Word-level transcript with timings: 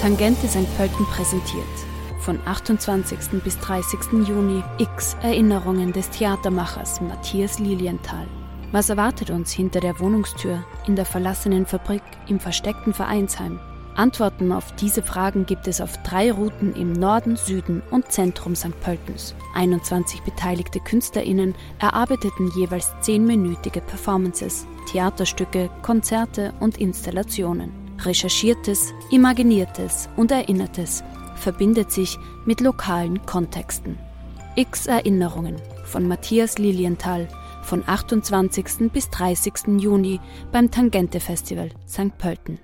Tangente 0.00 0.48
St. 0.48 0.66
Pölten 0.78 1.04
präsentiert. 1.04 1.66
Von 2.20 2.38
28. 2.46 3.18
bis 3.44 3.58
30. 3.58 4.26
Juni 4.26 4.62
X 4.78 5.14
Erinnerungen 5.22 5.92
des 5.92 6.08
Theatermachers 6.08 7.02
Matthias 7.02 7.58
Lilienthal. 7.58 8.26
Was 8.72 8.88
erwartet 8.88 9.28
uns 9.28 9.52
hinter 9.52 9.80
der 9.80 10.00
Wohnungstür, 10.00 10.64
in 10.86 10.96
der 10.96 11.04
verlassenen 11.04 11.66
Fabrik, 11.66 12.00
im 12.28 12.40
versteckten 12.40 12.94
Vereinsheim? 12.94 13.60
Antworten 13.94 14.52
auf 14.52 14.74
diese 14.76 15.02
Fragen 15.02 15.44
gibt 15.44 15.68
es 15.68 15.82
auf 15.82 15.98
drei 16.02 16.32
Routen 16.32 16.74
im 16.76 16.94
Norden, 16.94 17.36
Süden 17.36 17.82
und 17.90 18.10
Zentrum 18.10 18.56
St. 18.56 18.80
Pöltens. 18.80 19.34
21 19.54 20.22
beteiligte 20.22 20.80
KünstlerInnen 20.80 21.54
erarbeiteten 21.78 22.50
jeweils 22.56 22.90
zehnminütige 23.02 23.82
Performances, 23.82 24.66
Theaterstücke, 24.90 25.68
Konzerte 25.82 26.54
und 26.58 26.78
Installationen. 26.78 27.79
Recherchiertes, 28.04 28.92
Imaginiertes 29.10 30.08
und 30.16 30.30
Erinnertes 30.30 31.04
verbindet 31.36 31.90
sich 31.90 32.18
mit 32.44 32.60
lokalen 32.60 33.24
Kontexten. 33.26 33.98
X 34.56 34.86
Erinnerungen 34.86 35.56
von 35.84 36.06
Matthias 36.06 36.58
Lilienthal 36.58 37.28
von 37.62 37.82
28. 37.86 38.90
bis 38.92 39.10
30. 39.10 39.78
Juni 39.78 40.20
beim 40.52 40.70
Tangente 40.70 41.20
Festival 41.20 41.70
St. 41.86 42.16
Pölten. 42.18 42.58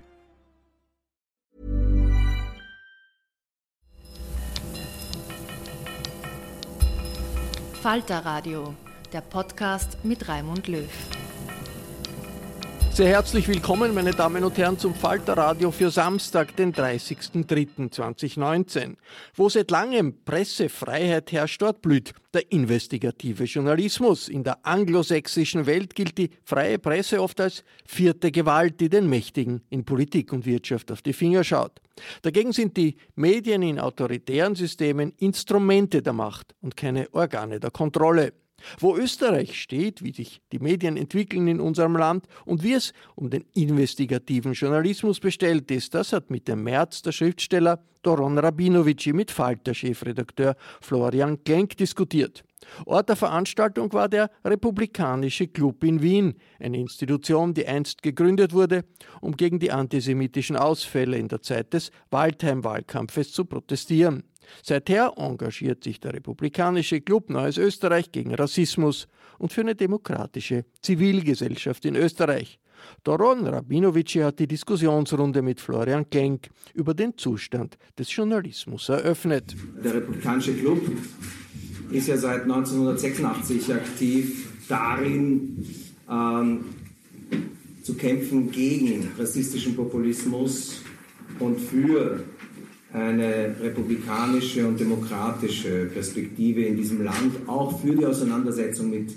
Falter 7.81 8.25
Radio, 8.25 8.73
der 9.13 9.21
Podcast 9.21 10.03
mit 10.03 10.27
Raimund 10.27 10.67
Löw. 10.67 10.89
Sehr 12.97 13.09
herzlich 13.09 13.47
willkommen, 13.47 13.93
meine 13.93 14.09
Damen 14.09 14.43
und 14.43 14.57
Herren, 14.57 14.79
zum 14.79 14.95
Falterradio 14.95 15.69
für 15.69 15.91
Samstag, 15.91 16.55
den 16.55 16.73
30.03.2019. 16.73 18.95
Wo 19.35 19.49
seit 19.49 19.69
langem 19.69 20.23
Pressefreiheit 20.25 21.31
herrscht, 21.31 21.61
dort 21.61 21.83
blüht 21.83 22.15
der 22.33 22.51
investigative 22.51 23.43
Journalismus. 23.43 24.29
In 24.29 24.43
der 24.43 24.65
anglosächsischen 24.65 25.67
Welt 25.67 25.93
gilt 25.93 26.17
die 26.17 26.31
freie 26.43 26.79
Presse 26.79 27.21
oft 27.21 27.39
als 27.39 27.63
vierte 27.85 28.31
Gewalt, 28.31 28.81
die 28.81 28.89
den 28.89 29.07
Mächtigen 29.07 29.61
in 29.69 29.85
Politik 29.85 30.33
und 30.33 30.47
Wirtschaft 30.47 30.91
auf 30.91 31.03
die 31.03 31.13
Finger 31.13 31.43
schaut. 31.43 31.79
Dagegen 32.23 32.51
sind 32.51 32.77
die 32.77 32.97
Medien 33.13 33.61
in 33.61 33.79
autoritären 33.79 34.55
Systemen 34.55 35.13
Instrumente 35.19 36.01
der 36.01 36.13
Macht 36.13 36.55
und 36.61 36.75
keine 36.75 37.13
Organe 37.13 37.59
der 37.59 37.69
Kontrolle. 37.69 38.33
Wo 38.79 38.95
Österreich 38.95 39.61
steht, 39.61 40.03
wie 40.03 40.13
sich 40.13 40.41
die 40.51 40.59
Medien 40.59 40.97
entwickeln 40.97 41.47
in 41.47 41.59
unserem 41.59 41.95
Land 41.95 42.27
und 42.45 42.63
wie 42.63 42.73
es 42.73 42.93
um 43.15 43.29
den 43.29 43.45
investigativen 43.53 44.53
Journalismus 44.53 45.19
bestellt 45.19 45.69
ist, 45.71 45.93
das 45.93 46.13
hat 46.13 46.29
mit 46.29 46.47
dem 46.47 46.63
März 46.63 47.01
der 47.01 47.11
Schriftsteller 47.11 47.83
Doron 48.01 48.37
Rabinovici 48.37 49.13
mit 49.13 49.31
Falter-Chefredakteur 49.31 50.55
Florian 50.81 51.43
Klenk 51.43 51.77
diskutiert. 51.77 52.43
Ort 52.85 53.09
der 53.09 53.15
Veranstaltung 53.15 53.91
war 53.93 54.09
der 54.09 54.29
Republikanische 54.43 55.47
Club 55.47 55.83
in 55.83 56.01
Wien, 56.01 56.35
eine 56.59 56.79
Institution, 56.79 57.53
die 57.53 57.67
einst 57.67 58.01
gegründet 58.01 58.53
wurde, 58.53 58.83
um 59.21 59.35
gegen 59.35 59.59
die 59.59 59.71
antisemitischen 59.71 60.55
Ausfälle 60.55 61.17
in 61.17 61.27
der 61.27 61.41
Zeit 61.41 61.73
des 61.73 61.91
Waldheim-Wahlkampfes 62.09 63.31
zu 63.31 63.45
protestieren. 63.45 64.23
Seither 64.63 65.13
engagiert 65.17 65.83
sich 65.83 65.99
der 65.99 66.13
Republikanische 66.13 67.01
Club 67.01 67.29
Neues 67.29 67.57
Österreich 67.57 68.11
gegen 68.11 68.33
Rassismus 68.33 69.07
und 69.37 69.51
für 69.51 69.61
eine 69.61 69.75
demokratische 69.75 70.65
Zivilgesellschaft 70.81 71.85
in 71.85 71.95
Österreich. 71.95 72.59
Doron 73.03 73.47
Rabinovici 73.47 74.19
hat 74.19 74.39
die 74.39 74.47
Diskussionsrunde 74.47 75.41
mit 75.41 75.59
Florian 75.59 76.09
Klenk 76.09 76.49
über 76.73 76.93
den 76.93 77.17
Zustand 77.17 77.77
des 77.97 78.15
Journalismus 78.15 78.89
eröffnet. 78.89 79.55
Der 79.83 79.95
Republikanische 79.95 80.53
Club 80.53 80.81
ist 81.91 82.07
ja 82.07 82.17
seit 82.17 82.43
1986 82.43 83.73
aktiv 83.73 84.49
darin, 84.67 85.65
ähm, 86.09 86.65
zu 87.83 87.95
kämpfen 87.95 88.51
gegen 88.51 89.09
rassistischen 89.17 89.75
Populismus 89.75 90.81
und 91.39 91.59
für 91.59 92.23
eine 92.93 93.55
republikanische 93.61 94.65
und 94.65 94.79
demokratische 94.79 95.89
Perspektive 95.93 96.61
in 96.61 96.77
diesem 96.77 97.03
Land, 97.03 97.47
auch 97.47 97.81
für 97.81 97.93
die 97.93 98.05
Auseinandersetzung 98.05 98.89
mit 98.89 99.13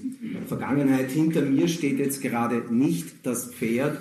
Vergangenheit. 0.49 1.11
Hinter 1.11 1.43
mir 1.43 1.69
steht 1.69 1.99
jetzt 1.99 2.21
gerade 2.21 2.63
nicht 2.71 3.07
das 3.23 3.53
Pferd, 3.55 3.99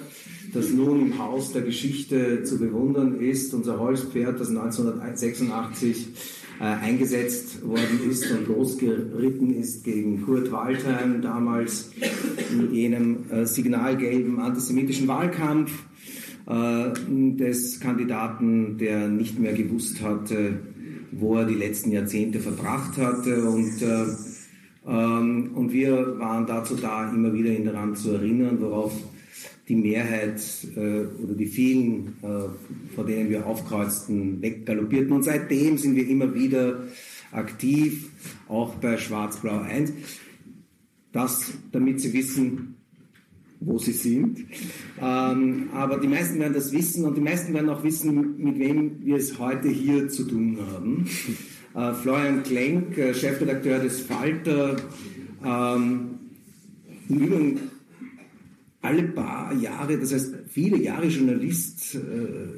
das 0.53 0.71
nun 0.71 1.01
im 1.01 1.19
Haus 1.19 1.53
der 1.53 1.61
Geschichte 1.61 2.43
zu 2.43 2.57
bewundern 2.57 3.19
ist, 3.19 3.53
unser 3.53 3.79
Holzpferd, 3.79 4.39
das 4.39 4.49
1986 4.49 6.07
äh, 6.59 6.63
eingesetzt 6.63 7.65
worden 7.65 8.09
ist 8.09 8.29
und 8.31 8.47
losgeritten 8.47 9.55
ist 9.55 9.83
gegen 9.83 10.25
Kurt 10.25 10.51
Waldheim, 10.51 11.21
damals 11.21 11.91
in 12.51 12.73
jenem 12.73 13.29
äh, 13.29 13.45
signalgelben 13.45 14.39
antisemitischen 14.39 15.07
Wahlkampf 15.07 15.71
des 16.49 17.79
Kandidaten, 17.79 18.77
der 18.79 19.07
nicht 19.07 19.37
mehr 19.37 19.53
gewusst 19.53 20.01
hatte, 20.01 20.59
wo 21.11 21.35
er 21.37 21.45
die 21.45 21.55
letzten 21.55 21.91
Jahrzehnte 21.91 22.39
verbracht 22.39 22.97
hatte. 22.97 23.45
Und, 23.45 23.81
äh, 23.81 24.05
ähm, 24.87 25.51
und 25.53 25.71
wir 25.71 26.17
waren 26.19 26.47
dazu 26.47 26.75
da, 26.75 27.11
immer 27.11 27.33
wieder 27.33 27.51
ihn 27.51 27.65
daran 27.65 27.95
zu 27.95 28.11
erinnern, 28.11 28.59
worauf 28.59 28.93
die 29.67 29.75
Mehrheit 29.75 30.41
äh, 30.75 31.05
oder 31.23 31.33
die 31.37 31.45
vielen, 31.45 32.15
äh, 32.23 32.95
vor 32.95 33.05
denen 33.05 33.29
wir 33.29 33.45
aufkreuzten, 33.45 34.41
weggaloppierten. 34.41 35.11
Und 35.11 35.23
seitdem 35.23 35.77
sind 35.77 35.95
wir 35.95 36.07
immer 36.07 36.33
wieder 36.33 36.87
aktiv, 37.31 38.09
auch 38.47 38.73
bei 38.75 38.97
Schwarz-Blau 38.97 39.59
1. 39.59 39.93
Das, 41.11 41.53
damit 41.71 42.01
Sie 42.01 42.13
wissen, 42.13 42.75
wo 43.61 43.77
sie 43.77 43.91
sind. 43.91 44.45
Ähm, 45.01 45.69
aber 45.73 45.97
die 45.99 46.07
meisten 46.07 46.39
werden 46.39 46.53
das 46.53 46.71
wissen 46.71 47.05
und 47.05 47.15
die 47.15 47.21
meisten 47.21 47.53
werden 47.53 47.69
auch 47.69 47.83
wissen, 47.83 48.37
mit 48.37 48.59
wem 48.59 49.05
wir 49.05 49.17
es 49.17 49.37
heute 49.37 49.69
hier 49.69 50.09
zu 50.09 50.23
tun 50.23 50.57
haben. 50.71 51.09
Äh, 51.75 51.93
Florian 51.93 52.43
Klenk, 52.43 52.97
äh, 52.97 53.13
Chefredakteur 53.13 53.79
des 53.79 54.01
Falter, 54.01 54.75
ähm, 55.45 56.19
im 57.09 57.17
Übrigen 57.19 57.59
alle 58.81 59.03
paar 59.03 59.53
Jahre, 59.53 59.97
das 59.97 60.13
heißt 60.13 60.35
viele 60.47 60.77
Jahre 60.77 61.07
Journalist 61.07 61.95
äh, 61.95 61.99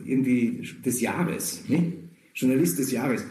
irgendwie 0.06 0.68
des 0.86 1.02
Jahres, 1.02 1.64
ne? 1.68 1.94
Journalist 2.34 2.80
des 2.80 2.92
Jahres. 2.92 3.26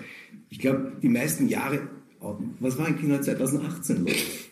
Ich 0.50 0.58
glaube, 0.58 0.92
die 1.02 1.08
meisten 1.08 1.48
Jahre, 1.48 1.88
oh, 2.20 2.36
was 2.58 2.76
war 2.78 2.88
in 2.88 2.98
China 2.98 3.22
2018 3.22 4.04
los? 4.04 4.49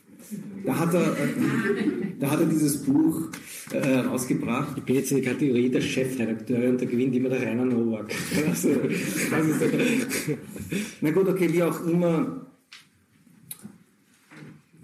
Da 0.69 0.79
hat 0.79 0.93
er, 0.93 1.01
äh, 1.01 1.29
da 2.21 2.31
hat 2.31 2.41
er 2.41 2.47
dieses 2.47 2.83
Buch 2.83 3.31
äh, 3.73 4.01
rausgebracht. 4.01 4.77
Ich 4.77 4.85
bin 4.85 4.97
jetzt 4.97 5.11
in 5.11 5.23
der 5.23 5.33
Kategorie 5.33 5.71
der 5.71 5.81
Chefredakteure 5.81 6.69
und 6.69 6.83
da 6.83 6.85
gewinnt 6.85 7.15
immer 7.15 7.31
der 7.31 7.41
Rainer 7.41 7.65
Nowak. 7.65 8.13
Also, 8.47 8.69
Na 11.01 11.11
gut, 11.11 11.27
okay, 11.27 11.51
wie 11.51 11.63
auch 11.63 11.87
immer. 11.87 12.47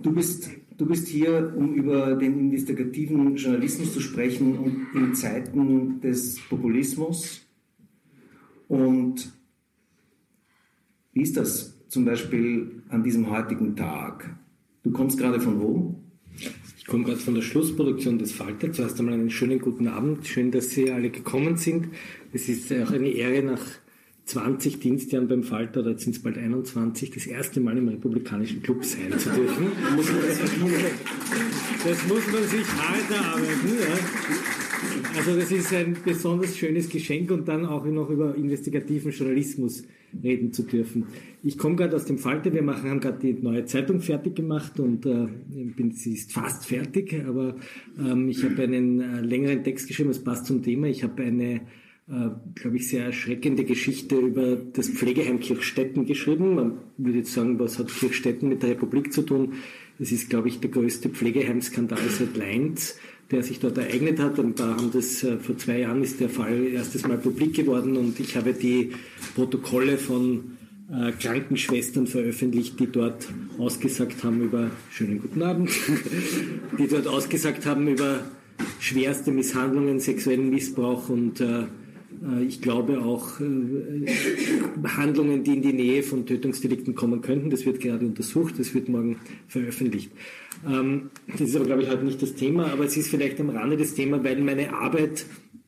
Du 0.02 0.10
bist, 0.10 0.48
du 0.78 0.86
bist 0.86 1.06
hier, 1.06 1.52
um 1.54 1.74
über 1.74 2.14
den 2.14 2.40
investigativen 2.40 3.36
Journalismus 3.36 3.92
zu 3.92 4.00
sprechen 4.00 4.56
und 4.56 4.86
in 4.94 5.14
Zeiten 5.14 6.00
des 6.00 6.40
Populismus. 6.48 7.42
Und 8.68 9.30
wie 11.12 11.20
ist 11.20 11.36
das 11.36 11.76
zum 11.88 12.06
Beispiel 12.06 12.82
an 12.88 13.02
diesem 13.02 13.28
heutigen 13.28 13.76
Tag? 13.76 14.34
Du 14.84 14.90
kommst 14.90 15.18
gerade 15.18 15.40
von 15.40 15.60
wo? 15.62 15.94
Ich 16.76 16.84
komme 16.84 17.04
gerade 17.04 17.18
von 17.18 17.34
der 17.34 17.40
Schlussproduktion 17.40 18.18
des 18.18 18.32
Falter. 18.32 18.70
Zuerst 18.70 18.98
einmal 18.98 19.14
einen 19.14 19.30
schönen 19.30 19.58
guten 19.58 19.88
Abend. 19.88 20.26
Schön, 20.26 20.50
dass 20.50 20.70
Sie 20.70 20.90
alle 20.90 21.08
gekommen 21.08 21.56
sind. 21.56 21.88
Es 22.34 22.50
ist 22.50 22.70
auch 22.70 22.90
eine 22.90 23.08
Ehre, 23.08 23.42
nach 23.42 23.62
20 24.26 24.80
Dienstjahren 24.80 25.26
beim 25.26 25.42
Falter, 25.42 25.80
oder 25.80 25.92
jetzt 25.92 26.04
sind 26.04 26.16
es 26.16 26.22
bald 26.22 26.36
21, 26.36 27.10
das 27.10 27.26
erste 27.26 27.60
Mal 27.60 27.78
im 27.78 27.88
Republikanischen 27.88 28.62
Club 28.62 28.84
sein 28.84 29.18
zu 29.18 29.30
dürfen. 29.30 29.68
Das 31.84 32.06
muss 32.06 32.26
man 32.30 32.44
sich 32.44 32.66
hart 32.76 33.10
erarbeiten. 33.10 33.68
Ja. 33.80 35.16
Also 35.16 35.36
das 35.38 35.50
ist 35.50 35.72
ein 35.72 35.96
besonders 36.04 36.58
schönes 36.58 36.90
Geschenk 36.90 37.30
und 37.30 37.48
dann 37.48 37.64
auch 37.64 37.86
noch 37.86 38.10
über 38.10 38.34
investigativen 38.34 39.12
Journalismus 39.12 39.84
reden 40.22 40.52
zu 40.52 40.62
dürfen. 40.62 41.06
Ich 41.42 41.58
komme 41.58 41.76
gerade 41.76 41.96
aus 41.96 42.04
dem 42.04 42.18
Falter, 42.18 42.52
wir 42.52 42.62
machen, 42.62 42.90
haben 42.90 43.00
gerade 43.00 43.18
die 43.18 43.32
neue 43.34 43.64
Zeitung 43.66 44.00
fertig 44.00 44.36
gemacht 44.36 44.80
und 44.80 45.04
äh, 45.06 45.26
bin, 45.76 45.92
sie 45.92 46.14
ist 46.14 46.32
fast 46.32 46.66
fertig, 46.66 47.22
aber 47.26 47.56
ähm, 47.98 48.28
ich 48.28 48.44
habe 48.44 48.62
einen 48.62 49.00
äh, 49.00 49.20
längeren 49.20 49.62
Text 49.62 49.88
geschrieben, 49.88 50.10
es 50.10 50.22
passt 50.22 50.46
zum 50.46 50.62
Thema. 50.62 50.86
Ich 50.86 51.02
habe 51.02 51.22
eine 51.22 51.62
äh, 52.06 52.28
glaube 52.54 52.76
ich, 52.76 52.88
sehr 52.88 53.06
erschreckende 53.06 53.64
Geschichte 53.64 54.16
über 54.16 54.56
das 54.56 54.90
Pflegeheim 54.90 55.40
Kirchstetten 55.40 56.04
geschrieben. 56.04 56.54
Man 56.54 56.72
würde 56.98 57.18
jetzt 57.18 57.32
sagen, 57.32 57.58
was 57.58 57.78
hat 57.78 57.88
Kirchstetten 57.88 58.50
mit 58.50 58.62
der 58.62 58.70
Republik 58.70 59.10
zu 59.10 59.22
tun? 59.22 59.54
Das 59.98 60.12
ist, 60.12 60.28
glaube 60.28 60.48
ich, 60.48 60.60
der 60.60 60.70
größte 60.70 61.08
Pflegeheimskandal 61.08 61.98
seit 62.10 62.36
Leins. 62.36 62.98
Der 63.34 63.42
sich 63.42 63.58
dort 63.58 63.76
ereignet 63.76 64.18
hat. 64.20 64.38
Und 64.38 64.60
da 64.60 64.76
haben 64.76 64.90
das, 64.92 65.22
äh, 65.24 65.36
vor 65.38 65.58
zwei 65.58 65.80
Jahren 65.80 66.02
ist 66.02 66.20
der 66.20 66.28
Fall 66.28 66.68
erstes 66.68 67.06
Mal 67.06 67.18
publik 67.18 67.54
geworden 67.54 67.96
und 67.96 68.18
ich 68.20 68.36
habe 68.36 68.52
die 68.52 68.92
Protokolle 69.34 69.98
von 69.98 70.56
äh, 70.92 71.12
Krankenschwestern 71.12 72.06
veröffentlicht, 72.06 72.78
die 72.78 72.86
dort 72.86 73.26
ausgesagt 73.58 74.22
haben 74.22 74.42
über, 74.42 74.70
schönen 74.90 75.20
guten 75.20 75.42
Abend, 75.42 75.70
die 76.78 76.86
dort 76.86 77.08
ausgesagt 77.08 77.66
haben 77.66 77.88
über 77.88 78.20
schwerste 78.78 79.32
Misshandlungen, 79.32 79.98
sexuellen 79.98 80.50
Missbrauch 80.50 81.08
und 81.08 81.40
äh, 81.40 81.64
ich 82.46 82.60
glaube 82.60 83.02
auch 83.02 83.40
äh, 83.40 84.06
Handlungen, 84.96 85.44
die 85.44 85.54
in 85.54 85.62
die 85.62 85.72
Nähe 85.72 86.02
von 86.02 86.26
Tötungsdelikten 86.26 86.94
kommen 86.94 87.20
könnten. 87.20 87.50
Das 87.50 87.66
wird 87.66 87.80
gerade 87.80 88.06
untersucht, 88.06 88.58
das 88.58 88.74
wird 88.74 88.88
morgen 88.88 89.18
veröffentlicht. 89.48 90.10
Ähm, 90.66 91.10
das 91.26 91.42
ist 91.42 91.56
aber, 91.56 91.66
glaube 91.66 91.82
ich, 91.82 91.88
heute 91.88 92.04
nicht 92.04 92.22
das 92.22 92.34
Thema, 92.34 92.72
aber 92.72 92.84
es 92.84 92.96
ist 92.96 93.08
vielleicht 93.08 93.40
am 93.40 93.50
Rande 93.50 93.76
des 93.76 93.94
Themas, 93.94 94.24
weil 94.24 94.40
meine 94.40 94.72
Arbeit 94.72 95.26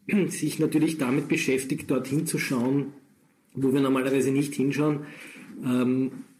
sich 0.28 0.58
natürlich 0.58 0.98
damit 0.98 1.28
beschäftigt, 1.28 1.90
dorthin 1.90 2.26
zu 2.26 2.38
schauen, 2.38 2.87
wo 3.54 3.72
wir 3.72 3.81
normalerweise 3.81 4.31
nicht 4.31 4.54
hinschauen. 4.54 5.00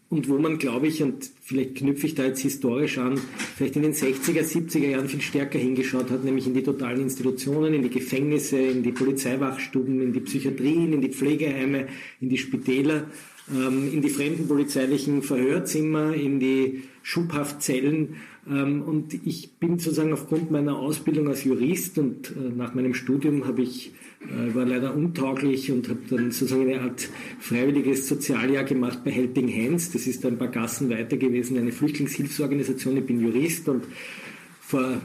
Und 0.09 0.29
wo 0.29 0.37
man, 0.37 0.57
glaube 0.57 0.87
ich, 0.87 1.03
und 1.03 1.29
vielleicht 1.41 1.75
knüpfe 1.75 2.07
ich 2.07 2.15
da 2.15 2.25
jetzt 2.25 2.39
historisch 2.39 2.97
an, 2.97 3.19
vielleicht 3.55 3.75
in 3.75 3.81
den 3.81 3.93
60er, 3.93 4.41
70er 4.41 4.87
Jahren 4.87 5.09
viel 5.09 5.21
stärker 5.21 5.59
hingeschaut 5.59 6.09
hat, 6.09 6.23
nämlich 6.23 6.47
in 6.47 6.53
die 6.53 6.63
totalen 6.63 7.01
Institutionen, 7.01 7.73
in 7.73 7.83
die 7.83 7.89
Gefängnisse, 7.89 8.57
in 8.57 8.83
die 8.83 8.93
Polizeiwachstuben, 8.93 10.01
in 10.01 10.13
die 10.13 10.21
Psychiatrien, 10.21 10.93
in 10.93 11.01
die 11.01 11.09
Pflegeheime, 11.11 11.87
in 12.21 12.29
die 12.29 12.37
Spitäler, 12.37 13.07
in 13.49 14.01
die 14.01 14.09
fremdenpolizeilichen 14.09 15.21
Verhörzimmer, 15.21 16.13
in 16.13 16.39
die 16.39 16.83
Schubhaftzellen. 17.01 18.17
Ähm, 18.49 18.81
und 18.81 19.13
ich 19.25 19.53
bin 19.59 19.79
sozusagen 19.79 20.11
aufgrund 20.11 20.51
meiner 20.51 20.77
Ausbildung 20.77 21.29
als 21.29 21.45
Jurist 21.45 21.97
und 21.97 22.31
äh, 22.31 22.55
nach 22.55 22.73
meinem 22.73 22.93
Studium 22.93 23.45
habe 23.45 23.61
ich 23.61 23.93
äh, 24.21 24.55
war 24.55 24.65
leider 24.65 24.95
untauglich 24.95 25.71
und 25.71 25.87
habe 25.89 25.99
dann 26.09 26.31
sozusagen 26.31 26.69
eine 26.69 26.81
Art 26.81 27.07
freiwilliges 27.39 28.07
Sozialjahr 28.07 28.63
gemacht 28.63 29.03
bei 29.03 29.11
Helping 29.11 29.49
Hands. 29.49 29.91
Das 29.91 30.07
ist 30.07 30.25
ein 30.25 30.37
paar 30.37 30.47
Gassen 30.49 30.89
weiter 30.89 31.17
gewesen, 31.17 31.57
eine 31.57 31.71
Flüchtlingshilfsorganisation. 31.71 32.97
Ich 32.97 33.05
bin 33.05 33.21
Jurist 33.21 33.69
und 33.69 33.83
vor 34.59 34.97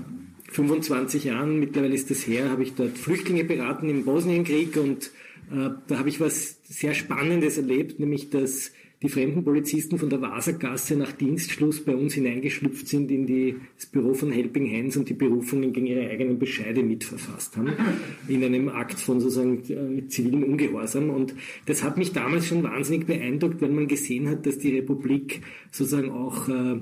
25 0.50 1.24
Jahren, 1.24 1.60
mittlerweile 1.60 1.94
ist 1.94 2.10
das 2.10 2.26
her, 2.26 2.50
habe 2.50 2.62
ich 2.62 2.74
dort 2.74 2.98
Flüchtlinge 2.98 3.44
beraten 3.44 3.88
im 3.88 4.04
Bosnienkrieg 4.04 4.76
und 4.76 5.10
da 5.52 5.98
habe 5.98 6.08
ich 6.08 6.20
was 6.20 6.58
sehr 6.64 6.94
Spannendes 6.94 7.56
erlebt, 7.56 8.00
nämlich 8.00 8.30
dass 8.30 8.72
die 9.02 9.08
fremden 9.08 9.42
Polizisten 9.42 9.98
von 9.98 10.08
der 10.08 10.22
Wasergasse 10.22 10.96
nach 10.96 11.10
Dienstschluss 11.12 11.84
bei 11.84 11.94
uns 11.94 12.14
hineingeschlüpft 12.14 12.86
sind 12.86 13.10
in 13.10 13.26
die, 13.26 13.56
das 13.76 13.86
Büro 13.86 14.14
von 14.14 14.30
Helping 14.30 14.70
Hands 14.70 14.96
und 14.96 15.08
die 15.08 15.14
Berufungen 15.14 15.72
gegen 15.72 15.86
ihre 15.86 16.08
eigenen 16.08 16.38
Bescheide 16.38 16.84
mitverfasst 16.84 17.56
haben, 17.56 17.72
in 18.28 18.44
einem 18.44 18.68
Akt 18.68 19.00
von 19.00 19.20
sozusagen 19.20 19.98
äh, 19.98 20.06
zivilem 20.06 20.44
Ungehorsam. 20.44 21.10
Und 21.10 21.34
das 21.66 21.82
hat 21.82 21.98
mich 21.98 22.12
damals 22.12 22.46
schon 22.46 22.62
wahnsinnig 22.62 23.06
beeindruckt, 23.06 23.60
wenn 23.60 23.74
man 23.74 23.88
gesehen 23.88 24.28
hat, 24.28 24.46
dass 24.46 24.58
die 24.58 24.76
Republik 24.76 25.40
sozusagen 25.72 26.10
auch 26.10 26.48
äh, 26.48 26.80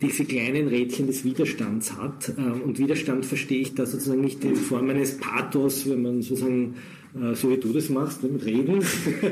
diese 0.00 0.24
kleinen 0.24 0.68
Rädchen 0.68 1.08
des 1.08 1.24
Widerstands 1.24 1.96
hat. 1.96 2.32
Äh, 2.38 2.62
und 2.62 2.78
Widerstand 2.78 3.26
verstehe 3.26 3.62
ich 3.62 3.74
da 3.74 3.86
sozusagen 3.86 4.20
nicht 4.20 4.44
in 4.44 4.54
Form 4.54 4.88
eines 4.88 5.18
Pathos, 5.18 5.90
wenn 5.90 6.02
man 6.02 6.22
sozusagen 6.22 6.74
äh, 6.74 6.95
so 7.34 7.50
wie 7.50 7.56
du 7.56 7.72
das 7.72 7.88
machst, 7.88 8.22
mit 8.22 8.44
Reden, 8.44 8.82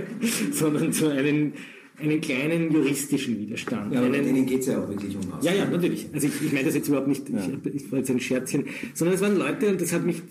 sondern 0.53 0.93
so 0.93 1.09
einen 1.09 1.55
einen 1.99 2.21
kleinen 2.21 2.73
juristischen 2.73 3.39
Widerstand. 3.39 3.93
Ja, 3.93 4.01
aber 4.01 4.11
denen 4.11 4.47
geht 4.47 4.61
es 4.61 4.67
ja 4.67 4.83
auch 4.83 4.89
wirklich 4.89 5.15
um 5.17 5.23
was. 5.31 5.45
Ja, 5.45 5.53
ja, 5.53 5.65
natürlich. 5.65 6.09
Also 6.13 6.27
ich, 6.27 6.43
ich 6.43 6.53
meine 6.53 6.65
das 6.65 6.75
jetzt 6.75 6.89
überhaupt 6.89 7.07
nicht, 7.07 7.29
ja. 7.29 7.39
ich, 7.39 7.75
ich 7.75 7.93
war 7.93 8.01
jetzt 8.01 8.11
ein 8.11 8.21
Scherzchen, 8.21 8.65
sondern 8.95 9.15
es 9.15 9.21
waren 9.21 9.37
Leute, 9.37 9.69
und 9.69 9.81
das 9.81 9.93
hat 9.93 10.05
mich, 10.05 10.23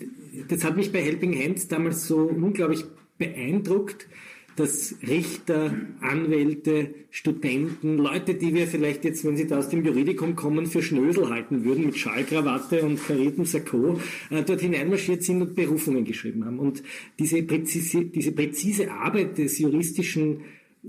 das 0.48 0.62
hat 0.62 0.76
mich 0.76 0.92
bei 0.92 1.00
Helping 1.00 1.34
Hands 1.42 1.66
damals 1.68 2.06
so 2.06 2.18
unglaublich 2.18 2.84
beeindruckt, 3.16 4.06
dass 4.56 4.94
Richter, 5.06 5.74
Anwälte, 6.00 6.94
Studenten, 7.10 7.98
Leute, 7.98 8.34
die 8.34 8.54
wir 8.54 8.66
vielleicht 8.66 9.04
jetzt, 9.04 9.24
wenn 9.24 9.36
sie 9.36 9.46
da 9.46 9.58
aus 9.58 9.68
dem 9.68 9.84
Juridikum 9.84 10.36
kommen, 10.36 10.66
für 10.66 10.82
Schnösel 10.82 11.30
halten 11.30 11.64
würden, 11.64 11.86
mit 11.86 11.96
Schallkrawatte 11.96 12.82
und 12.82 13.04
kariertem 13.04 13.44
Sakko, 13.44 14.00
äh, 14.30 14.42
dort 14.42 14.60
hineinmarschiert 14.60 15.22
sind 15.22 15.42
und 15.42 15.54
Berufungen 15.54 16.04
geschrieben 16.04 16.44
haben. 16.44 16.58
Und 16.58 16.82
diese 17.18 17.42
präzise, 17.42 18.04
diese 18.04 18.32
präzise 18.32 18.90
Arbeit 18.90 19.38
des 19.38 19.58
juristischen 19.58 20.40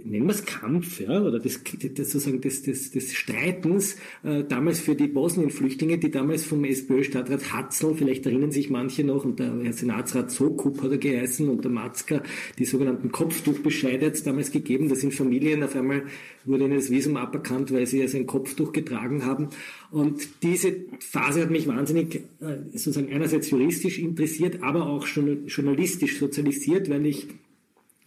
nennen 0.03 0.25
wir 0.25 0.33
es 0.33 0.45
Kampf, 0.45 0.99
ja, 0.99 1.21
oder 1.21 1.39
des, 1.39 1.63
des, 1.63 2.11
sozusagen 2.11 2.41
des, 2.41 2.63
des, 2.63 2.91
des 2.91 3.13
Streitens, 3.13 3.95
äh, 4.23 4.43
damals 4.43 4.79
für 4.79 4.95
die 4.95 5.07
Bosnien-Flüchtlinge, 5.07 5.97
die 5.97 6.11
damals 6.11 6.43
vom 6.43 6.65
SPÖ-Stadtrat 6.65 7.53
Hatzel, 7.53 7.95
vielleicht 7.95 8.25
erinnern 8.25 8.51
sich 8.51 8.69
manche 8.69 9.03
noch, 9.03 9.23
und 9.23 9.39
der 9.39 9.57
Herr 9.63 9.73
Senatsrat 9.73 10.31
Sokup 10.31 10.81
hat 10.81 10.91
er 10.91 10.97
geheißen, 10.97 11.47
und 11.47 11.63
der 11.63 11.71
Matzka, 11.71 12.21
die 12.59 12.65
sogenannten 12.65 13.11
Kopftuchbescheide 13.11 14.07
hat 14.07 14.13
es 14.13 14.23
damals 14.23 14.51
gegeben, 14.51 14.89
da 14.89 14.95
sind 14.95 15.13
Familien 15.13 15.63
auf 15.63 15.75
einmal, 15.75 16.03
wurde 16.43 16.65
ihnen 16.65 16.75
das 16.75 16.91
Visum 16.91 17.15
aberkannt, 17.15 17.71
weil 17.71 17.87
sie 17.87 18.01
also 18.01 18.17
ein 18.17 18.27
Kopftuch 18.27 18.73
getragen 18.73 19.25
haben. 19.25 19.49
Und 19.91 20.43
diese 20.43 20.75
Phase 20.99 21.41
hat 21.41 21.51
mich 21.51 21.67
wahnsinnig, 21.67 22.15
äh, 22.41 22.57
sozusagen 22.71 23.11
einerseits 23.13 23.49
juristisch 23.49 23.99
interessiert, 23.99 24.61
aber 24.61 24.87
auch 24.87 25.07
journalistisch 25.07 26.19
sozialisiert, 26.19 26.89
weil 26.89 27.05
ich 27.05 27.27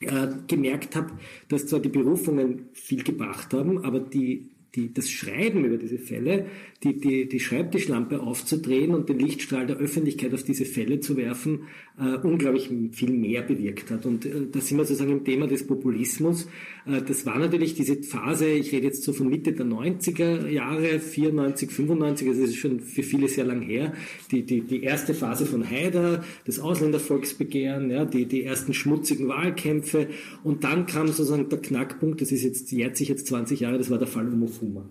äh, 0.01 0.29
gemerkt 0.47 0.97
habe, 0.97 1.13
dass 1.49 1.67
zwar 1.67 1.81
die 1.81 1.89
Berufungen 1.89 2.69
viel 2.73 3.03
gebracht 3.03 3.53
haben, 3.53 3.85
aber 3.85 4.01
die 4.01 4.51
die, 4.79 4.93
das 4.93 5.11
Schreiben 5.11 5.65
über 5.65 5.77
diese 5.77 5.99
Fälle, 5.99 6.47
die, 6.85 6.99
die, 6.99 7.29
die 7.29 7.41
Schreibtischlampe 7.41 8.21
aufzudrehen 8.21 8.95
und 8.95 9.09
den 9.09 9.19
Lichtstrahl 9.19 9.67
der 9.67 9.79
Öffentlichkeit 9.79 10.33
auf 10.33 10.45
diese 10.45 10.65
Fälle 10.65 11.01
zu 11.01 11.17
werfen, 11.17 11.63
äh, 11.99 12.17
unglaublich 12.19 12.71
viel 12.93 13.11
mehr 13.11 13.43
bewirkt 13.43 13.91
hat. 13.91 14.07
Und 14.07 14.25
äh, 14.25 14.47
da 14.53 14.61
sind 14.61 14.79
wir 14.79 14.85
sozusagen 14.85 15.11
im 15.11 15.25
Thema 15.25 15.49
des 15.49 15.67
Populismus. 15.67 16.49
Äh, 16.87 17.03
das 17.03 17.27
war 17.27 17.39
natürlich 17.39 17.75
diese 17.75 18.01
Phase, 18.05 18.49
ich 18.49 18.71
rede 18.71 18.87
jetzt 18.87 19.03
so 19.03 19.13
von 19.13 19.29
Mitte 19.29 19.53
der 19.53 19.67
90er 19.67 20.47
Jahre, 20.49 21.01
94, 21.01 21.73
95, 21.73 22.29
also 22.29 22.41
das 22.43 22.51
ist 22.51 22.57
schon 22.57 22.79
für 22.79 23.03
viele 23.03 23.27
sehr 23.27 23.45
lang 23.45 23.63
her, 23.63 23.93
die, 24.31 24.43
die, 24.43 24.61
die 24.61 24.85
erste 24.85 25.15
Phase 25.15 25.47
von 25.47 25.69
Haider, 25.69 26.23
das 26.47 26.61
Ausländervolksbegehren, 26.61 27.91
ja, 27.91 28.05
die, 28.05 28.27
die 28.27 28.45
ersten 28.45 28.73
schmutzigen 28.73 29.27
Wahlkämpfe 29.27 30.07
und 30.45 30.63
dann 30.63 30.87
kam 30.87 31.09
sozusagen 31.09 31.49
der 31.49 31.61
Knackpunkt, 31.61 32.21
das 32.21 32.31
ist 32.31 32.45
jetzt, 32.45 32.71
jährt 32.71 32.97
sich 32.97 33.09
jetzt 33.09 33.27
20 33.27 33.59
Jahre, 33.59 33.79
das 33.79 33.91
war 33.91 33.99
der 33.99 34.07
Fall 34.07 34.29
um 34.29 34.39
Fuma, 34.69 34.89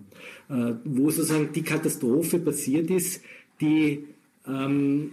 äh, 0.48 0.74
wo 0.84 1.10
sozusagen 1.10 1.52
die 1.52 1.62
Katastrophe 1.62 2.38
passiert 2.38 2.90
ist, 2.90 3.22
die 3.60 4.04
ähm, 4.46 5.10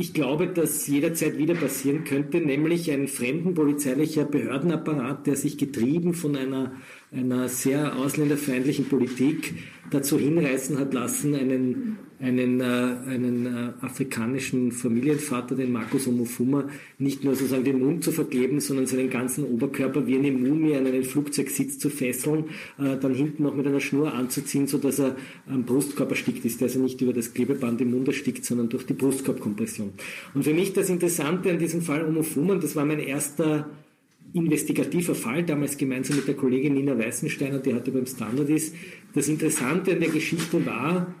ich 0.00 0.14
glaube, 0.14 0.46
dass 0.46 0.86
jederzeit 0.86 1.38
wieder 1.38 1.54
passieren 1.54 2.04
könnte, 2.04 2.40
nämlich 2.40 2.88
ein 2.92 3.08
fremdenpolizeilicher 3.08 4.24
Behördenapparat, 4.24 5.26
der 5.26 5.34
sich 5.34 5.58
getrieben 5.58 6.14
von 6.14 6.36
einer, 6.36 6.72
einer 7.10 7.48
sehr 7.48 7.96
ausländerfeindlichen 7.96 8.84
Politik 8.84 9.54
dazu 9.90 10.16
hinreißen 10.16 10.78
hat 10.78 10.94
lassen, 10.94 11.34
einen 11.34 11.98
einen, 12.20 12.60
äh, 12.60 12.64
einen 12.64 13.46
äh, 13.46 13.84
afrikanischen 13.84 14.72
Familienvater, 14.72 15.54
den 15.54 15.72
Markus 15.72 16.08
Omofuma, 16.08 16.68
nicht 16.98 17.22
nur 17.22 17.34
sozusagen 17.34 17.64
den 17.64 17.78
Mund 17.78 18.02
zu 18.02 18.10
verkleben, 18.10 18.60
sondern 18.60 18.86
seinen 18.86 19.08
ganzen 19.08 19.44
Oberkörper 19.44 20.06
wie 20.06 20.16
eine 20.16 20.32
Mumie 20.32 20.74
an 20.74 20.86
einen 20.86 21.04
Flugzeugsitz 21.04 21.78
zu 21.78 21.90
fesseln, 21.90 22.46
äh, 22.78 22.96
dann 22.96 23.14
hinten 23.14 23.44
noch 23.44 23.54
mit 23.54 23.66
einer 23.66 23.80
Schnur 23.80 24.12
anzuziehen, 24.12 24.66
so 24.66 24.78
dass 24.78 24.98
er 24.98 25.16
am 25.48 25.64
Brustkorb 25.64 26.10
erstickt 26.10 26.44
ist, 26.44 26.60
also 26.62 26.80
nicht 26.80 27.00
über 27.00 27.12
das 27.12 27.32
Klebeband 27.34 27.80
im 27.80 27.92
Mund 27.92 28.08
erstickt, 28.08 28.44
sondern 28.44 28.68
durch 28.68 28.84
die 28.86 28.94
Brustkorbkompression. 28.94 29.92
Und 30.34 30.42
für 30.42 30.54
mich 30.54 30.72
das 30.72 30.90
Interessante 30.90 31.50
an 31.50 31.58
diesem 31.58 31.82
Fall 31.82 32.04
Omofuma, 32.04 32.56
das 32.56 32.74
war 32.74 32.84
mein 32.84 32.98
erster 32.98 33.70
investigativer 34.32 35.14
Fall, 35.14 35.44
damals 35.44 35.76
gemeinsam 35.78 36.16
mit 36.16 36.28
der 36.28 36.34
Kollegin 36.34 36.74
Nina 36.74 36.98
Weißensteiner, 36.98 37.60
die 37.60 37.74
heute 37.74 37.92
beim 37.92 38.06
Standard 38.06 38.50
ist. 38.50 38.74
Das 39.14 39.28
Interessante 39.28 39.92
an 39.92 40.00
der 40.00 40.10
Geschichte 40.10 40.64
war, 40.66 41.14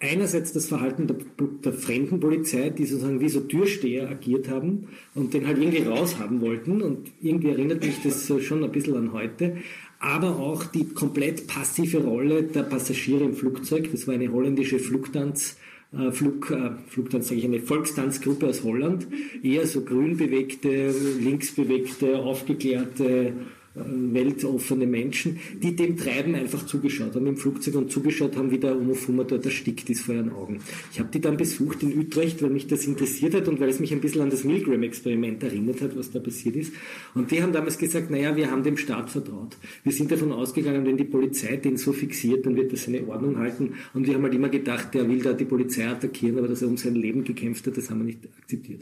einerseits 0.00 0.52
das 0.52 0.68
Verhalten 0.68 1.06
der, 1.06 1.16
der 1.64 1.72
fremden 1.72 2.20
Polizei, 2.20 2.70
die 2.70 2.84
sozusagen 2.84 3.20
wie 3.20 3.28
so 3.28 3.40
Türsteher 3.40 4.08
agiert 4.08 4.48
haben 4.48 4.88
und 5.14 5.34
den 5.34 5.46
halt 5.46 5.58
irgendwie 5.58 5.82
raushaben 5.82 6.40
wollten. 6.40 6.82
Und 6.82 7.10
irgendwie 7.20 7.50
erinnert 7.50 7.82
mich 7.82 7.96
das 8.02 8.30
schon 8.42 8.62
ein 8.62 8.72
bisschen 8.72 8.96
an 8.96 9.12
heute, 9.12 9.56
aber 9.98 10.38
auch 10.38 10.64
die 10.64 10.88
komplett 10.88 11.46
passive 11.46 11.98
Rolle 11.98 12.44
der 12.44 12.62
Passagiere 12.62 13.24
im 13.24 13.34
Flugzeug. 13.34 13.90
Das 13.90 14.06
war 14.06 14.14
eine 14.14 14.32
holländische 14.32 14.78
Flugtanz, 14.78 15.56
äh, 15.92 16.12
Flug, 16.12 16.50
äh, 16.50 16.70
Flugtanz, 16.88 17.28
sage 17.28 17.40
ich, 17.40 17.44
eine 17.44 17.60
Volkstanzgruppe 17.60 18.46
aus 18.46 18.62
Holland, 18.62 19.08
eher 19.42 19.66
so 19.66 19.80
grün 19.82 20.16
bewegte, 20.16 20.94
links 21.20 21.52
bewegte, 21.52 22.18
aufgeklärte, 22.18 23.32
weltoffene 23.74 24.86
Menschen, 24.86 25.38
die 25.62 25.76
dem 25.76 25.96
Treiben 25.96 26.34
einfach 26.34 26.66
zugeschaut 26.66 27.14
haben 27.14 27.26
im 27.26 27.36
Flugzeug 27.36 27.76
und 27.76 27.90
zugeschaut 27.90 28.36
haben, 28.36 28.50
wie 28.50 28.58
der 28.58 28.76
Omofuma 28.76 29.24
dort 29.24 29.44
erstickt 29.44 29.88
ist 29.90 30.02
vor 30.02 30.14
ihren 30.14 30.32
Augen. 30.32 30.60
Ich 30.92 30.98
habe 30.98 31.10
die 31.12 31.20
dann 31.20 31.36
besucht 31.36 31.82
in 31.82 31.96
Utrecht, 31.98 32.42
weil 32.42 32.50
mich 32.50 32.66
das 32.66 32.86
interessiert 32.86 33.34
hat 33.34 33.48
und 33.48 33.60
weil 33.60 33.68
es 33.68 33.80
mich 33.80 33.92
ein 33.92 34.00
bisschen 34.00 34.22
an 34.22 34.30
das 34.30 34.44
Milgram-Experiment 34.44 35.42
erinnert 35.42 35.80
hat, 35.80 35.96
was 35.96 36.10
da 36.10 36.18
passiert 36.18 36.56
ist. 36.56 36.72
Und 37.14 37.30
die 37.30 37.42
haben 37.42 37.52
damals 37.52 37.78
gesagt, 37.78 38.10
naja, 38.10 38.34
wir 38.36 38.50
haben 38.50 38.62
dem 38.62 38.76
Staat 38.76 39.10
vertraut. 39.10 39.56
Wir 39.84 39.92
sind 39.92 40.10
davon 40.10 40.32
ausgegangen, 40.32 40.84
wenn 40.84 40.96
die 40.96 41.04
Polizei 41.04 41.56
den 41.56 41.76
so 41.76 41.92
fixiert, 41.92 42.46
dann 42.46 42.56
wird 42.56 42.72
das 42.72 42.84
seine 42.84 43.06
Ordnung 43.06 43.38
halten. 43.38 43.74
Und 43.94 44.06
wir 44.06 44.14
haben 44.14 44.22
halt 44.22 44.34
immer 44.34 44.48
gedacht, 44.48 44.94
der 44.94 45.08
will 45.08 45.22
da 45.22 45.32
die 45.32 45.44
Polizei 45.44 45.86
attackieren, 45.86 46.38
aber 46.38 46.48
dass 46.48 46.62
er 46.62 46.68
um 46.68 46.76
sein 46.76 46.94
Leben 46.94 47.24
gekämpft 47.24 47.66
hat, 47.66 47.76
das 47.76 47.90
haben 47.90 48.00
wir 48.00 48.06
nicht 48.06 48.20
akzeptiert. 48.40 48.80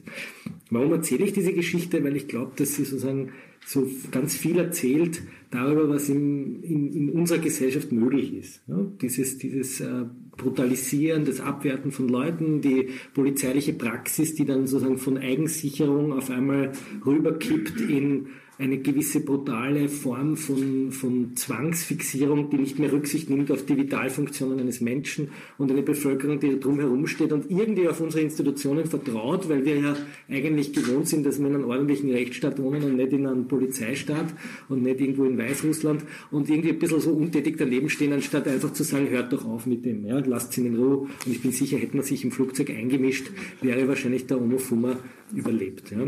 Warum 0.71 0.93
erzähle 0.93 1.25
ich 1.25 1.33
diese 1.33 1.53
Geschichte? 1.53 2.03
Weil 2.03 2.17
ich 2.17 2.29
glaube, 2.29 2.53
dass 2.57 2.75
sie 2.75 2.85
sozusagen 2.85 3.31
so 3.67 3.89
ganz 4.13 4.37
viel 4.37 4.59
erzählt 4.59 5.23
darüber, 5.51 5.89
was 5.89 6.09
in, 6.09 6.63
in, 6.63 6.93
in 6.93 7.11
unserer 7.11 7.39
Gesellschaft 7.39 7.91
möglich 7.91 8.33
ist. 8.33 8.63
Ja, 8.69 8.79
dieses 9.01 9.39
dieses 9.39 9.81
äh, 9.81 10.05
Brutalisieren, 10.37 11.25
das 11.25 11.41
Abwerten 11.41 11.91
von 11.91 12.09
Leuten, 12.09 12.61
die 12.61 12.91
polizeiliche 13.13 13.73
Praxis, 13.73 14.37
die 14.37 14.45
dann 14.45 14.69
sozusagen 14.69 14.99
von 14.99 15.19
Eigensicherung 15.19 16.13
auf 16.13 16.31
einmal 16.31 16.73
rüberkippt 17.05 17.81
in 17.81 18.29
eine 18.59 18.79
gewisse 18.79 19.21
brutale 19.21 19.89
Form 19.89 20.37
von, 20.37 20.91
von 20.91 21.37
Zwangsfixierung, 21.37 22.49
die 22.49 22.57
nicht 22.57 22.79
mehr 22.79 22.91
Rücksicht 22.91 23.29
nimmt 23.29 23.51
auf 23.51 23.67
die 23.67 23.77
Vitalfunktionen 23.77 24.59
eines 24.61 24.81
Menschen 24.81 25.29
und 25.59 25.71
eine 25.71 25.83
Bevölkerung, 25.83 26.41
die 26.41 26.59
drumherum 26.59 27.07
steht 27.07 27.33
und 27.33 27.51
irgendwie 27.51 27.87
auf 27.87 28.01
unsere 28.01 28.23
Institutionen 28.23 28.87
vertraut, 28.87 29.49
weil 29.51 29.65
wir 29.65 29.77
ja 29.77 29.97
eigentlich 30.31 30.73
gewohnt 30.73 31.07
sind, 31.07 31.27
dass 31.27 31.39
wir 31.39 31.49
in 31.49 31.55
einem 31.55 31.65
ordentlichen 31.65 32.11
Rechtsstaat 32.11 32.59
wohnen 32.59 32.83
und 32.83 32.97
nicht 32.97 33.13
in 33.13 33.27
einem 33.27 33.47
Polizeistaat 33.47 34.33
und 34.71 34.83
nicht 34.83 35.01
irgendwo 35.01 35.25
in 35.25 35.37
Weißrussland 35.37 36.05
und 36.31 36.49
irgendwie 36.49 36.71
ein 36.71 36.79
bisschen 36.79 37.01
so 37.01 37.11
untätig 37.11 37.57
daneben 37.59 37.91
stehen, 37.91 38.15
anstatt 38.15 38.49
einfach 38.49 38.73
zu 38.73 38.85
sagen, 38.85 39.11
hört 39.11 39.33
doch 39.35 39.45
auf 39.45 39.67
mit 39.67 39.85
dem, 39.85 40.07
ja, 40.07 40.19
lasst 40.21 40.57
ihn 40.57 40.67
in 40.67 40.77
Ruhe. 40.77 40.97
Und 40.99 41.11
ich 41.27 41.43
bin 41.43 41.53
sicher, 41.53 41.77
hätte 41.77 41.97
man 41.97 42.07
sich 42.07 42.25
im 42.25 42.31
Flugzeug 42.31 42.71
eingemischt, 42.71 43.31
wäre 43.61 43.87
wahrscheinlich 43.87 44.27
der 44.27 44.41
Omofuma 44.41 44.97
überlebt. 45.35 45.91
Ja. 45.91 45.99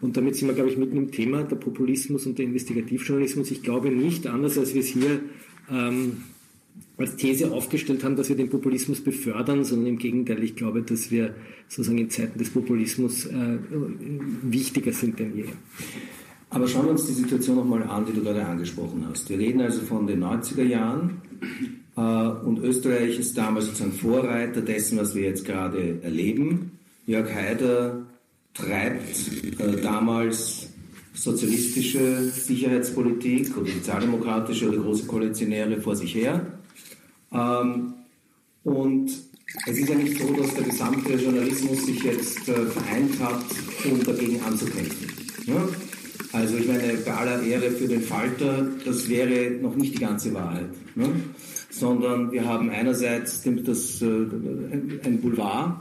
Und 0.00 0.16
damit 0.16 0.36
sind 0.36 0.48
wir, 0.48 0.54
glaube 0.54 0.70
ich, 0.70 0.76
mitten 0.76 0.96
im 0.96 1.10
Thema, 1.10 1.42
der 1.42 1.56
Populismus 1.56 2.26
und 2.26 2.38
der 2.38 2.46
Investigativjournalismus. 2.46 3.50
Ich 3.50 3.62
glaube 3.62 3.90
nicht, 3.90 4.26
anders 4.26 4.58
als 4.58 4.74
wir 4.74 4.80
es 4.80 4.88
hier 4.88 5.20
ähm, 5.70 6.18
als 6.98 7.16
These 7.16 7.52
aufgestellt 7.52 8.04
haben, 8.04 8.16
dass 8.16 8.28
wir 8.28 8.36
den 8.36 8.48
Populismus 8.48 9.00
befördern, 9.00 9.64
sondern 9.64 9.88
im 9.88 9.98
Gegenteil, 9.98 10.42
ich 10.42 10.56
glaube, 10.56 10.82
dass 10.82 11.10
wir 11.10 11.34
sozusagen 11.68 11.98
in 11.98 12.10
Zeiten 12.10 12.38
des 12.38 12.50
Populismus 12.50 13.26
äh, 13.26 13.58
wichtiger 14.42 14.92
sind 14.92 15.18
denn 15.18 15.36
je. 15.36 15.44
Aber 16.48 16.68
schauen 16.68 16.84
wir 16.84 16.92
uns 16.92 17.06
die 17.06 17.12
Situation 17.12 17.56
nochmal 17.56 17.82
an, 17.82 18.06
die 18.06 18.12
du 18.12 18.22
gerade 18.22 18.44
angesprochen 18.44 19.04
hast. 19.08 19.28
Wir 19.28 19.38
reden 19.38 19.60
also 19.60 19.82
von 19.82 20.06
den 20.06 20.22
90er 20.22 20.62
Jahren 20.62 21.20
äh, 21.96 22.00
und 22.00 22.60
Österreich 22.60 23.18
ist 23.18 23.36
damals 23.36 23.66
sozusagen 23.66 23.92
Vorreiter 23.92 24.62
dessen, 24.62 24.96
was 24.98 25.14
wir 25.14 25.22
jetzt 25.22 25.44
gerade 25.44 26.00
erleben. 26.02 26.72
Jörg 27.06 27.32
Haider 27.32 28.06
treibt 28.56 29.60
äh, 29.60 29.80
damals 29.80 30.68
sozialistische 31.14 32.24
Sicherheitspolitik 32.30 33.56
oder 33.56 33.70
sozialdemokratische 33.70 34.68
oder 34.68 34.78
große 34.78 35.06
Koalitionäre 35.06 35.80
vor 35.80 35.96
sich 35.96 36.14
her. 36.14 36.46
Ähm, 37.32 37.94
und 38.64 39.10
es 39.66 39.78
ist 39.78 39.88
ja 39.88 39.94
nicht 39.94 40.18
so, 40.18 40.32
dass 40.34 40.54
der 40.54 40.64
gesamte 40.64 41.14
Journalismus 41.14 41.86
sich 41.86 42.02
jetzt 42.02 42.48
äh, 42.48 42.66
vereint 42.66 43.18
hat, 43.20 43.44
um 43.90 44.02
dagegen 44.04 44.40
anzukämpfen. 44.42 45.08
Ja? 45.46 45.68
Also 46.32 46.58
ich 46.58 46.66
meine, 46.66 46.92
bei 47.04 47.14
aller 47.14 47.42
Ehre 47.42 47.70
für 47.70 47.88
den 47.88 48.02
Falter, 48.02 48.68
das 48.84 49.08
wäre 49.08 49.52
noch 49.52 49.74
nicht 49.76 49.94
die 49.94 50.00
ganze 50.00 50.34
Wahrheit. 50.34 50.68
Ne? 50.94 51.08
Sondern 51.70 52.32
wir 52.32 52.44
haben 52.44 52.70
einerseits 52.70 53.42
das, 53.64 54.02
äh, 54.02 54.06
ein 54.06 55.20
Boulevard, 55.22 55.78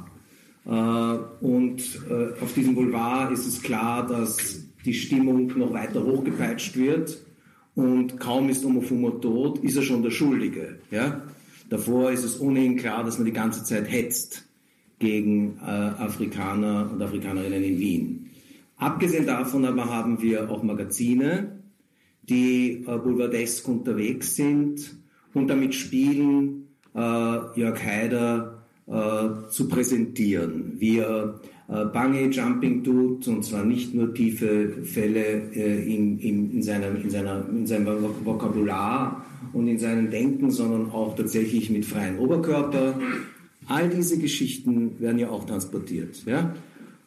und 0.65 1.77
äh, 2.09 2.41
auf 2.41 2.53
diesem 2.55 2.73
Boulevard 2.73 3.31
ist 3.31 3.45
es 3.45 3.61
klar, 3.61 4.07
dass 4.07 4.65
die 4.83 4.93
Stimmung 4.93 5.47
noch 5.57 5.73
weiter 5.73 6.03
hochgepeitscht 6.03 6.75
wird. 6.75 7.19
Und 7.75 8.19
kaum 8.19 8.49
ist 8.49 8.65
Omofumo 8.65 9.11
tot, 9.11 9.59
ist 9.59 9.75
er 9.75 9.83
schon 9.83 10.01
der 10.01 10.11
Schuldige. 10.11 10.79
Ja? 10.91 11.23
Davor 11.69 12.11
ist 12.11 12.23
es 12.23 12.39
ohnehin 12.39 12.77
klar, 12.77 13.03
dass 13.03 13.17
man 13.17 13.25
die 13.25 13.33
ganze 13.33 13.63
Zeit 13.63 13.91
hetzt 13.91 14.45
gegen 14.97 15.57
äh, 15.57 15.65
Afrikaner 15.65 16.89
und 16.91 17.01
Afrikanerinnen 17.01 17.63
in 17.63 17.79
Wien. 17.79 18.29
Abgesehen 18.77 19.25
davon 19.25 19.65
aber 19.65 19.89
haben 19.89 20.21
wir 20.21 20.49
auch 20.49 20.63
Magazine, 20.63 21.59
die 22.23 22.85
äh, 22.87 22.97
boulevardesk 22.97 23.67
unterwegs 23.67 24.35
sind 24.35 24.95
und 25.33 25.47
damit 25.47 25.75
spielen, 25.75 26.69
äh, 26.93 26.99
Jörg 26.99 27.83
Haider 27.83 28.54
äh, 28.87 29.49
zu 29.49 29.67
präsentieren, 29.67 30.73
wie 30.77 30.99
er 30.99 31.39
äh, 31.67 31.85
Bungee 31.85 32.29
Jumping 32.29 32.83
tut, 32.83 33.27
und 33.27 33.43
zwar 33.43 33.65
nicht 33.65 33.95
nur 33.95 34.13
tiefe 34.13 34.83
Fälle 34.83 35.51
äh, 35.53 35.95
in, 35.95 36.19
in, 36.19 36.51
in, 36.51 36.63
seinem, 36.63 37.01
in, 37.01 37.09
seiner, 37.09 37.43
in 37.49 37.65
seinem 37.65 37.87
Vokabular 38.23 39.25
und 39.53 39.67
in 39.67 39.79
seinem 39.79 40.11
Denken, 40.11 40.51
sondern 40.51 40.91
auch 40.91 41.15
tatsächlich 41.15 41.69
mit 41.69 41.85
freiem 41.85 42.19
Oberkörper. 42.19 42.99
All 43.67 43.89
diese 43.89 44.19
Geschichten 44.19 44.99
werden 44.99 45.17
ja 45.17 45.29
auch 45.29 45.45
transportiert. 45.45 46.23
Ja? 46.27 46.53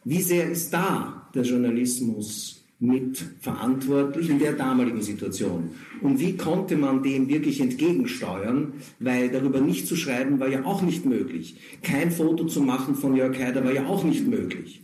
Wie 0.03 0.21
sehr 0.21 0.49
ist 0.51 0.73
da 0.73 1.29
der 1.33 1.43
Journalismus 1.43 2.58
mitverantwortlich 2.79 4.29
in 4.29 4.39
der 4.39 4.53
damaligen 4.53 5.01
Situation. 5.01 5.71
Und 6.01 6.19
wie 6.19 6.37
konnte 6.37 6.77
man 6.77 7.03
dem 7.03 7.27
wirklich 7.27 7.59
entgegensteuern? 7.59 8.73
Weil 8.99 9.29
darüber 9.29 9.59
nicht 9.59 9.85
zu 9.85 9.97
schreiben 9.97 10.39
war 10.39 10.47
ja 10.47 10.63
auch 10.63 10.81
nicht 10.81 11.05
möglich. 11.05 11.55
Kein 11.83 12.09
Foto 12.11 12.45
zu 12.45 12.61
machen 12.61 12.95
von 12.95 13.15
Jörg 13.15 13.37
Haider 13.37 13.65
war 13.65 13.73
ja 13.73 13.85
auch 13.85 14.05
nicht 14.05 14.27
möglich. 14.27 14.81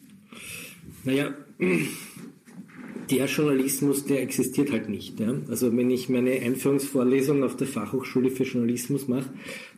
Naja, 1.06 1.34
der 3.10 3.26
Journalismus, 3.28 4.06
der 4.06 4.22
existiert 4.22 4.72
halt 4.72 4.90
nicht. 4.90 5.20
Ja? 5.20 5.34
Also 5.48 5.76
wenn 5.76 5.90
ich 5.90 6.10
meine 6.10 6.32
Einführungsvorlesung 6.32 7.44
auf 7.44 7.56
der 7.56 7.68
Fachhochschule 7.68 8.30
für 8.30 8.44
Journalismus 8.44 9.08
mache, 9.08 9.30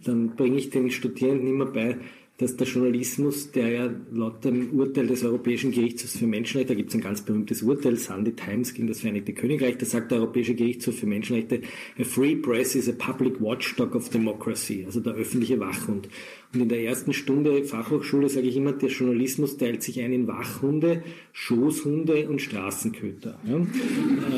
dann 0.03 0.35
bringe 0.35 0.57
ich 0.57 0.69
den 0.69 0.89
Studierenden 0.89 1.47
immer 1.47 1.65
bei, 1.65 1.97
dass 2.37 2.55
der 2.55 2.67
Journalismus, 2.67 3.51
der 3.51 3.67
ja 3.69 3.89
laut 4.11 4.45
dem 4.45 4.71
Urteil 4.71 5.07
des 5.07 5.23
Europäischen 5.23 5.71
Gerichtshofs 5.71 6.17
für 6.17 6.27
Menschenrechte, 6.27 6.73
da 6.73 6.77
gibt 6.77 6.89
es 6.89 6.95
ein 6.95 7.01
ganz 7.01 7.21
berühmtes 7.21 7.63
Urteil, 7.63 7.97
Sunday 7.97 8.33
Times 8.33 8.75
gegen 8.75 8.87
das 8.87 8.99
Vereinigte 8.99 9.33
Königreich, 9.33 9.77
da 9.79 9.85
sagt 9.87 10.11
der 10.11 10.19
Europäische 10.19 10.53
Gerichtshof 10.53 10.99
für 10.99 11.07
Menschenrechte, 11.07 11.61
a 11.99 12.03
free 12.03 12.35
press 12.35 12.75
is 12.75 12.87
a 12.87 12.91
public 12.91 13.41
watchdog 13.41 13.95
of 13.95 14.09
democracy, 14.09 14.83
also 14.85 14.99
der 14.99 15.13
öffentliche 15.13 15.59
Wachhund. 15.59 16.09
Und 16.53 16.61
in 16.61 16.69
der 16.69 16.81
ersten 16.81 17.11
Stunde 17.11 17.63
Fachhochschule 17.65 18.29
sage 18.29 18.47
ich 18.47 18.55
immer, 18.55 18.71
der 18.71 18.89
Journalismus 18.89 19.57
teilt 19.57 19.83
sich 19.83 19.99
ein 20.01 20.13
in 20.13 20.27
Wachhunde, 20.27 21.03
Schoßhunde 21.33 22.29
und 22.29 22.41
Straßenköter. 22.41 23.37
Ja? 23.43 23.55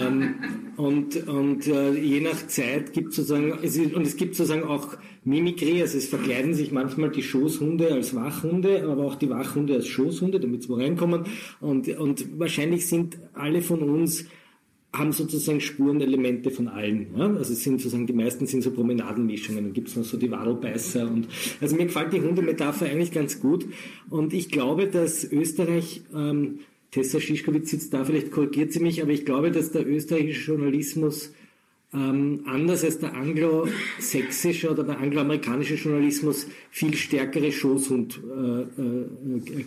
ähm, 0.07 0.35
und 0.75 1.27
und 1.27 1.67
äh, 1.67 1.93
je 1.93 2.21
nach 2.21 2.47
Zeit 2.47 2.93
gibt 2.93 3.13
sozusagen, 3.13 3.59
es 3.61 3.77
ist, 3.77 3.93
und 3.93 4.07
es 4.07 4.17
gibt 4.17 4.35
sozusagen 4.35 4.63
auch 4.63 4.97
Mimikrie, 5.23 5.81
also 5.81 5.97
es 5.97 6.07
verkleiden 6.07 6.55
sich 6.55 6.71
manchmal 6.71 7.11
die 7.11 7.21
Schoßhunde 7.21 7.93
als 7.93 8.15
Wachhunde, 8.15 8.83
aber 8.89 9.03
auch 9.03 9.15
die 9.15 9.29
Wachhunde 9.29 9.75
als 9.75 9.87
Schoßhunde, 9.87 10.39
damit 10.39 10.63
sie 10.63 10.69
wo 10.69 10.75
reinkommen. 10.75 11.25
Und, 11.59 11.87
und 11.89 12.39
wahrscheinlich 12.39 12.87
sind 12.87 13.19
alle 13.33 13.61
von 13.61 13.81
uns 13.81 14.25
haben 14.91 15.11
sozusagen 15.11 15.61
Spurenelemente 15.61 16.49
von 16.49 16.67
allen. 16.67 17.07
Ja? 17.15 17.27
Also 17.27 17.53
es 17.53 17.63
sind 17.63 17.79
sozusagen, 17.79 18.07
die 18.07 18.13
meisten 18.13 18.47
sind 18.47 18.63
so 18.63 18.71
Promenadenmischungen. 18.71 19.65
Dann 19.65 19.73
gibt 19.73 19.89
es 19.89 19.95
noch 19.95 20.03
so 20.03 20.17
die 20.17 20.31
Wadelbeißer 20.31 21.07
und 21.07 21.27
also 21.61 21.75
mir 21.75 21.85
gefällt 21.85 22.13
die 22.13 22.21
Hundemetapher 22.21 22.87
eigentlich 22.87 23.11
ganz 23.11 23.39
gut. 23.39 23.65
Und 24.09 24.33
ich 24.33 24.49
glaube, 24.49 24.87
dass 24.87 25.23
Österreich, 25.23 26.01
ähm, 26.13 26.59
Tessa 26.91 27.19
Schischkowitz 27.19 27.69
sitzt 27.69 27.93
da, 27.93 28.03
vielleicht 28.03 28.31
korrigiert 28.31 28.73
sie 28.73 28.79
mich, 28.79 29.01
aber 29.03 29.11
ich 29.11 29.25
glaube, 29.25 29.51
dass 29.51 29.71
der 29.71 29.87
österreichische 29.87 30.53
Journalismus 30.53 31.33
ähm, 31.91 32.41
anders 32.45 32.83
als 32.83 32.99
der 32.99 33.15
anglosächsische 33.15 34.69
oder 34.69 34.83
der 34.83 34.99
angloamerikanische 34.99 35.73
Journalismus 35.73 36.45
viel 36.69 36.93
stärkere 36.93 37.51
Schoßhund-Gene 37.51 39.17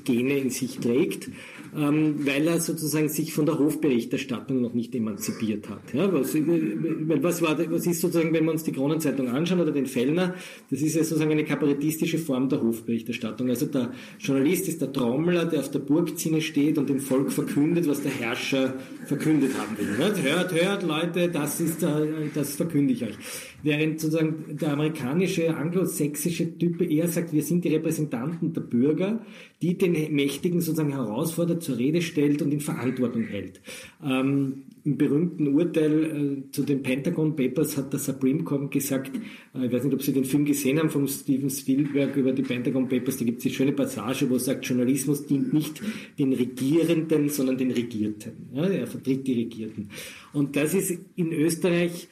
äh, 0.07 0.39
äh, 0.39 0.41
in 0.41 0.51
sich 0.51 0.79
trägt, 0.79 1.31
ähm, 1.77 2.25
weil 2.25 2.47
er 2.47 2.61
sozusagen 2.61 3.09
sich 3.09 3.35
von 3.35 3.45
der 3.45 3.59
Hofberichterstattung 3.59 4.61
noch 4.61 4.73
nicht 4.73 4.95
emanzipiert 4.95 5.69
hat. 5.69 5.93
Ja, 5.93 6.13
was, 6.13 6.37
was, 6.37 7.43
war, 7.43 7.59
was 7.73 7.87
ist 7.87 8.01
sozusagen, 8.01 8.33
wenn 8.33 8.45
wir 8.45 8.53
uns 8.53 8.63
die 8.63 8.73
Kronenzeitung 8.73 9.29
anschauen 9.29 9.59
oder 9.59 9.73
den 9.73 9.87
Fellner, 9.87 10.37
das 10.71 10.81
ist 10.81 10.95
ja 10.95 11.03
sozusagen 11.03 11.33
eine 11.33 11.45
kabarettistische 11.45 12.19
Form 12.19 12.49
der 12.49 12.63
Hofberichterstattung. 12.63 13.49
Also 13.49 13.67
der 13.67 13.91
Journalist 14.21 14.69
ist 14.69 14.81
der 14.81 14.93
Trommler, 14.93 15.47
der 15.47 15.59
auf 15.59 15.73
der 15.73 15.81
Burgzinne 15.81 16.41
steht 16.41 16.79
und 16.79 16.89
dem 16.89 17.01
Volk 17.01 17.33
verkündet, 17.33 17.89
was 17.89 18.01
der 18.01 18.13
Herrscher 18.13 18.75
verkündet 19.07 19.59
haben 19.59 19.77
will. 19.77 19.97
Hört, 19.97 20.53
hört, 20.53 20.85
Leute, 20.85 21.29
das 21.29 21.61
ist 21.61 21.83
der 21.83 22.12
das 22.35 22.57
verkünde 22.57 22.93
ich 22.93 23.05
euch. 23.05 23.15
Während 23.63 24.01
sozusagen 24.01 24.57
der 24.57 24.73
amerikanische 24.73 25.57
anglosächsische 25.57 26.59
Typ 26.59 26.81
eher 26.81 27.09
sagt, 27.09 27.33
wir 27.33 27.43
sind 27.43 27.65
die 27.65 27.75
Repräsentanten 27.75 28.53
der 28.53 28.63
Bürger, 28.63 29.25
die 29.61 29.79
den 29.79 29.93
Mächtigen 30.15 30.61
sozusagen 30.61 30.93
herausfordert, 30.93 31.63
zur 31.63 31.79
Rede 31.79 32.03
stellt 32.03 32.43
und 32.43 32.53
in 32.53 32.61
Verantwortung 32.61 33.25
hält. 33.25 33.61
Ähm, 34.05 34.65
Im 34.85 34.97
berühmten 34.97 35.55
Urteil 35.55 36.05
äh, 36.49 36.51
zu 36.51 36.65
den 36.65 36.83
Pentagon 36.83 37.37
Papers 37.37 37.77
hat 37.77 37.93
der 37.93 38.01
Supreme 38.01 38.43
Court 38.43 38.71
gesagt, 38.71 39.17
äh, 39.55 39.67
ich 39.67 39.73
weiß 39.73 39.85
nicht, 39.85 39.95
ob 39.95 40.03
Sie 40.03 40.13
den 40.13 40.25
Film 40.25 40.45
gesehen 40.45 40.79
haben 40.79 40.91
vom 40.91 41.07
Steven 41.07 41.51
Spielberg 41.51 42.17
über 42.17 42.33
die 42.33 42.43
Pentagon 42.43 42.89
Papers, 42.89 43.19
da 43.19 43.25
gibt 43.25 43.39
es 43.39 43.45
die 43.45 43.51
schöne 43.51 43.73
Passage, 43.73 44.29
wo 44.29 44.35
er 44.35 44.41
sagt, 44.41 44.67
Journalismus 44.67 45.27
dient 45.27 45.53
nicht 45.53 45.81
den 46.19 46.33
Regierenden, 46.33 47.29
sondern 47.29 47.59
den 47.59 47.71
Regierten. 47.71 48.49
Ja, 48.53 48.67
er 48.67 48.87
vertritt 48.87 49.27
die 49.27 49.35
Regierten. 49.35 49.91
Und 50.33 50.57
das 50.57 50.75
ist 50.75 50.99
in 51.15 51.33
Österreich 51.33 52.09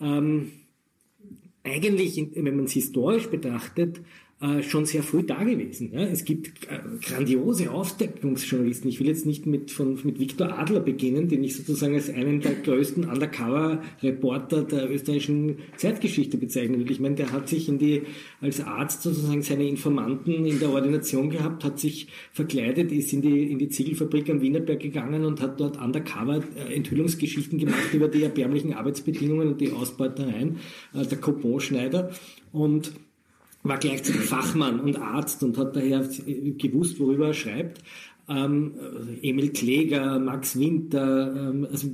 ähm, 0.00 0.50
eigentlich, 1.62 2.24
wenn 2.34 2.56
man 2.56 2.66
es 2.66 2.72
historisch 2.72 3.26
betrachtet, 3.28 4.00
schon 4.62 4.84
sehr 4.84 5.02
früh 5.02 5.22
da 5.22 5.42
gewesen. 5.42 5.90
Ja. 5.92 6.00
Es 6.00 6.24
gibt 6.24 6.64
äh, 6.68 6.78
grandiose 7.00 7.70
Aufdeckungsjournalisten. 7.70 8.90
Ich 8.90 9.00
will 9.00 9.06
jetzt 9.06 9.26
nicht 9.26 9.46
mit, 9.46 9.70
von, 9.70 9.98
mit 10.02 10.18
Viktor 10.18 10.58
Adler 10.58 10.80
beginnen, 10.80 11.28
den 11.28 11.44
ich 11.44 11.56
sozusagen 11.56 11.94
als 11.94 12.10
einen 12.10 12.40
der 12.40 12.54
größten 12.54 13.08
Undercover-Reporter 13.08 14.64
der 14.64 14.90
österreichischen 14.90 15.58
Zeitgeschichte 15.76 16.36
bezeichnen 16.36 16.80
will. 16.80 16.90
Ich 16.90 17.00
meine, 17.00 17.14
der 17.14 17.32
hat 17.32 17.48
sich 17.48 17.68
in 17.68 17.78
die, 17.78 18.02
als 18.40 18.60
Arzt 18.60 19.02
sozusagen 19.02 19.42
seine 19.42 19.66
Informanten 19.66 20.44
in 20.44 20.58
der 20.58 20.70
Ordination 20.70 21.30
gehabt, 21.30 21.64
hat 21.64 21.78
sich 21.78 22.08
verkleidet, 22.32 22.92
ist 22.92 23.12
in 23.12 23.22
die, 23.22 23.50
in 23.50 23.58
die 23.58 23.68
Ziegelfabrik 23.68 24.28
am 24.28 24.42
Wienerberg 24.42 24.80
gegangen 24.80 25.24
und 25.24 25.40
hat 25.40 25.58
dort 25.60 25.80
Undercover 25.80 26.42
äh, 26.56 26.74
Enthüllungsgeschichten 26.74 27.58
gemacht 27.58 27.94
über 27.94 28.08
die 28.08 28.22
erbärmlichen 28.24 28.74
Arbeitsbedingungen 28.74 29.48
und 29.48 29.60
die 29.60 29.70
Ausbeutereien 29.70 30.58
der 30.92 31.18
Coupon-Schneider. 31.18 32.10
Und 32.52 32.92
war 33.64 33.78
gleichzeitig 33.78 34.22
Fachmann 34.22 34.78
und 34.80 34.96
Arzt 34.96 35.42
und 35.42 35.58
hat 35.58 35.74
daher 35.74 36.06
gewusst, 36.58 37.00
worüber 37.00 37.28
er 37.28 37.34
schreibt. 37.34 37.82
Ähm, 38.26 38.72
Emil 39.20 39.50
Kläger, 39.50 40.18
Max 40.18 40.58
Winter, 40.58 41.34
ähm, 41.36 41.66
also 41.70 41.88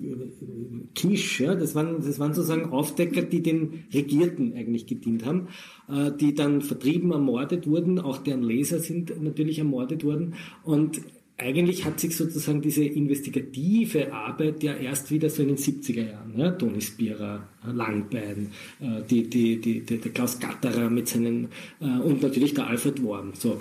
Kisch, 0.94 1.40
ja, 1.40 1.56
das 1.56 1.74
waren, 1.74 2.02
das 2.04 2.20
waren 2.20 2.34
sozusagen 2.34 2.70
Aufdecker, 2.70 3.22
die 3.22 3.42
den 3.42 3.84
Regierten 3.92 4.54
eigentlich 4.54 4.86
gedient 4.86 5.26
haben, 5.26 5.48
äh, 5.88 6.12
die 6.12 6.34
dann 6.34 6.60
vertrieben, 6.62 7.10
ermordet 7.10 7.66
wurden, 7.66 7.98
auch 7.98 8.18
deren 8.18 8.44
Leser 8.44 8.78
sind 8.78 9.20
natürlich 9.20 9.58
ermordet 9.58 10.04
worden 10.04 10.34
und 10.62 11.00
eigentlich 11.40 11.84
hat 11.84 11.98
sich 12.00 12.16
sozusagen 12.16 12.60
diese 12.60 12.84
investigative 12.84 14.12
Arbeit 14.12 14.62
ja 14.62 14.74
erst 14.74 15.10
wieder 15.10 15.30
so 15.30 15.42
in 15.42 15.48
den 15.48 15.56
70er 15.56 16.10
Jahren, 16.10 16.34
ja, 16.36 16.50
Toni 16.50 16.80
Spierer, 16.80 17.48
Langbein, 17.64 18.52
äh, 18.80 19.02
die, 19.08 19.28
die, 19.28 19.60
die, 19.60 19.80
der 19.80 20.12
Klaus 20.12 20.38
Gatterer 20.38 20.90
mit 20.90 21.08
seinen, 21.08 21.48
äh, 21.80 21.86
und 21.86 22.22
natürlich 22.22 22.54
der 22.54 22.66
Alfred 22.66 23.02
Worm. 23.02 23.32
So. 23.34 23.58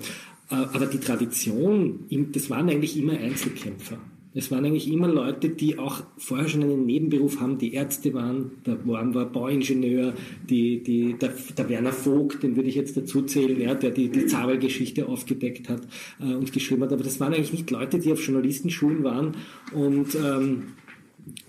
Äh, 0.51 0.55
aber 0.55 0.85
die 0.87 0.99
Tradition, 0.99 2.05
das 2.31 2.49
waren 2.49 2.69
eigentlich 2.69 2.97
immer 2.97 3.13
Einzelkämpfer. 3.13 3.97
Es 4.33 4.51
waren 4.51 4.63
eigentlich 4.63 4.91
immer 4.91 5.07
Leute, 5.07 5.49
die 5.49 5.79
auch 5.79 6.03
vorher 6.17 6.47
schon 6.47 6.61
einen 6.61 6.85
Nebenberuf 6.85 7.39
haben, 7.39 7.57
die 7.57 7.73
Ärzte 7.73 8.13
waren, 8.13 8.51
der 8.63 8.85
Worm 8.85 9.15
war 9.15 9.25
Bauingenieur, 9.25 10.13
die, 10.47 10.83
die, 10.83 11.15
der, 11.19 11.33
der 11.57 11.67
Werner 11.67 11.91
Vogt, 11.91 12.43
den 12.43 12.55
würde 12.55 12.69
ich 12.69 12.75
jetzt 12.75 12.95
dazu 12.95 13.23
zählen, 13.23 13.59
ja, 13.59 13.73
der 13.73 13.89
die, 13.89 14.09
die 14.09 14.27
Zabel-Geschichte 14.27 15.07
aufgedeckt 15.07 15.67
hat 15.67 15.81
äh, 16.19 16.35
und 16.35 16.53
geschrieben 16.53 16.83
hat. 16.83 16.93
Aber 16.93 17.03
das 17.03 17.19
waren 17.19 17.33
eigentlich 17.33 17.53
nicht 17.53 17.71
Leute, 17.71 17.97
die 17.97 18.11
auf 18.11 18.23
Journalistenschulen 18.23 19.03
waren 19.03 19.35
und 19.73 20.15
ähm, 20.15 20.63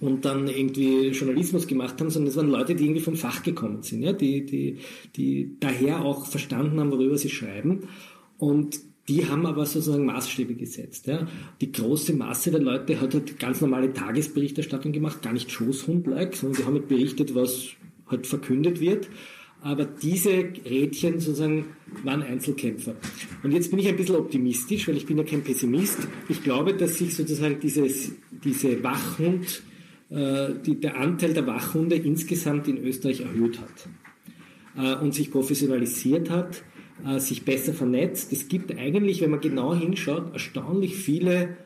und 0.00 0.24
dann 0.24 0.48
irgendwie 0.48 1.08
Journalismus 1.08 1.66
gemacht 1.66 2.00
haben, 2.00 2.10
sondern 2.10 2.28
es 2.28 2.36
waren 2.36 2.50
Leute, 2.50 2.74
die 2.74 2.84
irgendwie 2.84 3.00
vom 3.00 3.16
Fach 3.16 3.42
gekommen 3.42 3.82
sind, 3.82 4.02
ja, 4.02 4.12
die, 4.12 4.44
die, 4.44 4.78
die 5.16 5.56
daher 5.58 6.04
auch 6.04 6.26
verstanden 6.26 6.80
haben, 6.80 6.90
worüber 6.90 7.16
sie 7.16 7.30
schreiben. 7.30 7.88
Und 8.36 8.80
die 9.10 9.26
haben 9.26 9.44
aber 9.44 9.66
sozusagen 9.66 10.04
Maßstäbe 10.06 10.54
gesetzt. 10.54 11.08
Ja. 11.08 11.26
Die 11.60 11.72
große 11.72 12.12
Masse 12.12 12.52
der 12.52 12.60
Leute 12.60 13.00
hat 13.00 13.12
halt 13.12 13.40
ganz 13.40 13.60
normale 13.60 13.92
Tagesberichterstattung 13.92 14.92
gemacht, 14.92 15.20
gar 15.20 15.32
nicht 15.32 15.50
Schoßhund-like, 15.50 16.36
sondern 16.36 16.60
die 16.60 16.64
haben 16.64 16.74
halt 16.74 16.88
berichtet, 16.88 17.34
was 17.34 17.70
halt 18.06 18.28
verkündet 18.28 18.80
wird. 18.80 19.08
Aber 19.62 19.84
diese 19.84 20.30
Rädchen 20.30 21.18
sozusagen 21.18 21.66
waren 22.04 22.22
Einzelkämpfer. 22.22 22.94
Und 23.42 23.50
jetzt 23.50 23.70
bin 23.70 23.80
ich 23.80 23.88
ein 23.88 23.96
bisschen 23.96 24.14
optimistisch, 24.14 24.86
weil 24.86 24.96
ich 24.96 25.06
bin 25.06 25.18
ja 25.18 25.24
kein 25.24 25.42
Pessimist. 25.42 25.98
Ich 26.28 26.44
glaube, 26.44 26.72
dass 26.72 26.98
sich 26.98 27.14
sozusagen 27.14 27.58
dieses, 27.60 28.12
diese 28.44 28.82
Wachhund, 28.84 29.62
äh, 30.08 30.50
die, 30.64 30.78
der 30.78 30.98
Anteil 30.98 31.34
der 31.34 31.48
Wachhunde 31.48 31.96
insgesamt 31.96 32.68
in 32.68 32.78
Österreich 32.78 33.22
erhöht 33.22 33.58
hat 33.60 33.88
äh, 34.76 35.02
und 35.02 35.14
sich 35.14 35.32
professionalisiert 35.32 36.30
hat 36.30 36.62
äh, 37.06 37.20
sich 37.20 37.44
besser 37.44 37.72
vernetzt. 37.72 38.32
Es 38.32 38.48
gibt 38.48 38.76
eigentlich, 38.76 39.20
wenn 39.20 39.30
man 39.30 39.40
genau 39.40 39.74
hinschaut, 39.74 40.32
erstaunlich 40.32 40.96
viele 40.96 41.56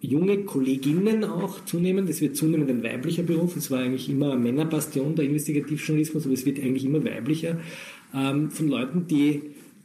junge 0.00 0.38
Kolleginnen 0.44 1.24
auch 1.24 1.64
zunehmend. 1.64 2.10
Es 2.10 2.20
wird 2.20 2.36
zunehmend 2.36 2.68
ein 2.70 2.82
weiblicher 2.82 3.22
Beruf. 3.22 3.56
Es 3.56 3.70
war 3.70 3.80
eigentlich 3.80 4.08
immer 4.08 4.32
eine 4.32 4.40
Männerbastion 4.40 5.14
der 5.14 5.26
Investigativjournalismus, 5.26 6.24
aber 6.24 6.34
es 6.34 6.44
wird 6.44 6.58
eigentlich 6.58 6.84
immer 6.84 7.04
weiblicher. 7.04 7.60
Ähm, 8.14 8.50
von 8.50 8.68
Leuten, 8.68 9.06
die 9.06 9.42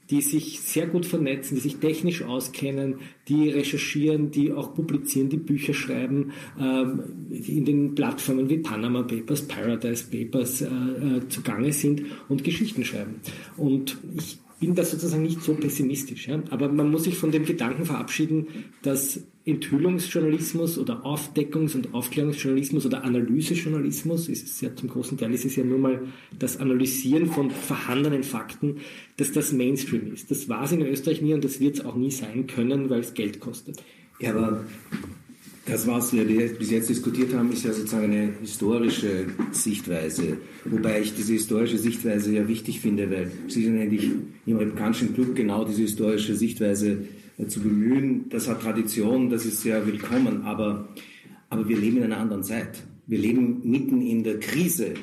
die 0.09 0.21
sich 0.21 0.61
sehr 0.61 0.87
gut 0.87 1.05
vernetzen, 1.05 1.55
die 1.55 1.61
sich 1.61 1.77
technisch 1.77 2.21
auskennen, 2.21 2.95
die 3.27 3.49
recherchieren, 3.49 4.31
die 4.31 4.53
auch 4.53 4.73
publizieren, 4.73 5.29
die 5.29 5.37
Bücher 5.37 5.73
schreiben, 5.73 6.31
ähm, 6.59 7.03
in 7.29 7.65
den 7.65 7.95
Plattformen 7.95 8.49
wie 8.49 8.59
Panama 8.59 9.03
Papers, 9.03 9.41
Paradise 9.41 10.05
Papers 10.09 10.61
äh, 10.61 10.65
äh, 10.65 11.27
zugange 11.27 11.73
sind 11.73 12.03
und 12.29 12.43
Geschichten 12.43 12.85
schreiben. 12.85 13.15
Und 13.57 13.97
ich 14.17 14.39
bin 14.59 14.75
da 14.75 14.83
sozusagen 14.83 15.23
nicht 15.23 15.41
so 15.41 15.53
pessimistisch. 15.53 16.27
Ja? 16.27 16.41
Aber 16.49 16.69
man 16.69 16.91
muss 16.91 17.03
sich 17.03 17.17
von 17.17 17.31
dem 17.31 17.45
Gedanken 17.45 17.85
verabschieden, 17.85 18.47
dass 18.81 19.21
Enthüllungsjournalismus 19.45 20.77
oder 20.77 21.05
Aufdeckungs- 21.05 21.75
und 21.75 21.93
Aufklärungsjournalismus 21.93 22.85
oder 22.85 23.03
Analysejournalismus, 23.03 24.27
ist 24.27 24.47
es 24.47 24.61
ja 24.61 24.75
zum 24.75 24.89
großen 24.89 25.17
Teil 25.17 25.33
ist 25.33 25.45
es 25.45 25.55
ja 25.55 25.63
nur 25.63 25.79
mal 25.79 26.01
das 26.37 26.57
Analysieren 26.57 27.27
von 27.27 27.51
vorhandenen 27.51 28.23
Fakten, 28.23 28.77
dass 29.15 29.31
das 29.31 29.53
Mainstream 29.53 30.11
ist. 30.13 30.31
Das 30.31 30.49
war 30.49 30.65
es 30.65 30.71
in 30.73 30.81
Österreich 30.81 31.21
nie 31.21 31.33
und 31.33 31.45
das 31.45 31.59
wird 31.59 31.75
es 31.75 31.85
auch 31.85 31.95
nie 31.95 32.11
sein 32.11 32.47
können, 32.47 32.89
weil 32.89 32.99
es 32.99 33.13
Geld 33.13 33.39
kostet. 33.39 33.81
Ja, 34.19 34.35
aber 34.35 34.65
das, 35.67 35.85
was 35.85 36.13
wir 36.13 36.25
bis 36.25 36.71
jetzt 36.71 36.89
diskutiert 36.89 37.33
haben, 37.33 37.51
ist 37.51 37.65
ja 37.65 37.73
sozusagen 37.73 38.05
eine 38.05 38.33
historische 38.39 39.27
Sichtweise. 39.51 40.37
Wobei 40.65 41.01
ich 41.01 41.13
diese 41.13 41.33
historische 41.33 41.77
Sichtweise 41.77 42.33
ja 42.33 42.47
wichtig 42.47 42.79
finde, 42.79 43.11
weil 43.11 43.31
Sie 43.47 43.63
sind 43.63 43.79
eigentlich 43.79 44.09
im 44.45 44.57
Republikanischen 44.57 45.13
Club 45.13 45.35
genau 45.35 45.65
diese 45.65 45.81
historische 45.81 46.35
Sichtweise 46.35 46.99
äh, 47.37 47.47
zu 47.47 47.61
bemühen. 47.61 48.29
Das 48.29 48.47
hat 48.47 48.61
Tradition, 48.61 49.29
das 49.29 49.45
ist 49.45 49.61
sehr 49.61 49.85
willkommen, 49.85 50.43
aber, 50.43 50.87
aber 51.49 51.67
wir 51.67 51.77
leben 51.77 51.97
in 51.97 52.03
einer 52.03 52.17
anderen 52.17 52.43
Zeit. 52.43 52.83
Wir 53.05 53.19
leben 53.19 53.61
mitten 53.63 54.01
in 54.01 54.23
der 54.23 54.39
Krise 54.39 54.93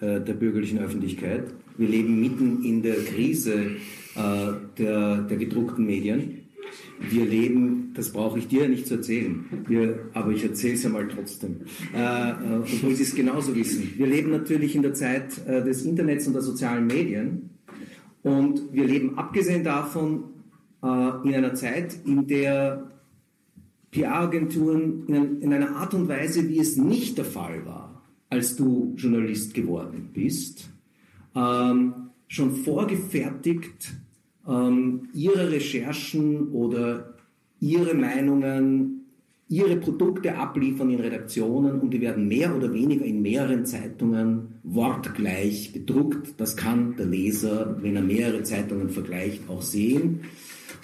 äh, 0.00 0.20
der 0.20 0.34
bürgerlichen 0.34 0.78
Öffentlichkeit. 0.78 1.52
Wir 1.76 1.88
leben 1.88 2.20
mitten 2.20 2.64
in 2.64 2.82
der 2.82 2.96
Krise 2.96 3.54
äh, 4.14 4.52
der, 4.78 5.22
der 5.22 5.36
gedruckten 5.36 5.84
Medien. 5.84 6.41
Wir 7.10 7.24
leben, 7.24 7.92
das 7.94 8.12
brauche 8.12 8.38
ich 8.38 8.48
dir 8.48 8.68
nicht 8.68 8.86
zu 8.86 8.94
erzählen, 8.94 9.44
wir, 9.66 10.10
aber 10.12 10.30
ich 10.30 10.44
erzähle 10.44 10.74
es 10.74 10.82
ja 10.82 10.90
mal 10.90 11.08
trotzdem, 11.08 11.62
äh, 11.94 12.30
äh, 12.30 12.34
obwohl 12.60 12.94
Sie 12.94 13.02
es 13.02 13.14
genauso 13.14 13.54
wissen. 13.54 13.94
Wir 13.96 14.06
leben 14.06 14.30
natürlich 14.30 14.76
in 14.76 14.82
der 14.82 14.94
Zeit 14.94 15.46
äh, 15.46 15.62
des 15.62 15.84
Internets 15.84 16.26
und 16.26 16.34
der 16.34 16.42
sozialen 16.42 16.86
Medien. 16.86 17.50
Und 18.22 18.72
wir 18.72 18.86
leben 18.86 19.18
abgesehen 19.18 19.64
davon 19.64 20.24
äh, 20.82 20.86
in 20.86 21.34
einer 21.34 21.54
Zeit, 21.54 21.96
in 22.04 22.26
der 22.26 22.88
PR-Agenturen 23.92 25.06
in, 25.06 25.42
in 25.42 25.52
einer 25.52 25.76
Art 25.76 25.94
und 25.94 26.08
Weise, 26.08 26.48
wie 26.48 26.58
es 26.58 26.76
nicht 26.76 27.18
der 27.18 27.26
Fall 27.26 27.64
war, 27.66 28.02
als 28.30 28.56
du 28.56 28.94
Journalist 28.96 29.54
geworden 29.54 30.10
bist, 30.12 30.70
ähm, 31.36 32.10
schon 32.26 32.56
vorgefertigt 32.56 33.94
ähm, 34.48 35.08
ihre 35.14 35.50
Recherchen 35.50 36.48
oder 36.48 37.14
ihre 37.60 37.94
Meinungen, 37.94 39.06
ihre 39.48 39.76
Produkte 39.76 40.36
abliefern 40.36 40.90
in 40.90 41.00
Redaktionen 41.00 41.80
und 41.80 41.90
die 41.90 42.00
werden 42.00 42.26
mehr 42.26 42.56
oder 42.56 42.72
weniger 42.72 43.04
in 43.04 43.22
mehreren 43.22 43.66
Zeitungen 43.66 44.54
wortgleich 44.62 45.72
gedruckt. 45.72 46.34
Das 46.38 46.56
kann 46.56 46.96
der 46.96 47.06
Leser, 47.06 47.76
wenn 47.82 47.96
er 47.96 48.02
mehrere 48.02 48.42
Zeitungen 48.42 48.88
vergleicht, 48.88 49.48
auch 49.48 49.62
sehen. 49.62 50.22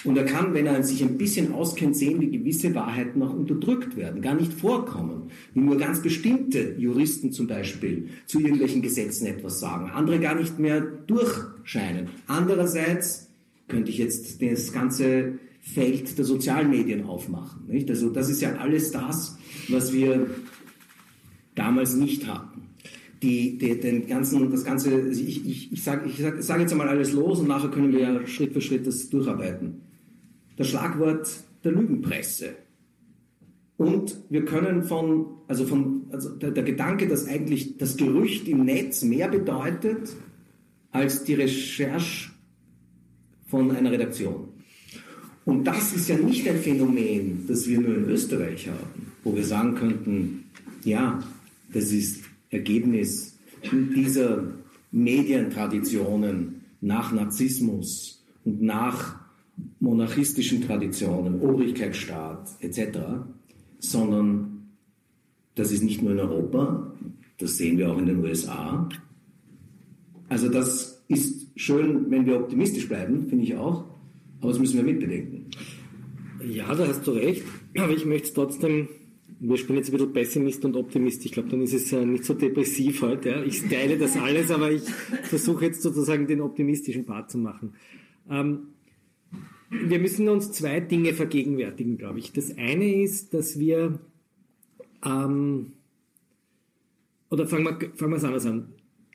Und 0.05 0.17
er 0.17 0.25
kann, 0.25 0.55
wenn 0.55 0.67
er 0.67 0.83
sich 0.83 1.03
ein 1.03 1.19
bisschen 1.19 1.53
auskennt, 1.53 1.97
sehen, 1.97 2.21
wie 2.21 2.31
gewisse 2.31 2.75
Wahrheiten 2.75 3.23
auch 3.23 3.35
unterdrückt 3.35 3.97
werden, 3.97 4.23
gar 4.23 4.35
nicht 4.35 4.53
vorkommen. 4.53 5.31
Wie 5.55 5.61
nur 5.61 5.77
ganz 5.77 6.01
bestimmte 6.03 6.75
Juristen 6.79 7.33
zum 7.33 7.47
Beispiel 7.47 8.09
zu 8.27 8.39
irgendwelchen 8.39 8.83
Gesetzen 8.83 9.27
etwas 9.27 9.59
sagen, 9.59 9.91
andere 9.91 10.21
gar 10.21 10.37
nicht 10.37 10.59
mehr 10.59 10.81
durchscheinen. 10.81 12.11
Andererseits 12.27 13.28
könnte 13.69 13.91
ich 13.91 13.99
jetzt 13.99 14.43
das 14.43 14.73
ganze 14.73 15.39
Feld 15.61 16.17
der 16.17 16.25
Sozialmedien 16.25 17.05
aufmachen. 17.05 17.67
Nicht? 17.67 17.89
Also 17.91 18.11
das 18.11 18.29
ist 18.29 18.41
ja 18.41 18.57
alles 18.57 18.91
das, 18.91 19.37
was 19.69 19.93
wir 19.93 20.27
damals 21.55 21.95
nicht 21.95 22.27
hatten. 22.27 22.63
Die, 23.23 23.59
die, 23.59 23.79
den 23.79 24.07
ganzen, 24.07 24.51
das 24.51 24.65
ganze, 24.65 24.95
also 24.95 25.21
ich, 25.21 25.45
ich, 25.45 25.73
ich 25.73 25.83
sage 25.83 26.09
ich 26.09 26.19
sag, 26.19 26.41
sag 26.41 26.61
jetzt 26.61 26.73
einmal 26.73 26.89
alles 26.89 27.13
los 27.13 27.41
und 27.41 27.49
nachher 27.49 27.69
können 27.69 27.93
wir 27.93 28.01
ja 28.01 28.27
Schritt 28.27 28.53
für 28.53 28.61
Schritt 28.61 28.87
das 28.87 29.11
durcharbeiten. 29.11 29.83
Das 30.57 30.69
Schlagwort 30.69 31.29
der 31.65 31.73
Lügenpresse. 31.73 32.51
Und 33.77 34.17
wir 34.29 34.45
können 34.45 34.85
von, 34.85 35.27
also 35.49 35.65
von, 35.65 36.07
also 36.11 36.31
der, 36.31 36.53
der 36.53 36.65
Gedanke, 36.65 37.09
dass 37.09 37.27
eigentlich 37.27 37.77
das 37.77 37.97
Gerücht 37.97 38.49
im 38.49 38.65
Netz 38.65 39.03
mehr 39.03 39.29
bedeutet 39.29 40.15
als 40.91 41.25
die 41.25 41.35
Recherche 41.35 42.31
von 43.49 43.71
einer 43.75 43.91
Redaktion. 43.91 44.49
Und 45.45 45.65
das 45.65 45.95
ist 45.95 46.09
ja 46.09 46.17
nicht 46.17 46.47
ein 46.49 46.59
Phänomen, 46.59 47.45
das 47.49 47.67
wir 47.67 47.81
nur 47.81 47.97
in 47.97 48.05
Österreich 48.05 48.69
haben, 48.69 49.13
wo 49.25 49.35
wir 49.35 49.45
sagen 49.45 49.75
könnten, 49.75 50.45
ja, 50.85 51.23
das 51.73 51.91
ist 51.91 52.25
Ergebnis 52.51 53.39
dieser 53.73 54.45
Medientraditionen 54.91 56.63
nach 56.81 57.13
Narzissmus 57.13 58.25
und 58.45 58.63
nach 58.63 59.19
monarchistischen 59.81 60.63
Traditionen, 60.63 61.41
Obrigkeitsstaat 61.41 62.51
etc., 62.61 62.99
sondern 63.81 64.69
das 65.55 65.73
ist 65.73 65.83
nicht 65.83 66.03
nur 66.03 66.13
in 66.13 66.21
Europa, 66.21 66.93
das 67.39 67.57
sehen 67.57 67.79
wir 67.79 67.91
auch 67.91 67.99
in 67.99 68.07
den 68.07 68.19
USA. 68.19 68.89
Also 70.29 70.49
das 70.49 71.03
ist 71.09 71.38
schön, 71.59 72.11
wenn 72.11 72.27
wir 72.27 72.37
optimistisch 72.41 72.89
bleiben, 72.89 73.27
finde 73.29 73.45
ich 73.45 73.57
auch, 73.57 73.85
aber 74.41 74.51
das 74.51 74.59
müssen 74.59 74.77
wir 74.77 74.85
mitbedenken. 74.85 75.47
Ja, 76.47 76.75
da 76.75 76.87
hast 76.87 77.07
du 77.07 77.11
recht, 77.13 77.45
aber 77.77 77.93
ich 77.93 78.07
möchte 78.07 78.33
trotzdem 78.33 78.89
wir 79.41 79.57
spielen 79.57 79.79
jetzt 79.79 79.89
ein 79.89 79.93
bisschen 79.93 80.13
Pessimist 80.13 80.65
und 80.65 80.77
Optimist. 80.77 81.25
Ich 81.25 81.33
glaube, 81.33 81.49
dann 81.49 81.63
ist 81.63 81.73
es 81.73 81.93
äh, 81.93 82.05
nicht 82.05 82.25
so 82.25 82.35
depressiv 82.35 83.03
heute. 83.03 83.31
Ja. 83.31 83.43
Ich 83.43 83.69
teile 83.69 83.97
das 83.97 84.17
alles, 84.17 84.51
aber 84.51 84.71
ich 84.71 84.83
versuche 84.83 85.67
jetzt 85.67 85.83
sozusagen 85.83 86.27
den 86.27 86.41
optimistischen 86.41 87.05
Part 87.05 87.31
zu 87.31 87.39
machen. 87.39 87.75
Ähm, 88.29 88.69
wir 89.71 89.99
müssen 89.99 90.29
uns 90.29 90.51
zwei 90.53 90.81
Dinge 90.81 91.15
vergegenwärtigen, 91.15 91.99
glaube 91.99 92.19
ich. 92.19 92.33
Das 92.33 92.57
eine 92.57 93.03
ist, 93.03 93.35
dass 93.35 93.59
wir, 93.59 94.01
ähm, 95.05 95.73
oder 97.31 97.47
fangen 97.47 97.65
wir, 97.65 97.91
fangen 97.95 98.13
wir 98.13 98.17
es 98.17 98.25
anders 98.25 98.47
an. 98.47 98.69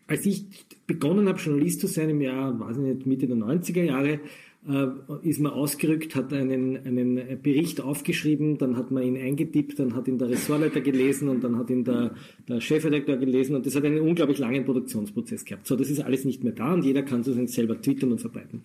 Als 0.08 0.26
ich 0.26 0.46
begonnen 0.86 1.28
habe, 1.28 1.40
Journalist 1.40 1.80
zu 1.80 1.88
sein 1.88 2.10
im 2.10 2.22
Jahr, 2.22 2.60
weiß 2.60 2.78
ich 2.78 2.84
nicht, 2.84 3.06
Mitte 3.06 3.28
der 3.28 3.38
90er 3.38 3.84
Jahre, 3.84 4.20
äh, 4.68 4.88
ist 5.24 5.40
man 5.40 5.52
ausgerückt, 5.52 6.16
hat 6.16 6.32
einen, 6.32 6.78
einen 6.86 7.42
Bericht 7.42 7.82
aufgeschrieben, 7.82 8.58
dann 8.58 8.78
hat 8.78 8.92
man 8.92 9.04
ihn 9.04 9.18
eingetippt, 9.18 9.78
dann 9.80 9.94
hat 9.94 10.08
ihn 10.08 10.18
der 10.18 10.30
Ressortleiter 10.30 10.80
gelesen 10.82 11.28
und 11.28 11.44
dann 11.44 11.58
hat 11.58 11.70
ihn 11.70 11.84
der, 11.84 12.16
der 12.48 12.62
Chefredakteur 12.62 13.18
gelesen 13.18 13.56
und 13.56 13.66
das 13.66 13.76
hat 13.76 13.84
einen 13.84 14.00
unglaublich 14.00 14.38
langen 14.38 14.64
Produktionsprozess 14.64 15.44
gehabt. 15.44 15.68
So, 15.68 15.76
das 15.76 15.90
ist 15.90 16.00
alles 16.02 16.24
nicht 16.24 16.44
mehr 16.44 16.54
da 16.54 16.74
und 16.74 16.86
jeder 16.86 17.04
kann 17.04 17.24
sozusagen 17.24 17.48
selber 17.48 17.82
twittern 17.82 18.14
und 18.14 18.22
verbreiten. 18.22 18.62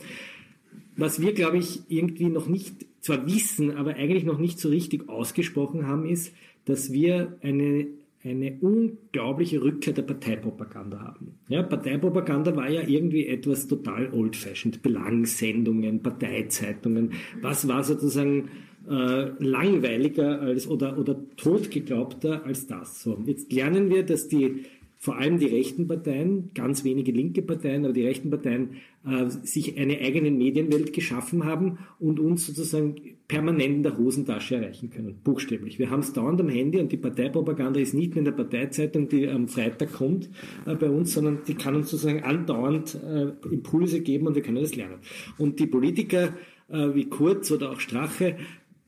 Was 0.96 1.20
wir, 1.20 1.32
glaube 1.32 1.58
ich, 1.58 1.82
irgendwie 1.88 2.28
noch 2.28 2.48
nicht, 2.48 2.74
zwar 3.00 3.26
wissen, 3.26 3.72
aber 3.72 3.94
eigentlich 3.94 4.24
noch 4.24 4.38
nicht 4.38 4.58
so 4.58 4.68
richtig 4.68 5.08
ausgesprochen 5.08 5.86
haben, 5.86 6.06
ist, 6.06 6.32
dass 6.64 6.92
wir 6.92 7.38
eine 7.42 7.86
eine 8.28 8.58
unglaubliche 8.60 9.62
Rückkehr 9.62 9.92
der 9.92 10.02
Parteipropaganda 10.02 11.00
haben. 11.00 11.34
Ja, 11.48 11.62
Parteipropaganda 11.62 12.54
war 12.56 12.70
ja 12.70 12.82
irgendwie 12.86 13.26
etwas 13.26 13.66
total 13.66 14.12
old-fashioned. 14.12 14.82
Belangssendungen, 14.82 16.02
Parteizeitungen. 16.02 17.12
Was 17.40 17.68
war 17.68 17.84
sozusagen 17.84 18.48
äh, 18.88 19.30
langweiliger 19.38 20.40
als 20.40 20.68
oder, 20.68 20.98
oder 20.98 21.16
totgeglaubter 21.36 22.44
als 22.44 22.66
das? 22.66 23.02
So, 23.02 23.22
jetzt 23.26 23.52
lernen 23.52 23.90
wir, 23.90 24.04
dass 24.04 24.28
die 24.28 24.64
vor 25.00 25.16
allem 25.16 25.38
die 25.38 25.46
rechten 25.46 25.86
Parteien, 25.86 26.50
ganz 26.54 26.82
wenige 26.82 27.12
linke 27.12 27.42
Parteien, 27.42 27.84
aber 27.84 27.94
die 27.94 28.04
rechten 28.04 28.30
Parteien 28.30 28.70
äh, 29.06 29.28
sich 29.28 29.78
eine 29.78 29.98
eigene 29.98 30.30
Medienwelt 30.32 30.92
geschaffen 30.92 31.44
haben 31.44 31.78
und 32.00 32.18
uns 32.18 32.46
sozusagen 32.46 32.96
permanent 33.28 33.76
in 33.76 33.82
der 33.82 33.96
Hosentasche 33.96 34.56
erreichen 34.56 34.88
können, 34.88 35.20
buchstäblich. 35.22 35.78
Wir 35.78 35.90
haben 35.90 36.00
es 36.00 36.14
dauernd 36.14 36.40
am 36.40 36.48
Handy 36.48 36.80
und 36.80 36.90
die 36.90 36.96
Parteipropaganda 36.96 37.78
ist 37.78 37.92
nicht 37.92 38.10
nur 38.10 38.20
in 38.20 38.24
der 38.24 38.32
Parteizeitung, 38.32 39.08
die 39.08 39.28
am 39.28 39.48
Freitag 39.48 39.92
kommt 39.92 40.30
äh, 40.64 40.74
bei 40.74 40.88
uns, 40.88 41.12
sondern 41.12 41.40
die 41.46 41.54
kann 41.54 41.76
uns 41.76 41.90
sozusagen 41.90 42.24
andauernd 42.24 42.98
äh, 43.04 43.32
Impulse 43.52 44.00
geben 44.00 44.26
und 44.26 44.34
wir 44.34 44.42
können 44.42 44.62
das 44.62 44.74
lernen. 44.74 44.96
Und 45.36 45.60
die 45.60 45.66
Politiker 45.66 46.32
äh, 46.68 46.94
wie 46.94 47.04
Kurz 47.04 47.50
oder 47.52 47.70
auch 47.70 47.80
Strache 47.80 48.36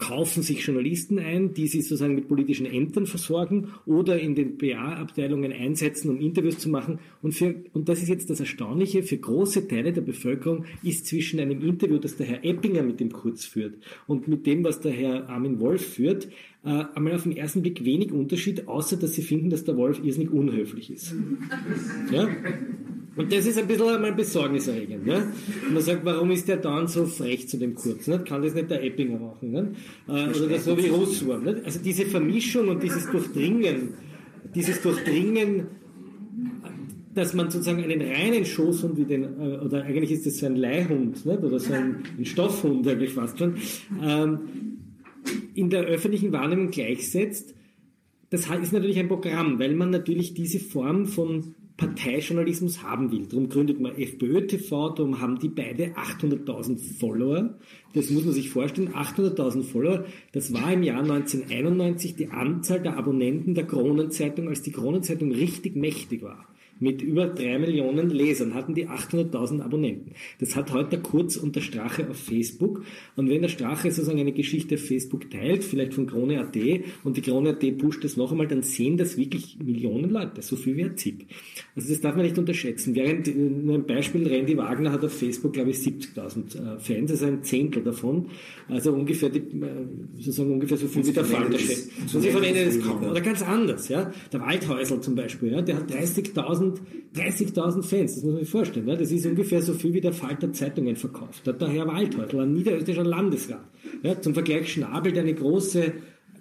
kaufen 0.00 0.42
sich 0.42 0.66
Journalisten 0.66 1.18
ein, 1.18 1.54
die 1.54 1.68
sie 1.68 1.82
sozusagen 1.82 2.14
mit 2.14 2.26
politischen 2.26 2.66
Ämtern 2.66 3.06
versorgen 3.06 3.68
oder 3.86 4.18
in 4.18 4.34
den 4.34 4.58
PA-Abteilungen 4.58 5.52
einsetzen, 5.52 6.10
um 6.10 6.18
Interviews 6.18 6.58
zu 6.58 6.70
machen. 6.70 6.98
Und, 7.22 7.32
für, 7.32 7.54
und 7.74 7.88
das 7.88 8.02
ist 8.02 8.08
jetzt 8.08 8.30
das 8.30 8.40
Erstaunliche, 8.40 9.02
für 9.02 9.18
große 9.18 9.68
Teile 9.68 9.92
der 9.92 10.00
Bevölkerung 10.00 10.64
ist 10.82 11.06
zwischen 11.06 11.38
einem 11.38 11.60
Interview, 11.60 11.98
das 11.98 12.16
der 12.16 12.26
Herr 12.26 12.44
Eppinger 12.44 12.82
mit 12.82 12.98
dem 12.98 13.12
Kurz 13.12 13.44
führt 13.44 13.74
und 14.06 14.26
mit 14.26 14.46
dem, 14.46 14.64
was 14.64 14.80
der 14.80 14.92
Herr 14.92 15.28
Armin 15.28 15.60
Wolf 15.60 15.94
führt, 15.94 16.28
äh, 16.64 16.84
einmal 16.94 17.14
auf 17.14 17.22
den 17.22 17.36
ersten 17.36 17.62
Blick 17.62 17.84
wenig 17.84 18.12
Unterschied, 18.12 18.68
außer 18.68 18.96
dass 18.96 19.14
sie 19.14 19.22
finden, 19.22 19.50
dass 19.50 19.64
der 19.64 19.76
Wolf 19.76 20.02
irrsinnig 20.02 20.30
unhöflich 20.30 20.90
ist. 20.90 21.14
Ja? 22.12 22.28
Und 23.16 23.32
das 23.32 23.44
ist 23.44 23.58
ein 23.58 23.66
bisschen 23.66 23.88
einmal 23.88 24.12
besorgniserregend. 24.12 25.04
Ne? 25.04 25.32
Und 25.66 25.74
man 25.74 25.82
sagt, 25.82 26.04
warum 26.04 26.30
ist 26.30 26.48
der 26.48 26.58
dann 26.58 26.86
so 26.86 27.06
frech 27.06 27.48
zu 27.48 27.58
dem 27.58 27.74
Kurz? 27.74 28.06
Ne? 28.06 28.20
Kann 28.20 28.42
das 28.42 28.54
nicht 28.54 28.70
der 28.70 28.82
Eppinger 28.82 29.18
machen? 29.18 29.50
Ne? 29.50 29.72
Äh, 30.08 30.28
oder 30.28 30.48
das 30.48 30.64
so 30.64 30.76
wie 30.78 30.88
Russwurm. 30.88 31.44
Ne? 31.44 31.60
Also 31.64 31.80
diese 31.80 32.06
Vermischung 32.06 32.68
und 32.68 32.82
dieses 32.82 33.10
Durchdringen, 33.10 33.94
dieses 34.54 34.80
Durchdringen, 34.80 35.66
dass 37.14 37.34
man 37.34 37.50
sozusagen 37.50 37.82
einen 37.82 38.00
reinen 38.00 38.44
Schoßhund 38.44 38.96
wie 38.96 39.04
den, 39.04 39.24
äh, 39.24 39.58
oder 39.58 39.82
eigentlich 39.82 40.12
ist 40.12 40.26
das 40.26 40.38
so 40.38 40.46
ein 40.46 40.56
Leihhund, 40.56 41.26
nicht? 41.26 41.42
oder 41.42 41.58
so 41.58 41.72
ein, 41.72 41.96
ein 42.16 42.24
Stoffhund 42.24 42.86
eigentlich 42.86 43.12
fast 43.12 43.38
schon, 43.38 43.56
ähm, 44.02 44.38
in 45.54 45.70
der 45.70 45.82
öffentlichen 45.84 46.32
Wahrnehmung 46.32 46.70
gleichsetzt, 46.70 47.54
das 48.30 48.48
ist 48.48 48.72
natürlich 48.72 48.98
ein 48.98 49.08
Programm, 49.08 49.58
weil 49.58 49.74
man 49.74 49.90
natürlich 49.90 50.34
diese 50.34 50.60
Form 50.60 51.06
von 51.06 51.54
Parteijournalismus 51.76 52.82
haben 52.82 53.10
will. 53.10 53.26
Darum 53.26 53.48
gründet 53.48 53.80
man 53.80 53.96
FPÖ 53.96 54.46
TV, 54.46 54.90
darum 54.90 55.20
haben 55.20 55.38
die 55.38 55.48
beide 55.48 55.94
800.000 55.96 56.78
Follower. 56.98 57.58
Das 57.94 58.10
muss 58.10 58.24
man 58.24 58.34
sich 58.34 58.50
vorstellen, 58.50 58.90
800.000 58.90 59.62
Follower. 59.64 60.04
Das 60.32 60.52
war 60.52 60.72
im 60.72 60.82
Jahr 60.82 61.02
1991 61.02 62.16
die 62.16 62.28
Anzahl 62.28 62.80
der 62.80 62.98
Abonnenten 62.98 63.54
der 63.54 63.66
Kronenzeitung, 63.66 64.48
als 64.48 64.62
die 64.62 64.72
Kronenzeitung 64.72 65.32
richtig 65.32 65.74
mächtig 65.74 66.22
war 66.22 66.49
mit 66.80 67.02
über 67.02 67.26
drei 67.26 67.58
Millionen 67.58 68.10
Lesern 68.10 68.54
hatten 68.54 68.74
die 68.74 68.88
800.000 68.88 69.60
Abonnenten. 69.60 70.12
Das 70.38 70.56
hat 70.56 70.72
heute 70.72 70.90
der 70.90 71.00
Kurz 71.00 71.36
und 71.36 71.54
der 71.54 71.60
Strache 71.60 72.08
auf 72.08 72.16
Facebook. 72.16 72.82
Und 73.16 73.28
wenn 73.28 73.42
der 73.42 73.48
Strache 73.48 73.90
sozusagen 73.90 74.18
eine 74.18 74.32
Geschichte 74.32 74.76
auf 74.76 74.80
Facebook 74.80 75.30
teilt, 75.30 75.62
vielleicht 75.62 75.92
von 75.94 76.06
Krone.at, 76.06 76.56
und 77.04 77.16
die 77.16 77.20
Krone.at 77.20 77.78
pusht 77.78 78.02
das 78.02 78.16
noch 78.16 78.32
einmal, 78.32 78.48
dann 78.48 78.62
sehen 78.62 78.96
das 78.96 79.18
wirklich 79.18 79.58
Millionen 79.62 80.10
Leute, 80.10 80.40
so 80.40 80.56
viel 80.56 80.76
wie 80.76 80.84
ein 80.84 80.96
ZIP. 80.96 81.26
Also 81.76 81.90
das 81.90 82.00
darf 82.00 82.16
man 82.16 82.24
nicht 82.24 82.38
unterschätzen. 82.38 82.94
Während, 82.94 83.36
nur 83.36 83.74
ein 83.74 83.86
Beispiel, 83.86 84.26
Randy 84.26 84.56
Wagner 84.56 84.90
hat 84.92 85.04
auf 85.04 85.12
Facebook, 85.12 85.52
glaube 85.52 85.70
ich, 85.70 85.76
70.000 85.76 86.76
äh, 86.76 86.78
Fans, 86.78 87.10
also 87.10 87.26
ein 87.26 87.42
Zehntel 87.42 87.82
davon. 87.82 88.28
Also 88.68 88.92
ungefähr, 88.92 89.28
die, 89.28 89.38
äh, 89.38 89.86
sozusagen 90.16 90.52
ungefähr 90.52 90.78
so 90.78 90.88
viel 90.88 91.06
wie 91.06 91.12
der 91.12 91.24
Falterchef. 91.26 91.88
Und 92.14 92.22
sie 92.22 92.30
verwenden 92.30 92.64
das 92.64 92.80
kaum. 92.80 93.02
Oder 93.02 93.20
ganz 93.20 93.42
anders, 93.42 93.88
ja. 93.88 94.10
Der 94.32 94.40
Waldhäusl 94.40 95.00
zum 95.00 95.14
Beispiel, 95.14 95.52
ja, 95.52 95.60
der 95.60 95.76
hat 95.76 95.90
30.000 95.90 96.69
30.000 97.14 97.82
Fans, 97.82 98.14
das 98.14 98.24
muss 98.24 98.32
man 98.32 98.42
sich 98.42 98.50
vorstellen. 98.50 98.86
Ne? 98.86 98.96
Das 98.96 99.10
ist 99.10 99.26
ungefähr 99.26 99.62
so 99.62 99.74
viel 99.74 99.92
wie 99.92 100.00
der 100.00 100.12
Falter 100.12 100.52
Zeitungen 100.52 100.96
verkauft. 100.96 101.46
Da 101.46 101.52
hat 101.52 101.60
der 101.60 101.68
Herr 101.68 101.86
Waldhäusl, 101.86 102.40
ein 102.40 102.52
niederösterreichischer 102.52 103.04
Landesrat. 103.04 103.64
Ja, 104.02 104.20
zum 104.20 104.34
Vergleich 104.34 104.72
Schnabel, 104.72 105.12
der 105.12 105.22
eine 105.22 105.34
große 105.34 105.92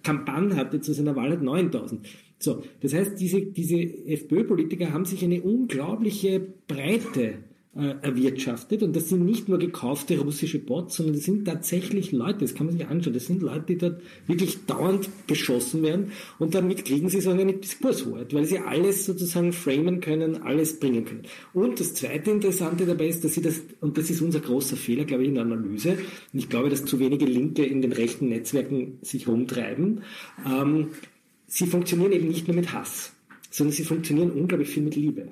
Kampagne 0.04 0.56
hatte 0.56 0.80
zu 0.82 0.94
seiner 0.94 1.16
Wahl, 1.16 1.32
hat 1.32 1.42
9000. 1.42 2.08
So, 2.38 2.64
das 2.82 2.94
heißt, 2.94 3.20
diese, 3.20 3.42
diese 3.42 3.76
FPÖ-Politiker 3.78 4.94
haben 4.94 5.06
sich 5.06 5.24
eine 5.24 5.42
unglaubliche 5.42 6.40
Breite 6.68 7.40
erwirtschaftet. 7.76 8.82
Und 8.82 8.96
das 8.96 9.10
sind 9.10 9.24
nicht 9.24 9.48
nur 9.48 9.60
gekaufte 9.60 10.18
russische 10.20 10.58
Bots, 10.58 10.96
sondern 10.96 11.16
das 11.16 11.24
sind 11.24 11.46
tatsächlich 11.46 12.12
Leute, 12.12 12.40
das 12.40 12.56
kann 12.56 12.66
man 12.66 12.76
sich 12.76 12.88
anschauen, 12.88 13.14
das 13.14 13.28
sind 13.28 13.44
Leute, 13.44 13.66
die 13.68 13.78
dort 13.78 14.02
wirklich 14.26 14.66
dauernd 14.66 15.08
beschossen 15.28 15.84
werden 15.84 16.12
und 16.40 16.56
damit 16.56 16.84
kriegen 16.84 17.10
sie 17.10 17.22
so 17.22 17.30
eine 17.30 17.54
Diskurshoheit, 17.54 18.34
weil 18.34 18.46
sie 18.46 18.58
alles 18.58 19.06
sozusagen 19.06 19.54
framen 19.54 20.00
können, 20.00 20.42
alles 20.42 20.80
bringen 20.80 21.06
können. 21.06 21.24
Und 21.54 21.80
das 21.80 21.94
zweite 21.94 22.32
Interessante 22.32 22.88
dabei 22.88 23.08
ist, 23.08 23.24
dass 23.24 23.36
sie 23.36 23.42
das, 23.42 23.62
und 23.82 24.00
das 24.00 24.10
ist 24.10 24.22
unser 24.22 24.40
großer 24.40 24.76
Fehler, 24.76 25.06
glaube 25.06 25.24
ich, 25.24 25.30
in 25.30 25.36
der 25.36 25.44
Analyse, 25.44 25.92
und 26.34 26.40
ich 26.40 26.50
glaube, 26.50 26.70
dass 26.70 26.86
zu 26.86 27.00
wenige 27.00 27.26
Linke 27.26 27.64
in 27.64 27.84
den 27.84 27.92
rechten 27.92 28.30
Netzwerken 28.30 28.98
sich 29.04 29.28
rumtreiben, 29.28 30.02
ähm, 30.44 30.88
sie 31.46 31.68
funktionieren 31.68 32.14
eben 32.14 32.28
nicht 32.30 32.48
nur 32.48 32.56
mit 32.56 32.74
Hass, 32.74 33.14
sondern 33.52 33.74
sie 33.74 33.84
funktionieren 33.84 34.32
unglaublich 34.32 34.70
viel 34.70 34.84
mit 34.84 34.96
Liebe. 34.96 35.28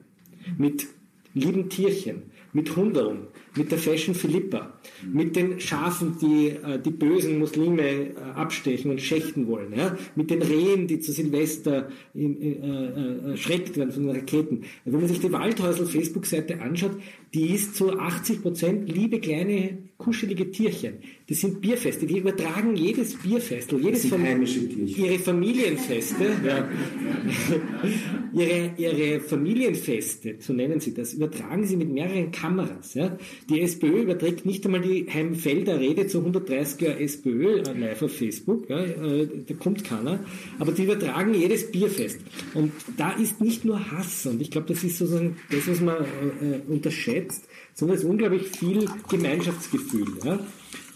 Mit 0.57 0.87
lieben 1.37 1.69
Tierchen, 1.69 2.23
mit 2.53 2.75
Hundeln, 2.75 3.27
mit 3.55 3.71
der 3.71 3.77
Fashion 3.77 4.15
Philippa, 4.15 4.73
mit 5.11 5.35
den 5.35 5.59
Schafen, 5.59 6.17
die 6.19 6.49
äh, 6.49 6.79
die 6.79 6.91
bösen 6.91 7.39
Muslime 7.39 7.83
äh, 7.83 8.13
abstechen 8.35 8.91
und 8.91 9.01
schächten 9.01 9.47
wollen, 9.47 9.73
ja? 9.75 9.97
mit 10.15 10.29
den 10.29 10.41
Rehen, 10.41 10.87
die 10.87 10.99
zu 10.99 11.11
Silvester 11.11 11.89
in, 12.13 12.41
äh, 12.41 12.47
äh, 12.49 13.31
erschreckt 13.31 13.77
werden 13.77 13.91
von 13.91 14.07
den 14.07 14.15
Raketen. 14.15 14.63
Wenn 14.85 14.99
man 14.99 15.07
sich 15.07 15.19
die 15.19 15.31
Waldhäusl 15.31 15.85
Facebook-Seite 15.85 16.61
anschaut, 16.61 16.97
die 17.33 17.53
ist 17.53 17.75
zu 17.75 17.97
80 17.97 18.41
Prozent 18.41 18.89
liebe 18.89 19.19
kleine 19.19 19.77
kuschelige 19.97 20.51
Tierchen. 20.51 20.99
Das 21.27 21.41
sind 21.41 21.59
Bierfeste, 21.59 22.05
die 22.05 22.19
übertragen 22.19 22.75
jedes 22.75 23.15
Bierfestel, 23.15 23.83
jedes 23.83 24.05
Fam 24.05 24.23
ihre 24.25 25.19
Familienfeste, 25.19 26.23
ja. 26.45 26.69
ihre, 28.33 28.71
ihre 28.77 29.19
Familienfeste, 29.19 30.35
so 30.39 30.53
nennen 30.53 30.79
sie 30.79 30.93
das, 30.93 31.13
übertragen 31.13 31.65
sie 31.65 31.75
mit 31.75 31.91
mehreren 31.91 32.31
Kameras. 32.31 32.93
Ja. 32.93 33.17
Die 33.49 33.61
SPÖ 33.61 34.03
überträgt 34.03 34.45
nicht 34.45 34.63
einmal 34.65 34.81
die 34.81 35.07
Heimfelder 35.11 35.79
Rede 35.79 36.07
zu 36.07 36.19
130er 36.19 36.97
SPÖ 36.97 37.61
äh, 37.61 37.73
live 37.77 38.03
auf 38.03 38.15
Facebook, 38.15 38.69
ja, 38.69 38.83
äh, 38.83 39.27
da 39.47 39.53
kommt 39.55 39.83
keiner, 39.83 40.19
aber 40.59 40.71
die 40.71 40.83
übertragen 40.83 41.33
jedes 41.33 41.71
Bierfest. 41.71 42.19
Und 42.53 42.71
da 42.97 43.11
ist 43.11 43.41
nicht 43.41 43.65
nur 43.65 43.91
Hass, 43.91 44.27
und 44.27 44.41
ich 44.41 44.51
glaube, 44.51 44.67
das 44.67 44.83
ist 44.83 44.99
sozusagen 44.99 45.37
das, 45.49 45.67
was 45.67 45.81
man 45.81 45.97
äh, 45.97 46.71
unterschätzt, 46.71 47.16
sondern 47.73 47.97
es 47.97 48.03
ist 48.03 48.09
unglaublich 48.09 48.47
viel 48.47 48.87
Gemeinschaftsgefühl. 49.09 50.17
Ja. 50.23 50.39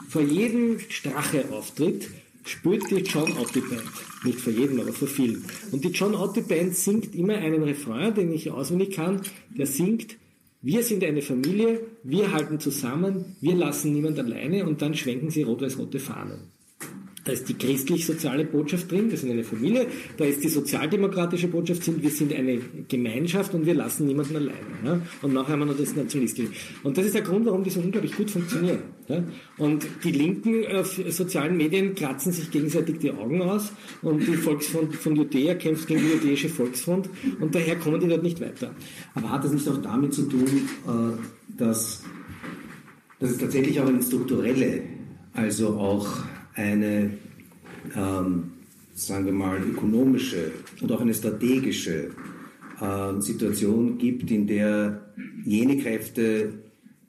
Vor 0.09 0.21
jedem 0.21 0.79
Strache-Auftritt 0.79 2.09
spürt 2.43 2.89
die 2.89 2.97
John 2.97 3.31
Otti 3.37 3.61
Band. 3.61 3.83
Nicht 4.23 4.39
vor 4.39 4.51
jedem, 4.51 4.79
aber 4.79 4.93
vor 4.93 5.07
vielen. 5.07 5.45
Und 5.71 5.83
die 5.83 5.89
John 5.89 6.15
Otti 6.15 6.41
Band 6.41 6.75
singt 6.75 7.15
immer 7.15 7.35
einen 7.35 7.63
Refrain, 7.63 8.13
den 8.13 8.31
ich 8.31 8.51
auswendig 8.51 8.91
kann. 8.91 9.21
Der 9.57 9.67
singt, 9.67 10.17
wir 10.61 10.83
sind 10.83 11.03
eine 11.03 11.21
Familie, 11.21 11.81
wir 12.03 12.31
halten 12.31 12.59
zusammen, 12.59 13.35
wir 13.41 13.55
lassen 13.55 13.93
niemand 13.93 14.19
alleine 14.19 14.65
und 14.65 14.81
dann 14.81 14.95
schwenken 14.95 15.29
sie 15.29 15.43
rot-weiß-rote 15.43 15.99
Fahnen. 15.99 16.51
Da 17.23 17.33
ist 17.33 17.47
die 17.47 17.53
christlich-soziale 17.53 18.45
Botschaft 18.45 18.91
drin, 18.91 19.11
wir 19.11 19.17
sind 19.17 19.31
eine 19.31 19.43
Familie. 19.43 19.85
Da 20.17 20.25
ist 20.25 20.43
die 20.43 20.47
sozialdemokratische 20.47 21.47
Botschaft 21.47 21.81
wir 22.01 22.09
sind 22.09 22.33
eine 22.33 22.59
Gemeinschaft 22.87 23.53
und 23.53 23.65
wir 23.65 23.75
lassen 23.75 24.07
niemanden 24.07 24.37
alleine. 24.37 24.57
Ja? 24.83 25.01
Und 25.21 25.33
nachher 25.33 25.53
haben 25.53 25.59
wir 25.59 25.65
noch 25.67 25.77
das 25.77 25.95
Nationalistische. 25.95 26.51
Und 26.83 26.97
das 26.97 27.05
ist 27.05 27.15
der 27.15 27.21
Grund, 27.21 27.45
warum 27.45 27.63
die 27.63 27.69
so 27.69 27.79
unglaublich 27.79 28.15
gut 28.15 28.31
funktionieren. 28.31 28.79
Ja? 29.07 29.23
Und 29.57 29.85
die 30.03 30.11
linken 30.11 30.63
äh, 30.63 30.83
sozialen 30.83 31.57
Medien 31.57 31.93
kratzen 31.93 32.31
sich 32.31 32.49
gegenseitig 32.49 32.97
die 32.97 33.11
Augen 33.11 33.41
aus 33.43 33.71
und 34.01 34.25
die 34.25 34.33
Volksfront 34.33 34.95
von 34.95 35.15
Judäa 35.15 35.53
kämpft 35.53 35.87
gegen 35.87 36.01
die 36.01 36.27
jüdische 36.27 36.49
Volksfront 36.49 37.07
und 37.39 37.53
daher 37.53 37.75
kommen 37.75 37.99
die 37.99 38.07
dort 38.07 38.23
nicht 38.23 38.41
weiter. 38.41 38.73
Aber 39.13 39.29
hat 39.29 39.43
das 39.43 39.51
nicht 39.51 39.67
auch 39.67 39.81
damit 39.81 40.13
zu 40.13 40.23
tun, 40.23 40.47
äh, 40.87 41.57
dass, 41.57 42.03
dass 43.19 43.29
es 43.29 43.37
tatsächlich 43.37 43.79
auch 43.79 43.87
eine 43.87 44.01
strukturelle, 44.01 44.81
also 45.33 45.69
auch 45.77 46.07
eine, 46.61 47.11
ähm, 47.95 48.51
sagen 48.93 49.25
wir 49.25 49.33
mal, 49.33 49.61
ökonomische 49.61 50.51
und 50.81 50.91
auch 50.91 51.01
eine 51.01 51.13
strategische 51.13 52.11
äh, 52.79 53.19
Situation 53.21 53.97
gibt, 53.97 54.29
in 54.31 54.47
der 54.47 55.01
jene 55.43 55.77
Kräfte, 55.77 56.53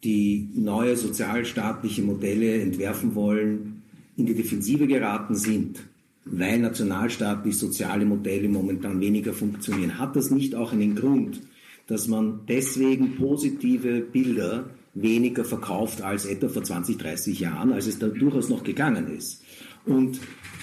die 0.05 0.49
neue 0.55 0.97
sozialstaatliche 0.97 2.03
Modelle 2.03 2.61
entwerfen 2.61 3.15
wollen, 3.15 3.83
in 4.17 4.27
die 4.27 4.35
Defensive 4.35 4.87
geraten 4.87 5.35
sind, 5.35 5.81
weil 6.25 6.59
nationalstaatlich 6.59 7.57
soziale 7.57 8.05
Modelle 8.05 8.49
momentan 8.49 9.01
weniger 9.01 9.33
funktionieren. 9.33 9.99
Hat 9.99 10.17
das 10.17 10.31
nicht 10.31 10.55
auch 10.55 10.73
einen 10.73 10.97
Grund, 10.97 11.41
dass 11.87 12.09
man 12.09 12.41
deswegen 12.49 13.17
positive 13.17 14.01
Bilder 14.01 14.71
weniger 14.95 15.45
verkauft 15.45 16.03
als 16.03 16.27
etwa 16.27 16.49
vor 16.49 16.63
20, 16.63 16.99
30 16.99 17.41
Jahren, 17.41 17.73
als 17.73 17.87
es 17.87 17.99
da 17.99 18.09
durchaus 18.09 18.49
noch 18.49 18.63
gegangen 18.63 19.09
ist. 19.17 19.43
Und 19.87 20.21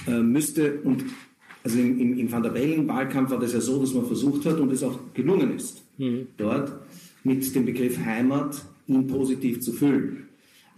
äh, 0.08 0.20
müsste, 0.20 0.80
und 0.84 1.04
also 1.64 1.80
im, 1.80 2.00
im, 2.00 2.20
im 2.20 2.32
Van 2.32 2.44
der 2.44 2.52
Bellen-Wahlkampf 2.52 3.32
war 3.32 3.40
das 3.40 3.54
ja 3.54 3.62
so, 3.62 3.80
dass 3.80 3.94
man 3.94 4.06
versucht 4.06 4.46
hat 4.46 4.60
und 4.60 4.72
es 4.72 4.84
auch 4.84 5.00
gelungen 5.14 5.56
ist, 5.56 5.84
mhm. 5.98 6.28
dort 6.38 6.72
mit 7.24 7.54
dem 7.56 7.66
Begriff 7.66 7.98
Heimat 7.98 8.64
ihn 8.88 9.08
positiv 9.08 9.62
zu 9.62 9.74
füllen. 9.74 10.30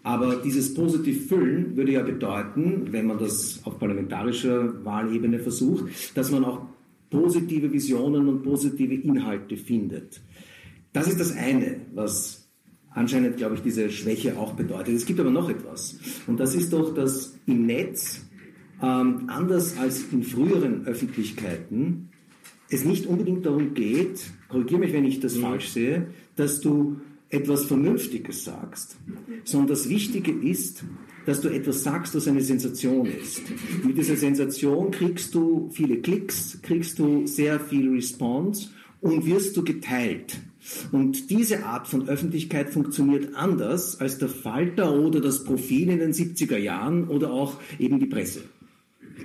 Aber 0.04 0.38
dieses 0.38 0.74
positiv 0.74 1.28
füllen 1.28 1.78
würde 1.78 1.92
ja 1.92 2.02
bedeuten, 2.02 2.88
wenn 2.92 3.06
man 3.06 3.20
das 3.20 3.62
auf 3.66 3.78
parlamentarischer 3.78 4.84
Wahlebene 4.84 5.40
versucht, 5.40 5.86
dass 6.16 6.32
man 6.32 6.44
auch 6.44 6.66
positive 7.12 7.72
Visionen 7.72 8.28
und 8.28 8.42
positive 8.42 8.96
Inhalte 8.96 9.58
findet. 9.58 10.20
Das 10.94 11.08
ist 11.08 11.20
das 11.20 11.36
eine, 11.36 11.82
was 11.94 12.41
anscheinend, 12.94 13.38
glaube 13.38 13.56
ich, 13.56 13.62
diese 13.62 13.90
Schwäche 13.90 14.38
auch 14.38 14.54
bedeutet. 14.54 14.96
Es 14.96 15.06
gibt 15.06 15.20
aber 15.20 15.32
noch 15.32 15.50
etwas. 15.50 15.98
Und 16.28 16.40
das 16.40 16.56
ist 16.56 16.74
doch, 16.74 16.94
dass 16.94 17.38
im 17.46 17.66
Netz, 17.66 18.22
ähm, 18.82 19.24
anders 19.28 19.78
als 19.78 20.04
in 20.12 20.24
früheren 20.24 20.86
Öffentlichkeiten, 20.86 22.10
es 22.70 22.86
nicht 22.86 23.06
unbedingt 23.06 23.46
darum 23.46 23.74
geht, 23.74 24.22
korrigiere 24.48 24.80
mich, 24.80 24.94
wenn 24.94 25.06
ich 25.06 25.20
das 25.20 25.36
ja. 25.36 25.42
falsch 25.42 25.70
sehe, 25.70 26.08
dass 26.36 26.62
du 26.62 26.98
etwas 27.30 27.66
Vernünftiges 27.66 28.44
sagst, 28.44 28.98
sondern 29.46 29.70
das 29.70 29.88
Wichtige 29.88 30.32
ist, 30.32 30.84
dass 31.26 31.40
du 31.40 31.50
etwas 31.50 31.84
sagst, 31.84 32.16
was 32.16 32.28
eine 32.28 32.42
Sensation 32.42 33.06
ist. 33.06 33.42
Mit 33.86 33.98
dieser 33.98 34.16
Sensation 34.16 34.92
kriegst 34.92 35.34
du 35.34 35.70
viele 35.72 35.98
Klicks, 35.98 36.60
kriegst 36.62 37.00
du 37.00 37.26
sehr 37.28 37.60
viel 37.60 37.90
Response 37.90 38.70
und 39.00 39.26
wirst 39.26 39.56
du 39.56 39.64
geteilt. 39.64 40.40
Und 40.92 41.30
diese 41.30 41.66
Art 41.66 41.88
von 41.88 42.08
Öffentlichkeit 42.08 42.70
funktioniert 42.70 43.36
anders 43.36 44.00
als 44.00 44.18
der 44.18 44.30
Falter 44.30 44.94
oder 44.94 45.20
das 45.20 45.44
Profil 45.44 45.90
in 45.90 46.00
den 46.00 46.14
70er 46.14 46.58
Jahren 46.58 47.08
oder 47.08 47.32
auch 47.32 47.60
eben 47.80 48.00
die 48.00 48.06
Presse. 48.06 48.42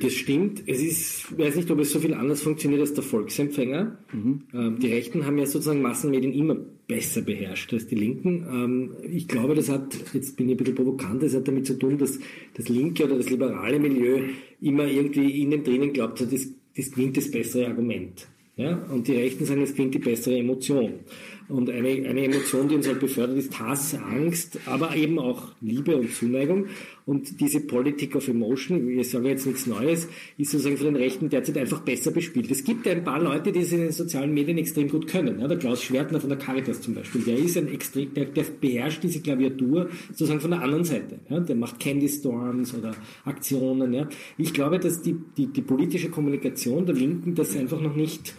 Das 0.01 0.12
stimmt. 0.12 0.62
Es 0.66 0.83
ist, 0.83 1.31
ich 1.31 1.38
weiß 1.38 1.57
nicht, 1.57 1.70
ob 1.70 1.79
es 1.79 1.90
so 1.90 2.01
viel 2.01 2.14
anders 2.14 2.42
funktioniert 2.42 2.81
als 2.81 2.92
der 2.94 3.03
Volksempfänger. 3.03 3.99
Mhm. 4.12 4.42
Ähm, 4.53 4.79
die 4.79 4.88
Rechten 4.88 5.25
haben 5.25 5.38
ja 5.38 5.46
sozusagen 5.46 5.81
Massenmedien 5.81 6.33
immer 6.33 6.55
besser 6.55 7.22
beherrscht 7.22 7.72
als 7.72 7.87
die 7.87 7.94
Linken. 7.94 8.46
Ähm, 8.51 8.92
ich 9.11 9.27
glaube, 9.27 9.55
das 9.55 9.68
hat, 9.68 9.96
jetzt 10.12 10.37
bin 10.37 10.49
ich 10.49 10.55
ein 10.55 10.59
bisschen 10.59 10.75
provokant, 10.75 11.22
das 11.22 11.35
hat 11.35 11.49
damit 11.49 11.66
zu 11.66 11.79
tun, 11.79 11.99
dass 11.99 12.18
das 12.55 12.68
linke 12.68 13.05
oder 13.05 13.16
das 13.16 13.31
liberale 13.31 13.79
Milieu 13.79 14.20
immer 14.61 14.87
irgendwie 14.87 15.40
in 15.40 15.51
den 15.51 15.64
drinnen 15.64 15.92
glaubt 15.92 16.20
hat, 16.20 16.33
das, 16.33 16.49
das 16.77 16.90
gewinnt 16.90 17.16
das 17.16 17.31
bessere 17.31 17.68
Argument. 17.68 18.29
Ja? 18.57 18.75
Und 18.90 19.07
die 19.07 19.14
Rechten 19.16 19.45
sagen, 19.45 19.62
es 19.62 19.73
gewinnt 19.73 19.95
die 19.95 19.99
bessere 19.99 20.38
Emotion. 20.38 21.01
Und 21.49 21.71
eine, 21.71 21.89
eine 21.89 22.25
Emotion, 22.25 22.69
die 22.69 22.75
uns 22.75 22.89
halt 22.89 22.99
befördert, 22.99 23.39
ist 23.39 23.59
Hass, 23.59 23.95
Angst, 23.95 24.59
aber 24.67 24.97
eben 24.97 25.19
auch 25.19 25.53
Liebe 25.61 25.97
und 25.97 26.13
Zuneigung. 26.13 26.67
Und 27.05 27.41
diese 27.41 27.61
Politik 27.61 28.17
of 28.17 28.27
Emotion, 28.27 28.89
ich 28.99 29.11
sage 29.11 29.29
jetzt 29.29 29.47
nichts 29.47 29.67
Neues, 29.67 30.09
ist 30.39 30.51
sozusagen 30.51 30.77
von 30.77 30.87
den 30.87 30.97
Rechten 30.97 31.29
derzeit 31.29 31.57
einfach 31.57 31.81
besser 31.83 32.11
bespielt. 32.11 32.51
Es 32.51 32.65
gibt 32.65 32.89
ein 32.89 33.05
paar 33.05 33.23
Leute, 33.23 33.53
die 33.53 33.61
es 33.61 33.71
in 33.71 33.79
den 33.79 33.93
sozialen 33.93 34.35
Medien 34.35 34.59
extrem 34.59 34.89
gut 34.89 35.07
können. 35.07 35.39
Ja, 35.39 35.47
der 35.47 35.57
Klaus 35.57 35.85
Schwertner 35.85 36.21
von 36.21 36.31
der 36.31 36.39
Caritas 36.39 36.81
zum 36.81 36.95
Beispiel, 36.95 37.23
der 37.23 37.39
ist 37.39 37.57
ein 37.57 37.69
extrem, 37.69 38.13
der, 38.13 38.25
der 38.25 38.45
beherrscht 38.61 39.05
diese 39.05 39.21
Klaviatur 39.21 39.89
sozusagen 40.09 40.41
von 40.41 40.51
der 40.51 40.63
anderen 40.63 40.83
Seite. 40.83 41.21
Ja, 41.31 41.39
der 41.39 41.55
macht 41.55 41.79
Candy 41.79 42.09
Storms 42.09 42.75
oder 42.75 42.97
Aktionen. 43.25 43.93
Ja. 43.93 44.09
Ich 44.37 44.53
glaube, 44.53 44.81
dass 44.81 45.01
die, 45.01 45.15
die, 45.37 45.47
die 45.47 45.63
politische 45.63 46.11
Kommunikation 46.11 46.87
der 46.87 46.97
Linken 46.97 47.37
das 47.37 47.57
einfach 47.57 47.81
noch 47.81 47.95
nicht 47.95 48.35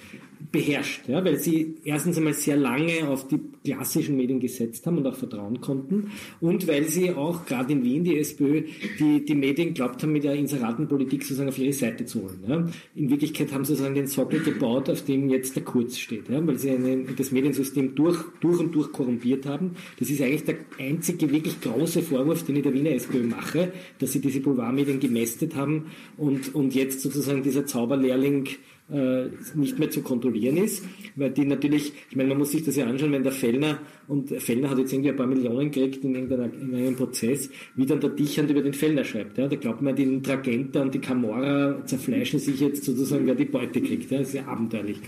beherrscht, 0.51 1.07
ja, 1.07 1.23
weil 1.23 1.37
sie 1.37 1.75
erstens 1.83 2.17
einmal 2.17 2.33
sehr 2.33 2.57
lange 2.57 3.07
auf 3.07 3.27
die 3.27 3.39
klassischen 3.63 4.17
Medien 4.17 4.39
gesetzt 4.39 4.85
haben 4.85 4.97
und 4.97 5.07
auch 5.07 5.15
vertrauen 5.15 5.59
konnten 5.61 6.11
und 6.39 6.67
weil 6.67 6.85
sie 6.85 7.11
auch 7.11 7.45
gerade 7.45 7.73
in 7.73 7.83
Wien 7.83 8.03
die 8.03 8.17
SPÖ 8.17 8.63
die, 8.99 9.25
die 9.25 9.35
Medien 9.35 9.73
glaubt 9.73 10.01
haben, 10.03 10.13
mit 10.13 10.23
der 10.23 10.35
Inseratenpolitik 10.35 11.23
sozusagen 11.23 11.49
auf 11.49 11.57
ihre 11.57 11.73
Seite 11.73 12.05
zu 12.05 12.21
holen. 12.21 12.43
Ja. 12.47 12.65
In 12.95 13.09
Wirklichkeit 13.09 13.51
haben 13.51 13.65
sie 13.65 13.73
sozusagen 13.73 13.95
den 13.95 14.07
Sockel 14.07 14.39
gebaut, 14.41 14.89
auf 14.89 15.03
dem 15.03 15.29
jetzt 15.29 15.55
der 15.55 15.63
Kurz 15.63 15.97
steht, 15.97 16.29
ja, 16.29 16.45
weil 16.45 16.57
sie 16.57 16.71
eine, 16.71 17.03
das 17.03 17.31
Mediensystem 17.31 17.95
durch, 17.95 18.17
durch 18.39 18.59
und 18.59 18.73
durch 18.73 18.91
korrumpiert 18.91 19.45
haben. 19.45 19.71
Das 19.99 20.09
ist 20.09 20.21
eigentlich 20.21 20.45
der 20.45 20.57
einzige 20.79 21.31
wirklich 21.31 21.59
große 21.61 22.01
Vorwurf, 22.01 22.43
den 22.43 22.57
ich 22.57 22.63
der 22.63 22.73
Wiener 22.73 22.91
SPÖ 22.91 23.23
mache, 23.23 23.71
dass 23.99 24.13
sie 24.13 24.21
diese 24.21 24.39
Boulevardmedien 24.39 24.99
gemästet 24.99 25.55
haben 25.55 25.87
und, 26.17 26.53
und 26.55 26.75
jetzt 26.75 27.01
sozusagen 27.01 27.43
dieser 27.43 27.65
Zauberlehrling 27.65 28.47
nicht 28.89 29.77
mehr 29.79 29.89
zu 29.89 30.01
kontrollieren 30.01 30.55
ist, 30.55 30.85
weil 31.17 31.31
die 31.31 31.43
natürlich, 31.43 31.91
ich 32.09 32.15
meine, 32.15 32.29
man 32.29 32.37
muss 32.37 32.51
sich 32.51 32.63
das 32.63 32.77
ja 32.77 32.85
anschauen, 32.85 33.11
wenn 33.11 33.23
der 33.23 33.33
Fellner, 33.33 33.79
und 34.07 34.29
Fellner 34.41 34.69
hat 34.69 34.77
jetzt 34.77 34.93
irgendwie 34.93 35.09
ein 35.09 35.17
paar 35.17 35.27
Millionen 35.27 35.71
gekriegt 35.71 36.05
in, 36.05 36.15
in 36.15 36.31
einem 36.31 36.95
Prozess, 36.95 37.49
wie 37.75 37.85
dann 37.85 37.99
der 37.99 38.11
Dichand 38.11 38.49
über 38.49 38.61
den 38.61 38.73
Fellner 38.73 39.03
schreibt. 39.03 39.37
Ja? 39.37 39.49
Da 39.49 39.57
glaubt 39.57 39.81
man, 39.81 39.93
die 39.93 40.21
Tragenta 40.21 40.81
und 40.81 40.93
die 40.93 40.99
Camorra 40.99 41.85
zerfleischen 41.85 42.39
sich 42.39 42.61
jetzt 42.61 42.85
sozusagen, 42.85 43.25
wer 43.27 43.35
die 43.35 43.45
Beute 43.45 43.81
kriegt. 43.81 44.09
Ja? 44.09 44.19
Das 44.19 44.29
ist 44.29 44.35
ja 44.35 44.45
abenteuerlich. 44.45 44.99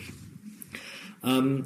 Ähm, 1.24 1.64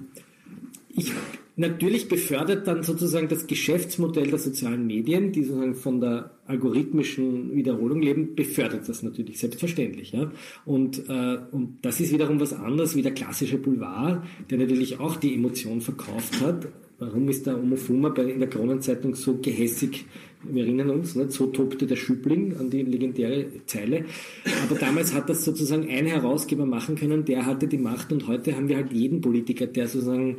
ich 0.89 1.11
Natürlich 1.55 2.07
befördert 2.07 2.67
dann 2.67 2.81
sozusagen 2.81 3.27
das 3.27 3.45
Geschäftsmodell 3.45 4.27
der 4.27 4.39
sozialen 4.39 4.87
Medien, 4.87 5.31
die 5.31 5.43
sozusagen 5.43 5.75
von 5.75 6.01
der 6.01 6.31
algorithmischen 6.47 7.55
Wiederholung 7.55 8.01
leben, 8.01 8.33
befördert 8.33 8.89
das 8.89 9.03
natürlich, 9.03 9.39
selbstverständlich. 9.39 10.13
Ja? 10.13 10.31
Und, 10.65 11.07
äh, 11.07 11.37
und 11.51 11.77
das 11.83 11.99
ist 11.99 12.11
wiederum 12.11 12.39
was 12.39 12.53
anderes 12.53 12.95
wie 12.95 13.03
der 13.03 13.13
klassische 13.13 13.59
Boulevard, 13.59 14.25
der 14.49 14.57
natürlich 14.57 14.99
auch 14.99 15.15
die 15.15 15.35
Emotion 15.35 15.79
verkauft 15.79 16.41
hat. 16.41 16.67
Warum 16.97 17.29
ist 17.29 17.45
der 17.45 17.59
Omofuma 17.59 18.09
bei, 18.09 18.23
in 18.23 18.39
der 18.39 18.49
Kronenzeitung 18.49 19.13
so 19.13 19.37
gehässig? 19.37 20.05
Wir 20.43 20.63
erinnern 20.63 20.89
uns, 20.89 21.15
nicht? 21.15 21.31
so 21.31 21.47
tobte 21.47 21.85
der 21.85 21.95
Schübling 21.95 22.57
an 22.57 22.69
die 22.69 22.81
legendäre 22.81 23.45
Zeile. 23.65 24.05
Aber 24.63 24.79
damals 24.79 25.13
hat 25.13 25.29
das 25.29 25.45
sozusagen 25.45 25.87
ein 25.87 26.05
Herausgeber 26.05 26.65
machen 26.65 26.95
können, 26.95 27.25
der 27.25 27.45
hatte 27.45 27.67
die 27.67 27.77
Macht 27.77 28.11
und 28.11 28.27
heute 28.27 28.55
haben 28.55 28.69
wir 28.69 28.77
halt 28.77 28.91
jeden 28.91 29.21
Politiker, 29.21 29.67
der 29.67 29.87
sozusagen 29.87 30.37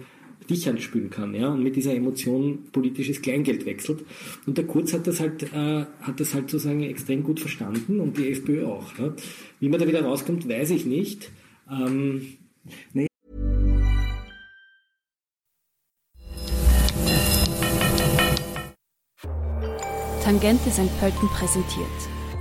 dich 0.49 0.69
anspülen 0.69 1.11
kann, 1.11 1.35
ja, 1.35 1.49
und 1.49 1.63
mit 1.63 1.77
dieser 1.77 1.95
Emotion 1.95 2.65
politisches 2.73 3.23
Kleingeld 3.23 3.67
wechselt. 3.67 4.05
Und 4.47 4.59
der 4.59 4.67
Kurz 4.67 4.93
hat 4.93 5.07
das 5.07 5.21
halt, 5.21 5.43
äh, 5.53 5.87
hat 6.01 6.21
das 6.21 6.35
halt 6.35 6.51
sozusagen 6.51 6.83
extrem 6.83 7.23
gut 7.23 7.41
verstanden 7.41 8.01
und 8.01 8.19
die 8.19 8.31
FPÖ 8.31 8.67
auch. 8.67 8.99
Ja. 8.99 9.15
Wie 9.61 9.69
man 9.69 9.81
da 9.81 9.87
wieder 9.87 10.03
rauskommt, 10.05 10.49
weiß 10.49 10.71
ich 10.71 10.87
nicht. 10.87 11.31
Ähm, 11.71 12.27
nee. 12.93 13.07
Tangente 20.23 20.71
St. 20.71 20.89
Pölten 21.01 21.29
präsentiert. 21.29 21.87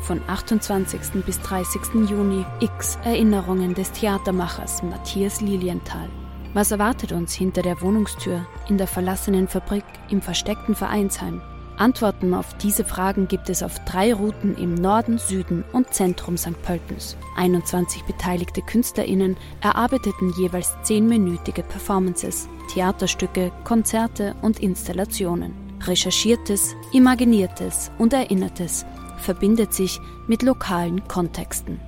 Von 0.04 0.22
28. 0.28 1.24
bis 1.26 1.40
30. 1.42 2.10
Juni 2.10 2.46
X 2.60 2.98
Erinnerungen 3.04 3.74
des 3.74 3.92
Theatermachers 3.92 4.84
Matthias 4.84 5.42
Lilienthal. 5.42 6.10
Was 6.54 6.70
erwartet 6.72 7.12
uns 7.12 7.34
hinter 7.34 7.64
der 7.64 7.82
Wohnungstür, 7.82 8.46
in 8.70 8.78
der 8.78 8.88
verlassenen 8.88 9.48
Fabrik, 9.48 9.86
im 10.10 10.22
versteckten 10.22 10.76
Vereinsheim? 10.76 11.42
Antworten 11.78 12.36
auf 12.36 12.56
diese 12.58 12.84
Fragen 12.84 13.28
gibt 13.28 13.50
es 13.50 13.64
auf 13.64 13.80
drei 13.86 14.14
Routen 14.14 14.56
im 14.58 14.76
Norden, 14.76 15.18
Süden 15.18 15.64
und 15.74 15.92
Zentrum 15.92 16.38
St. 16.38 16.62
Pöltens. 16.62 17.18
21 17.36 18.04
beteiligte 18.04 18.62
KünstlerInnen 18.62 19.36
erarbeiteten 19.62 20.32
jeweils 20.38 20.76
zehnminütige 20.84 21.64
Performances, 21.64 22.48
Theaterstücke, 22.72 23.52
Konzerte 23.64 24.36
und 24.44 24.60
Installationen. 24.60 25.54
Recherchiertes, 25.82 26.76
Imaginiertes 26.94 27.92
und 27.98 28.14
Erinnertes 28.14 28.86
verbindet 29.18 29.74
sich 29.74 30.00
mit 30.28 30.44
lokalen 30.44 31.08
Kontexten. 31.08 31.80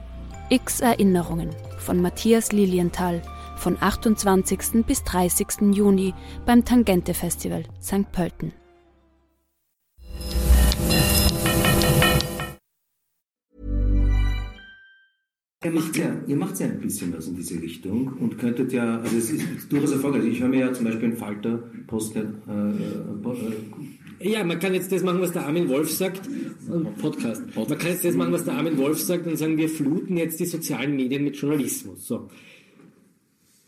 X 0.49 0.82
Erinnerungen 0.82 1.51
von 1.78 2.01
Matthias 2.01 2.51
Lilienthal 2.51 3.21
von 3.55 3.77
28. 3.79 4.85
bis 4.85 5.03
30. 5.03 5.73
Juni 5.73 6.13
beim 6.45 6.65
Tangente 6.65 7.13
Festival 7.13 7.63
St. 7.81 8.11
Pölten. 8.11 8.53
Ihr 15.63 15.71
macht, 15.71 15.97
ja, 15.97 16.15
ihr 16.27 16.35
macht 16.35 16.59
ja 16.59 16.67
ein 16.67 16.79
bisschen 16.79 17.11
was 17.17 17.27
in 17.27 17.35
diese 17.35 17.59
Richtung 17.59 18.13
und 18.19 18.37
könntet 18.37 18.71
ja, 18.71 18.99
also 18.99 19.17
es 19.17 19.31
ist 19.31 19.71
durchaus 19.71 19.93
erfolgreich. 19.93 20.25
Ich 20.25 20.39
höre 20.39 20.49
mir 20.49 20.59
ja 20.59 20.73
zum 20.73 20.85
Beispiel 20.85 21.05
einen 21.05 21.17
Falter 21.17 21.63
Post, 21.87 22.15
äh, 22.15 22.19
äh, 22.19 22.25
ja, 24.19 24.43
man 24.43 24.59
kann 24.59 24.73
jetzt 24.73 24.91
das 24.91 25.03
machen, 25.03 25.21
was 25.21 25.31
der 25.31 25.45
Armin 25.45 25.67
Wolf 25.69 25.91
sagt. 25.91 26.21
Podcast. 27.01 27.43
Man 27.55 27.67
kann 27.67 27.89
jetzt 27.89 28.05
das 28.05 28.15
machen, 28.15 28.31
was 28.31 28.45
der 28.45 28.53
Armin 28.53 28.77
Wolf 28.77 28.99
sagt 28.99 29.27
und 29.27 29.37
sagen, 29.37 29.57
wir 29.57 29.69
fluten 29.69 30.17
jetzt 30.17 30.39
die 30.39 30.45
sozialen 30.45 30.95
Medien 30.95 31.23
mit 31.23 31.35
Journalismus. 31.35 32.07
So. 32.07 32.29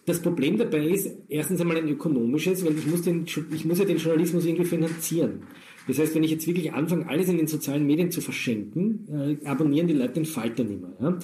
Das 0.07 0.21
Problem 0.21 0.57
dabei 0.57 0.87
ist 0.87 1.09
erstens 1.27 1.59
einmal 1.59 1.75
ein 1.75 1.89
ökonomisches, 1.89 2.65
weil 2.65 2.77
ich 2.77 2.87
muss, 2.87 3.01
den, 3.01 3.25
ich 3.25 3.65
muss 3.65 3.77
ja 3.77 3.83
den 3.83 3.97
Journalismus 3.97 4.45
irgendwie 4.45 4.63
finanzieren. 4.63 5.41
Das 5.85 5.99
heißt, 5.99 6.15
wenn 6.15 6.23
ich 6.23 6.31
jetzt 6.31 6.47
wirklich 6.47 6.71
anfange, 6.71 7.09
alles 7.09 7.27
in 7.27 7.35
den 7.35 7.47
sozialen 7.47 7.85
Medien 7.85 8.09
zu 8.09 8.21
verschenken, 8.21 9.05
äh, 9.11 9.45
abonnieren 9.45 9.87
die 9.87 9.93
Leute 9.93 10.13
den 10.13 10.25
Falter 10.25 10.63
nicht 10.63 10.79
mehr. 10.81 11.19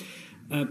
Ja? 0.50 0.62
Äh, 0.62 0.66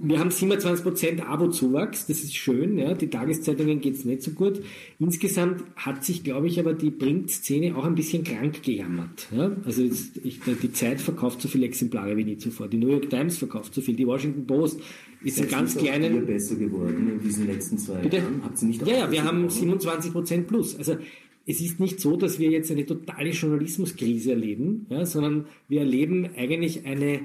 wir 0.00 0.20
haben 0.20 0.30
27% 0.30 1.22
Abo-Zuwachs, 1.24 2.06
das 2.06 2.22
ist 2.22 2.36
schön, 2.36 2.78
ja. 2.78 2.94
die 2.94 3.10
Tageszeitungen 3.10 3.80
geht 3.80 3.96
es 3.96 4.04
nicht 4.04 4.22
so 4.22 4.30
gut. 4.30 4.62
Insgesamt 5.00 5.64
hat 5.74 6.04
sich, 6.04 6.22
glaube 6.22 6.46
ich, 6.46 6.60
aber 6.60 6.72
die 6.72 6.92
Print-Szene 6.92 7.76
auch 7.76 7.84
ein 7.84 7.96
bisschen 7.96 8.22
krank 8.22 8.62
gejammert. 8.62 9.26
Ja. 9.36 9.56
Also 9.64 9.82
ich, 9.82 10.40
die 10.40 10.72
Zeit 10.72 11.00
verkauft 11.00 11.40
so 11.40 11.48
viele 11.48 11.66
Exemplare 11.66 12.16
wie 12.16 12.24
nie 12.24 12.36
zuvor, 12.36 12.68
die 12.68 12.76
New 12.76 12.88
York 12.88 13.10
Times 13.10 13.38
verkauft 13.38 13.74
so 13.74 13.80
viel, 13.80 13.96
die 13.96 14.06
Washington 14.06 14.46
Post 14.46 14.80
ist 15.24 15.40
ein 15.42 15.48
ganz 15.48 15.76
kleinen... 15.76 16.24
besser 16.26 16.54
geworden 16.54 17.10
in 17.14 17.20
diesen 17.20 17.48
letzten 17.48 17.76
zwei 17.76 17.98
Bitte? 17.98 18.18
Jahren? 18.18 18.40
Habt 18.44 18.62
ihr 18.62 18.68
nicht 18.68 18.86
ja, 18.86 18.98
ja, 18.98 19.10
wir 19.10 19.24
haben 19.24 19.48
27% 19.48 20.42
plus. 20.42 20.76
Also 20.76 20.96
es 21.44 21.60
ist 21.60 21.80
nicht 21.80 21.98
so, 21.98 22.16
dass 22.16 22.38
wir 22.38 22.50
jetzt 22.50 22.70
eine 22.70 22.86
totale 22.86 23.30
Journalismuskrise 23.30 24.30
erleben, 24.30 24.86
ja, 24.90 25.04
sondern 25.04 25.46
wir 25.68 25.80
erleben 25.80 26.28
eigentlich 26.36 26.86
eine 26.86 27.20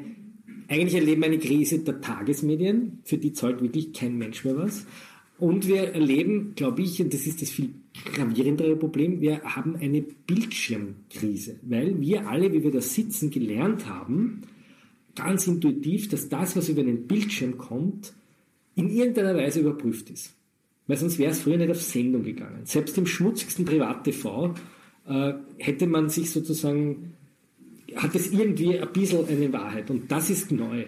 eigentlich 0.73 0.95
erleben 0.95 1.21
wir 1.21 1.27
eine 1.27 1.39
Krise 1.39 1.79
der 1.79 2.01
Tagesmedien, 2.01 2.99
für 3.03 3.17
die 3.17 3.33
zahlt 3.33 3.61
wirklich 3.61 3.93
kein 3.93 4.17
Mensch 4.17 4.43
mehr 4.43 4.57
was. 4.57 4.85
Und 5.37 5.67
wir 5.67 5.93
erleben, 5.93 6.53
glaube 6.55 6.81
ich, 6.81 7.01
und 7.01 7.13
das 7.13 7.25
ist 7.25 7.41
das 7.41 7.49
viel 7.49 7.69
gravierendere 8.13 8.75
Problem, 8.75 9.21
wir 9.21 9.41
haben 9.43 9.75
eine 9.75 10.01
Bildschirmkrise, 10.01 11.57
weil 11.63 11.99
wir 12.01 12.27
alle, 12.27 12.51
wie 12.53 12.63
wir 12.63 12.71
da 12.71 12.81
sitzen, 12.81 13.29
gelernt 13.29 13.87
haben, 13.87 14.41
ganz 15.15 15.47
intuitiv, 15.47 16.09
dass 16.09 16.29
das, 16.29 16.55
was 16.55 16.69
über 16.69 16.83
den 16.83 17.07
Bildschirm 17.07 17.57
kommt, 17.57 18.13
in 18.75 18.89
irgendeiner 18.89 19.35
Weise 19.35 19.59
überprüft 19.59 20.09
ist. 20.09 20.33
Weil 20.87 20.97
sonst 20.97 21.19
wäre 21.19 21.31
es 21.31 21.41
früher 21.41 21.57
nicht 21.57 21.69
auf 21.69 21.81
Sendung 21.81 22.23
gegangen. 22.23 22.61
Selbst 22.65 22.97
im 22.97 23.05
schmutzigsten 23.05 23.65
Privat-TV 23.65 24.55
äh, 25.07 25.33
hätte 25.57 25.87
man 25.87 26.09
sich 26.09 26.31
sozusagen 26.31 27.12
hat 27.95 28.15
es 28.15 28.31
irgendwie 28.31 28.79
ein 28.79 28.91
bisschen 28.91 29.27
eine 29.27 29.51
Wahrheit. 29.53 29.89
Und 29.89 30.11
das 30.11 30.29
ist 30.29 30.51
neu, 30.51 30.85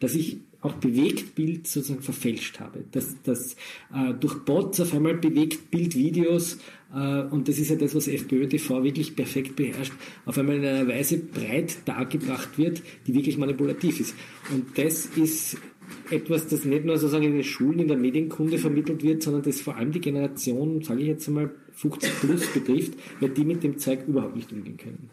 dass 0.00 0.14
ich 0.14 0.38
auch 0.64 0.74
Bewegtbild 0.74 1.66
sozusagen 1.66 2.02
verfälscht 2.02 2.58
habe. 2.58 2.84
Dass, 2.90 3.20
dass 3.22 3.54
äh, 3.94 4.14
durch 4.18 4.44
Bots 4.44 4.80
auf 4.80 4.94
einmal 4.94 5.14
Bewegtbildvideos, 5.14 6.58
äh, 6.94 7.22
und 7.24 7.48
das 7.48 7.58
ist 7.58 7.70
ja 7.70 7.76
das, 7.76 7.94
was 7.94 8.08
FPÖ 8.08 8.48
TV 8.48 8.82
wirklich 8.82 9.14
perfekt 9.14 9.56
beherrscht, 9.56 9.92
auf 10.24 10.38
einmal 10.38 10.56
in 10.56 10.64
einer 10.64 10.88
Weise 10.88 11.18
breit 11.18 11.76
dargebracht 11.84 12.56
wird, 12.56 12.82
die 13.06 13.14
wirklich 13.14 13.36
manipulativ 13.36 14.00
ist. 14.00 14.14
Und 14.52 14.78
das 14.78 15.06
ist 15.16 15.58
etwas, 16.10 16.48
das 16.48 16.64
nicht 16.64 16.84
nur 16.86 16.96
sozusagen 16.96 17.24
in 17.24 17.34
den 17.34 17.44
Schulen, 17.44 17.80
in 17.80 17.88
der 17.88 17.98
Medienkunde 17.98 18.56
vermittelt 18.56 19.02
wird, 19.02 19.22
sondern 19.22 19.42
das 19.42 19.60
vor 19.60 19.76
allem 19.76 19.92
die 19.92 20.00
Generation, 20.00 20.82
sage 20.82 21.02
ich 21.02 21.08
jetzt 21.08 21.28
einmal, 21.28 21.50
50 21.72 22.20
plus 22.20 22.46
betrifft, 22.46 22.94
weil 23.20 23.30
die 23.30 23.44
mit 23.44 23.62
dem 23.62 23.78
Zeug 23.78 24.06
überhaupt 24.06 24.36
nicht 24.36 24.50
umgehen 24.52 24.76
können. 24.78 25.10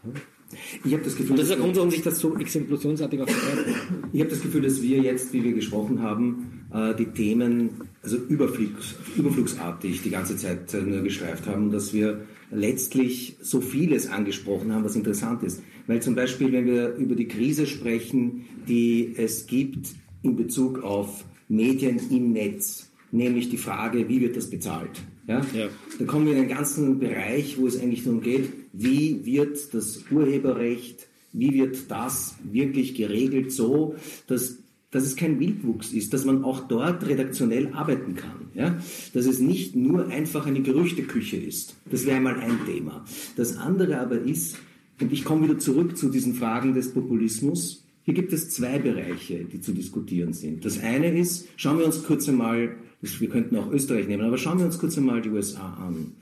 Ich 0.84 0.94
habe 0.94 1.04
das 1.04 1.16
Gefühl, 1.16 1.32
und 1.32 1.38
das 1.38 1.46
ist 1.46 1.52
der 1.52 1.60
Grund, 1.60 1.76
warum 1.76 1.92
sich 1.92 2.02
das 2.02 2.20
so 2.20 2.38
explosionsartig 2.38 3.22
aufgehört 3.22 3.66
Ich 4.14 4.20
habe 4.20 4.30
das 4.30 4.42
Gefühl, 4.42 4.62
dass 4.62 4.82
wir 4.82 5.00
jetzt, 5.00 5.34
wie 5.34 5.44
wir 5.44 5.54
gesprochen 5.54 6.02
haben, 6.02 6.66
äh, 6.74 6.96
die 6.96 7.06
Themen 7.06 7.70
also 8.02 8.18
überflugs, 8.18 8.96
überflugsartig 9.16 10.02
die 10.02 10.10
ganze 10.10 10.36
Zeit 10.38 10.74
äh, 10.74 10.82
nur 10.82 11.02
geschreift 11.02 11.48
haben, 11.48 11.72
dass 11.72 11.94
wir 11.94 12.22
letztlich 12.52 13.38
so 13.42 13.62
vieles 13.62 14.10
angesprochen 14.10 14.74
haben, 14.74 14.84
was 14.84 14.96
interessant 14.96 15.44
ist. 15.44 15.62
Weil 15.88 16.02
zum 16.02 16.16
Beispiel, 16.16 16.52
wenn 16.52 16.66
wir 16.66 16.96
über 16.96 17.16
die 17.16 17.28
Krise 17.28 17.66
sprechen, 17.66 18.46
die 18.68 19.14
es 19.18 19.48
gibt 19.48 19.90
in 20.22 20.36
Bezug 20.36 20.84
auf 20.84 21.26
Medien 21.48 22.00
im 22.10 22.32
Netz, 22.34 22.92
nämlich 23.12 23.50
die 23.50 23.58
Frage, 23.58 24.08
wie 24.08 24.22
wird 24.22 24.38
das 24.38 24.50
bezahlt? 24.50 25.02
Ja? 25.28 25.42
ja? 25.54 25.68
Da 26.00 26.06
kommen 26.06 26.26
wir 26.26 26.34
in 26.34 26.40
einen 26.40 26.50
ganzen 26.50 27.00
Bereich, 27.00 27.58
wo 27.58 27.68
es 27.68 27.80
eigentlich 27.80 28.04
darum 28.04 28.22
geht, 28.22 28.50
wie 28.74 29.26
wird 29.26 29.74
das 29.74 30.04
Urheberrecht, 30.12 31.08
wie 31.34 31.54
wird 31.54 31.90
das 31.90 32.36
wirklich 32.44 32.96
geregelt 32.96 33.52
so, 33.52 33.96
dass, 34.28 34.58
dass 34.92 35.04
es 35.04 35.16
kein 35.16 35.40
Wildwuchs 35.40 35.94
ist, 35.94 36.14
dass 36.14 36.26
man 36.26 36.44
auch 36.44 36.68
dort 36.68 37.08
redaktionell 37.08 37.70
arbeiten 37.74 38.16
kann. 38.16 38.48
Ja? 38.54 38.78
Dass 39.14 39.26
es 39.26 39.40
nicht 39.40 39.76
nur 39.76 40.08
einfach 40.08 40.46
eine 40.46 40.62
Gerüchteküche 40.62 41.38
ist. 41.38 41.76
Das 41.90 42.06
wäre 42.06 42.18
einmal 42.18 42.40
ein 42.40 42.60
Thema. 42.66 43.06
Das 43.36 43.58
andere 43.58 44.00
aber 44.00 44.20
ist, 44.20 44.58
und 45.00 45.12
ich 45.12 45.24
komme 45.24 45.46
wieder 45.46 45.60
zurück 45.60 45.98
zu 45.98 46.10
diesen 46.10 46.36
Fragen 46.36 46.74
des 46.74 46.94
Populismus, 46.94 47.84
hier 48.04 48.14
gibt 48.16 48.34
es 48.34 48.50
zwei 48.50 48.80
Bereiche, 48.80 49.46
die 49.46 49.62
zu 49.62 49.74
diskutieren 49.74 50.34
sind. 50.34 50.66
Das 50.66 50.80
eine 50.80 51.18
ist, 51.18 51.48
schauen 51.56 51.78
wir 51.78 51.86
uns 51.86 52.04
kurz 52.04 52.28
einmal, 52.28 52.76
wir 53.02 53.30
könnten 53.30 53.56
auch 53.58 53.72
Österreich 53.72 54.08
nehmen, 54.08 54.24
aber 54.24 54.38
schauen 54.38 54.60
wir 54.60 54.66
uns 54.66 54.80
kurz 54.80 54.98
einmal 54.98 55.22
die 55.22 55.30
USA 55.30 55.74
an. 55.74 56.14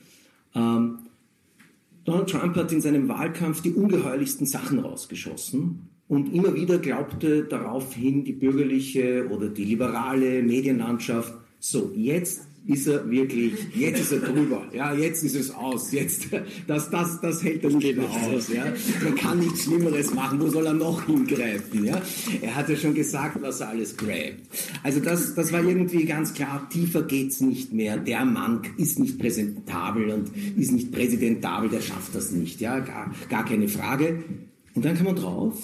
Ähm, 0.56 1.00
Donald 2.06 2.30
Trump 2.30 2.56
hat 2.56 2.72
in 2.72 2.82
seinem 2.82 3.08
Wahlkampf 3.08 3.62
die 3.62 3.74
ungeheuerlichsten 3.74 4.48
Sachen 4.48 4.80
rausgeschossen 4.80 5.90
und 6.08 6.34
immer 6.34 6.56
wieder 6.56 6.80
glaubte 6.80 7.44
daraufhin 7.44 8.24
die 8.24 8.34
bürgerliche 8.34 9.28
oder 9.30 9.50
die 9.50 9.66
liberale 9.66 10.42
Medienlandschaft, 10.42 11.34
so 11.60 11.92
jetzt 11.96 12.48
ist 12.66 12.88
er 12.88 13.10
wirklich, 13.10 13.54
jetzt 13.76 14.00
ist 14.02 14.12
er 14.12 14.20
drüber, 14.20 14.68
ja, 14.74 14.94
jetzt 14.94 15.24
ist 15.24 15.36
es 15.36 15.52
aus, 15.52 15.92
jetzt, 15.92 16.28
das, 16.68 16.90
das, 16.90 17.20
das 17.22 17.44
hält 17.44 17.64
er 17.64 17.72
nicht 17.72 17.96
mehr 17.96 18.10
aus, 18.10 18.50
ja. 18.50 18.66
Man 19.04 19.16
kann 19.16 19.40
nichts 19.40 19.64
Schlimmeres 19.64 20.14
machen, 20.14 20.40
wo 20.40 20.48
soll 20.48 20.66
er 20.68 20.74
noch 20.74 21.06
hingreifen, 21.06 21.86
ja. 21.86 22.02
Er 22.42 22.56
hat 22.56 22.70
ja 22.70 22.76
schon 22.76 22.94
gesagt, 22.94 23.42
was 23.42 23.62
er 23.62 23.70
alles 23.70 23.96
grabt. 23.98 24.40
Also 24.84 25.00
das, 25.00 25.34
das 25.36 25.52
war 25.52 25.64
irgendwie 25.64 26.06
ganz 26.06 26.34
klar, 26.34 26.68
tiefer 26.70 27.04
geht's 27.04 27.42
nicht 27.42 27.74
mehr. 27.74 27.98
Der 27.98 28.26
Mann 28.26 28.62
ist 28.78 29.00
nicht 29.00 29.20
präsentabel 29.20 30.10
und 30.10 30.32
ist 30.58 30.72
nicht 30.72 30.92
präsidentabel, 30.92 31.70
der 31.70 31.82
schafft 31.82 32.14
das 32.14 32.32
nicht, 32.32 32.62
ja, 32.62 32.80
gar, 32.80 33.14
gar 33.30 33.46
keine 33.46 33.68
Frage. 33.68 34.24
Und 34.76 34.86
dann 34.86 34.96
kam 34.96 35.06
man 35.06 35.16
drauf, 35.16 35.56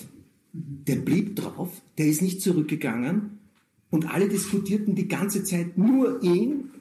der 0.53 0.95
blieb 0.95 1.35
drauf, 1.35 1.69
der 1.97 2.07
ist 2.07 2.21
nicht 2.21 2.41
zurückgegangen 2.41 3.39
und 3.89 4.13
alle 4.13 4.27
diskutierten 4.27 4.95
die 4.95 5.07
ganze 5.07 5.43
Zeit 5.43 5.77
nur 5.77 6.21
ihn 6.23 6.71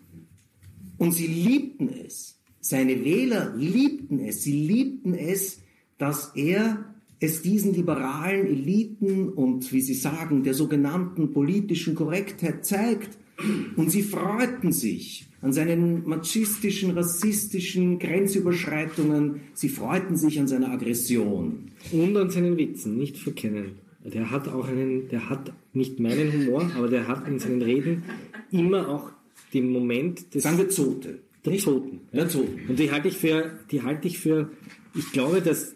und 0.98 1.12
sie 1.12 1.26
liebten 1.26 1.88
es. 1.88 2.40
Seine 2.61 3.04
Wähler 3.04 3.54
liebten 3.57 4.20
es. 4.20 4.42
Sie 4.42 4.66
liebten 4.66 5.14
es, 5.14 5.61
dass 5.98 6.33
er 6.35 6.94
es 7.20 7.42
diesen 7.42 7.74
liberalen 7.74 8.47
Eliten 8.47 9.28
und, 9.28 9.72
wie 9.72 9.80
Sie 9.80 9.95
sagen, 9.95 10.42
der 10.42 10.55
sogenannten 10.55 11.32
politischen 11.32 11.95
Korrektheit 11.95 12.64
zeigt. 12.64 13.18
Und 13.76 13.90
sie 13.90 14.03
freuten 14.03 14.72
sich. 14.72 15.26
an 15.45 15.53
seinen 15.53 16.09
machistischen, 16.09 16.92
rassistischen 16.92 17.99
Grenzüberschreitungen. 17.99 19.40
Sie 19.53 19.68
freuten 19.68 20.16
sich 20.16 20.40
an 20.40 20.49
seiner 20.49 20.70
Aggression. 20.70 21.70
Und 21.92 22.16
an 22.16 22.30
seinen 22.30 22.57
Witzen, 22.57 22.97
nicht 22.97 23.18
verkennen. 23.18 23.72
Der 24.05 24.30
hat 24.30 24.49
auch 24.49 24.66
einen, 24.66 25.09
der 25.09 25.28
hat 25.28 25.53
nicht 25.74 26.01
meinen 26.01 26.32
Humor, 26.32 26.70
aber 26.76 26.88
der 26.88 27.09
hat 27.09 27.28
in 27.28 27.38
seinen 27.38 27.61
Reden 27.61 28.05
immer 28.51 28.88
auch 28.88 29.12
den 29.55 29.70
Moment 29.70 30.34
des. 30.34 30.42
Sagen 30.42 30.59
wir 30.59 30.68
Zote. 30.68 31.20
Der 31.44 31.59
Zoten. 31.59 32.00
Der 32.12 32.28
Zoten. 32.28 32.59
Und 32.68 32.78
die 32.78 32.90
halte 32.90 33.09
ich 33.09 33.16
für, 33.16 33.59
die 33.70 33.82
halte 33.82 34.09
ich 34.09 34.18
für, 34.18 34.50
ich 34.94 35.12
glaube, 35.12 35.42
dass, 35.42 35.74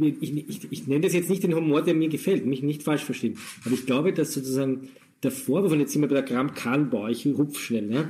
ich, 0.00 0.36
ich, 0.48 0.72
ich 0.72 0.86
nenne 0.86 1.00
das 1.00 1.14
jetzt 1.14 1.28
nicht 1.28 1.42
den 1.42 1.54
Humor, 1.54 1.82
der 1.82 1.94
mir 1.94 2.08
gefällt, 2.08 2.46
mich 2.46 2.62
nicht 2.62 2.84
falsch 2.84 3.02
verstehen. 3.02 3.36
Aber 3.64 3.74
ich 3.74 3.86
glaube, 3.86 4.12
dass 4.12 4.32
sozusagen 4.32 4.88
der 5.22 5.32
Vorwurf, 5.32 5.72
und 5.72 5.80
jetzt 5.80 5.92
sind 5.92 6.02
wir 6.02 6.08
bei 6.08 6.14
der 6.14 6.22
Gramm 6.22 6.54
Kahnbau, 6.54 7.08
ich 7.08 7.26
rupf 7.26 7.58
schnell, 7.58 7.92
ja, 7.92 8.08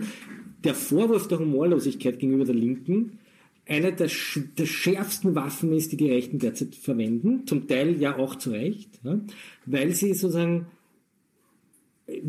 der 0.62 0.74
Vorwurf 0.74 1.28
der 1.28 1.38
Humorlosigkeit 1.38 2.18
gegenüber 2.18 2.44
der 2.44 2.54
Linken 2.54 3.18
eine 3.66 3.92
der, 3.92 4.10
der 4.58 4.66
schärfsten 4.66 5.34
Waffen 5.34 5.72
ist, 5.72 5.92
die 5.92 5.96
die 5.96 6.10
Rechten 6.10 6.38
derzeit 6.38 6.74
verwenden, 6.74 7.46
zum 7.46 7.66
Teil 7.66 8.00
ja 8.00 8.18
auch 8.18 8.34
zu 8.36 8.50
Recht, 8.50 8.90
ja, 9.02 9.18
weil 9.64 9.92
sie 9.92 10.12
sozusagen 10.12 10.66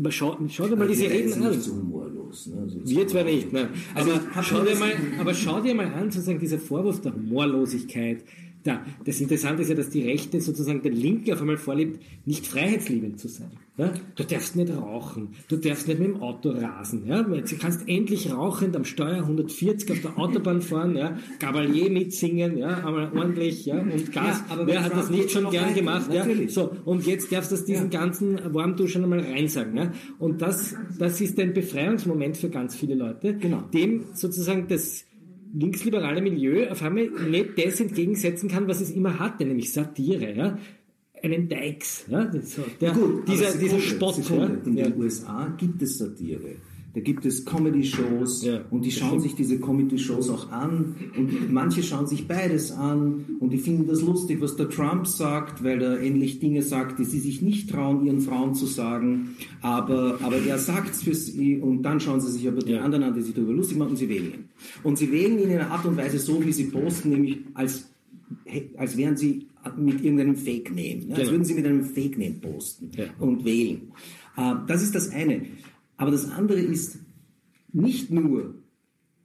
Schau, 0.08 0.38
schau 0.48 0.68
dir 0.68 0.76
mal 0.76 0.88
diese 0.88 1.04
Reden 1.04 1.42
an. 1.42 1.60
So 1.60 1.72
humorlos, 1.72 2.46
ne? 2.46 2.66
so 2.66 2.80
Wir 2.88 3.06
zwar 3.08 3.24
nicht, 3.24 3.52
ne? 3.52 3.68
Also 3.94 4.12
aber, 4.12 4.42
schau 4.42 4.64
dir 4.64 4.74
mal, 4.76 4.92
aber 5.20 5.34
schau 5.34 5.60
dir 5.60 5.74
mal 5.74 5.86
an, 5.86 6.10
sozusagen 6.10 6.38
dieser 6.38 6.58
Vorwurf 6.58 7.02
der 7.02 7.14
Humorlosigkeit, 7.14 8.24
da, 8.66 8.84
das 9.04 9.20
Interessante 9.20 9.62
ist 9.62 9.68
ja, 9.68 9.74
dass 9.74 9.90
die 9.90 10.02
Rechte 10.02 10.40
sozusagen 10.40 10.82
der 10.82 10.92
Linke 10.92 11.32
auf 11.32 11.40
einmal 11.40 11.56
vorlebt, 11.56 12.02
nicht 12.24 12.46
freiheitsliebend 12.46 13.20
zu 13.20 13.28
sein. 13.28 13.50
Ja? 13.76 13.92
Du 14.14 14.24
darfst 14.24 14.56
nicht 14.56 14.74
rauchen, 14.74 15.28
du 15.48 15.56
darfst 15.56 15.86
nicht 15.86 16.00
mit 16.00 16.08
dem 16.08 16.22
Auto 16.22 16.50
rasen. 16.50 17.06
Ja? 17.06 17.22
Du 17.22 17.56
kannst 17.58 17.88
endlich 17.88 18.32
rauchend 18.32 18.74
am 18.74 18.84
Steuer 18.84 19.18
140 19.18 19.90
auf 19.92 20.00
der 20.00 20.18
Autobahn 20.18 20.62
fahren, 20.62 20.96
ja? 20.96 21.18
Gabalier 21.38 21.90
mitsingen, 21.90 22.56
ja? 22.56 22.82
aber 22.84 23.12
ordentlich 23.14 23.66
ja? 23.66 23.78
und 23.78 24.12
Gas. 24.12 24.42
Ja, 24.48 24.54
aber 24.54 24.66
Wer 24.66 24.82
hat 24.82 24.94
das 24.94 25.10
nicht 25.10 25.30
schon 25.30 25.50
gern 25.50 25.74
gemacht? 25.74 26.10
Ja? 26.12 26.26
So, 26.48 26.72
und 26.84 27.06
jetzt 27.06 27.30
darfst 27.30 27.52
du 27.52 27.56
diesen 27.56 27.90
ja. 27.90 28.00
ganzen 28.00 28.54
Warmduschen 28.54 29.04
einmal 29.04 29.20
reinsagen. 29.20 29.76
Ja? 29.76 29.92
Und 30.18 30.40
das, 30.40 30.74
das 30.98 31.20
ist 31.20 31.38
ein 31.38 31.52
Befreiungsmoment 31.52 32.36
für 32.36 32.48
ganz 32.48 32.74
viele 32.74 32.94
Leute, 32.94 33.34
genau. 33.36 33.62
dem 33.72 34.04
sozusagen 34.14 34.66
das 34.68 35.04
linksliberale 35.54 36.20
Milieu 36.20 36.68
auf 36.70 36.82
einmal 36.82 37.08
nicht 37.28 37.58
das 37.58 37.80
entgegensetzen 37.80 38.48
kann, 38.48 38.68
was 38.68 38.80
es 38.80 38.90
immer 38.90 39.18
hatte, 39.18 39.44
nämlich 39.44 39.72
Satire. 39.72 40.32
Ja? 40.34 40.58
Einen 41.22 41.48
Dykes. 41.48 42.06
Ja? 42.08 42.30
So, 42.42 42.62
der, 42.80 42.92
Gut, 42.92 43.28
dieser, 43.28 43.56
dieser 43.56 43.80
Spott. 43.80 44.18
Ja? 44.30 44.46
In 44.46 44.76
den 44.76 44.96
USA 44.96 45.54
gibt 45.56 45.82
es 45.82 45.98
Satire. 45.98 46.56
Da 46.96 47.02
gibt 47.02 47.26
es 47.26 47.44
Comedy-Shows 47.44 48.42
ja, 48.42 48.64
und 48.70 48.86
die 48.86 48.90
schauen 48.90 49.20
sich 49.20 49.34
diese 49.34 49.60
Comedy-Shows 49.60 50.30
auch 50.30 50.50
an 50.50 50.94
und 51.14 51.52
manche 51.52 51.82
schauen 51.82 52.06
sich 52.06 52.26
beides 52.26 52.72
an 52.72 53.36
und 53.38 53.50
die 53.50 53.58
finden 53.58 53.86
das 53.86 54.00
lustig, 54.00 54.40
was 54.40 54.56
der 54.56 54.70
Trump 54.70 55.06
sagt, 55.06 55.62
weil 55.62 55.82
er 55.82 56.00
ähnlich 56.00 56.38
Dinge 56.38 56.62
sagt, 56.62 56.98
die 56.98 57.04
sie 57.04 57.18
sich 57.18 57.42
nicht 57.42 57.68
trauen, 57.68 58.06
ihren 58.06 58.22
Frauen 58.22 58.54
zu 58.54 58.64
sagen, 58.64 59.36
aber, 59.60 60.20
aber 60.22 60.38
er 60.38 60.56
sagt 60.56 60.94
es 60.94 61.02
für 61.02 61.14
sie 61.14 61.58
und 61.58 61.82
dann 61.82 62.00
schauen 62.00 62.22
sie 62.22 62.32
sich 62.32 62.48
aber 62.48 62.60
die 62.60 62.72
ja. 62.72 62.80
anderen 62.80 63.04
an, 63.04 63.14
die 63.14 63.20
sich 63.20 63.34
darüber 63.34 63.52
lustig 63.52 63.76
machen 63.76 63.90
und 63.90 63.96
sie 63.98 64.08
wählen 64.08 64.32
ihn. 64.32 64.44
Und 64.82 64.96
sie 64.96 65.12
wählen 65.12 65.38
ihn 65.38 65.50
in 65.50 65.58
einer 65.58 65.70
Art 65.70 65.84
und 65.84 65.98
Weise 65.98 66.18
so, 66.18 66.42
wie 66.46 66.52
sie 66.52 66.64
posten, 66.64 67.10
nämlich 67.10 67.40
als, 67.52 67.90
als 68.78 68.96
wären 68.96 69.18
sie 69.18 69.48
mit 69.76 70.02
irgendeinem 70.02 70.36
Fake-Name, 70.36 70.80
ne? 70.80 71.06
als 71.10 71.18
genau. 71.18 71.30
würden 71.32 71.44
sie 71.44 71.54
mit 71.56 71.66
einem 71.66 71.84
Fake-Name 71.84 72.36
posten 72.40 72.90
ja. 72.96 73.04
und 73.18 73.44
wählen. 73.44 73.92
Äh, 74.38 74.54
das 74.66 74.82
ist 74.82 74.94
das 74.94 75.10
eine. 75.10 75.42
Aber 75.96 76.10
das 76.10 76.30
andere 76.30 76.60
ist, 76.60 76.98
nicht 77.72 78.10
nur, 78.10 78.54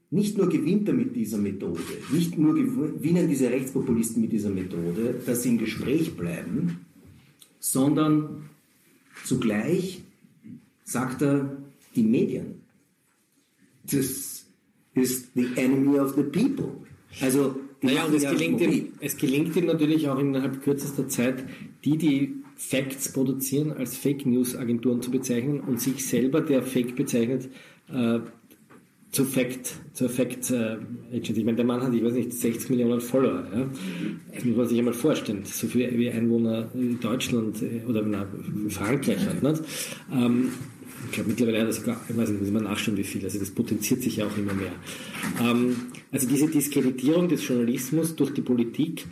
nicht 0.09 0.37
nur 0.37 0.49
gewinnt 0.49 0.87
er 0.87 0.93
mit 0.93 1.15
dieser 1.15 1.37
Methode, 1.37 1.81
nicht 2.11 2.37
nur 2.37 2.53
gewinnen 2.55 3.27
diese 3.29 3.49
Rechtspopulisten 3.49 4.21
mit 4.21 4.31
dieser 4.31 4.49
Methode, 4.49 5.21
dass 5.25 5.43
sie 5.43 5.49
im 5.49 5.57
Gespräch 5.57 6.15
bleiben, 6.15 6.85
sondern 7.59 8.49
zugleich 9.25 10.01
sagt 10.83 11.21
er, 11.21 11.57
die 11.95 12.03
Medien, 12.03 12.61
das 13.89 14.45
ist 14.93 15.27
the 15.35 15.47
enemy 15.55 15.99
of 15.99 16.15
the 16.15 16.23
people. 16.23 16.71
Also, 17.19 17.55
naja, 17.81 18.05
und 18.05 18.15
es 18.15 18.23
gelingt, 18.23 18.61
ihm, 18.61 18.93
es 18.99 19.17
gelingt 19.17 19.55
ihm 19.55 19.65
natürlich 19.65 20.07
auch 20.07 20.19
innerhalb 20.19 20.61
kürzester 20.61 21.07
Zeit, 21.07 21.43
die, 21.83 21.97
die 21.97 22.40
Facts 22.69 23.11
produzieren, 23.11 23.73
als 23.73 23.97
Fake 23.97 24.25
News 24.25 24.55
Agenturen 24.55 25.01
zu 25.01 25.09
bezeichnen 25.09 25.61
und 25.61 25.81
sich 25.81 26.05
selber, 26.05 26.41
der 26.41 26.61
Fake 26.61 26.95
bezeichnet, 26.95 27.49
äh, 27.91 28.19
zu 29.11 29.25
Fact, 29.25 29.73
zur 29.93 30.09
Fact 30.09 30.51
äh, 30.51 30.77
Agent. 31.11 31.37
Ich 31.37 31.43
meine, 31.43 31.57
der 31.57 31.65
Mann 31.65 31.81
hat, 31.81 31.93
ich 31.93 32.03
weiß 32.03 32.13
nicht, 32.13 32.31
60 32.31 32.69
Millionen 32.69 33.01
Follower. 33.01 33.45
Ja? 33.53 33.69
Das 34.33 34.45
muss 34.45 34.55
man 34.55 34.67
sich 34.67 34.79
einmal 34.79 34.93
vorstellen. 34.93 35.41
So 35.43 35.67
viele 35.67 35.97
wie 35.97 36.09
Einwohner 36.09 36.69
in 36.73 36.99
Deutschland 36.99 37.61
äh, 37.61 37.81
oder 37.89 38.03
na, 38.03 38.25
Frankreich 38.69 39.25
hat. 39.25 39.43
Nicht? 39.43 39.63
Ähm, 40.13 40.51
ich 41.07 41.11
glaube, 41.13 41.29
mittlerweile 41.29 41.61
hat 41.61 41.67
er 41.67 41.73
sogar, 41.73 41.99
ich 42.07 42.15
weiß 42.15 42.29
nicht, 42.29 42.41
muss 42.41 42.51
man 42.51 42.63
nachschauen, 42.63 42.95
wie 42.95 43.03
viel. 43.03 43.23
Also 43.23 43.39
das 43.39 43.51
potenziert 43.51 44.01
sich 44.01 44.17
ja 44.17 44.27
auch 44.27 44.37
immer 44.37 44.53
mehr. 44.53 44.71
Ähm, 45.41 45.75
also 46.11 46.27
diese 46.27 46.47
Diskreditierung 46.47 47.27
des 47.27 47.45
Journalismus 47.45 48.15
durch 48.15 48.33
die 48.33 48.41
Politik 48.41 49.07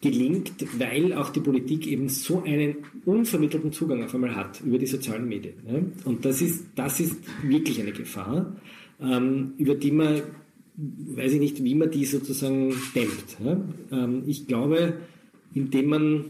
gelingt, 0.00 0.52
weil 0.78 1.12
auch 1.12 1.30
die 1.30 1.40
Politik 1.40 1.86
eben 1.86 2.08
so 2.08 2.42
einen 2.42 2.76
unvermittelten 3.04 3.72
Zugang 3.72 4.04
auf 4.04 4.14
einmal 4.14 4.36
hat 4.36 4.60
über 4.60 4.78
die 4.78 4.86
sozialen 4.86 5.28
Medien. 5.28 5.54
Ja? 5.66 5.80
Und 6.04 6.24
das 6.24 6.40
ist, 6.40 6.66
das 6.76 7.00
ist 7.00 7.16
wirklich 7.42 7.80
eine 7.80 7.92
Gefahr, 7.92 8.56
ähm, 9.00 9.54
über 9.58 9.74
die 9.74 9.90
man, 9.90 10.22
weiß 10.76 11.32
ich 11.32 11.40
nicht, 11.40 11.64
wie 11.64 11.74
man 11.74 11.90
die 11.90 12.04
sozusagen 12.04 12.74
dämmt. 12.94 13.36
Ja? 13.44 13.60
Ähm, 13.90 14.22
ich 14.26 14.46
glaube, 14.46 14.98
indem 15.54 15.88
man 15.88 16.24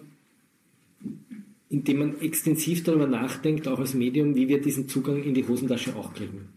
indem 1.71 1.99
man 1.99 2.21
extensiv 2.21 2.83
darüber 2.83 3.07
nachdenkt, 3.07 3.69
auch 3.69 3.79
als 3.79 3.93
Medium, 3.93 4.35
wie 4.35 4.49
wir 4.49 4.61
diesen 4.61 4.89
Zugang 4.89 5.23
in 5.23 5.35
die 5.35 5.47
Hosentasche 5.47 5.95
auch 5.97 6.14
kriegen. 6.14 6.49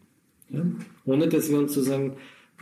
Ja? 0.50 0.66
Ohne 1.06 1.28
dass 1.28 1.50
wir 1.50 1.60
uns 1.60 1.74
sozusagen 1.74 2.14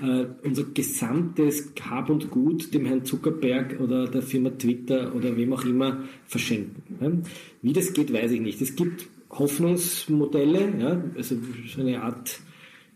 äh, 0.02 0.26
unser 0.43 0.64
gesamtes 0.64 1.72
Hab 1.82 2.10
und 2.10 2.30
Gut 2.32 2.74
dem 2.74 2.86
Herrn 2.86 3.06
Zuckerberg 3.06 3.80
oder 3.80 4.08
der 4.08 4.22
Firma 4.22 4.52
Twitter 4.52 5.16
oder 5.16 5.36
wem 5.36 5.54
auch 5.54 5.66
immer 5.66 6.04
verschenken. 6.26 6.84
Ja? 7.02 7.12
Wie 7.62 7.74
das 7.74 7.93
geht, 7.93 8.12
weiß 8.14 8.32
ich 8.32 8.41
nicht. 8.41 8.62
Es 8.62 8.76
gibt 8.76 9.08
Hoffnungsmodelle, 9.30 10.74
ja? 10.80 11.04
also 11.16 11.36
so 11.68 11.82
eine 11.82 12.02
Art 12.02 12.39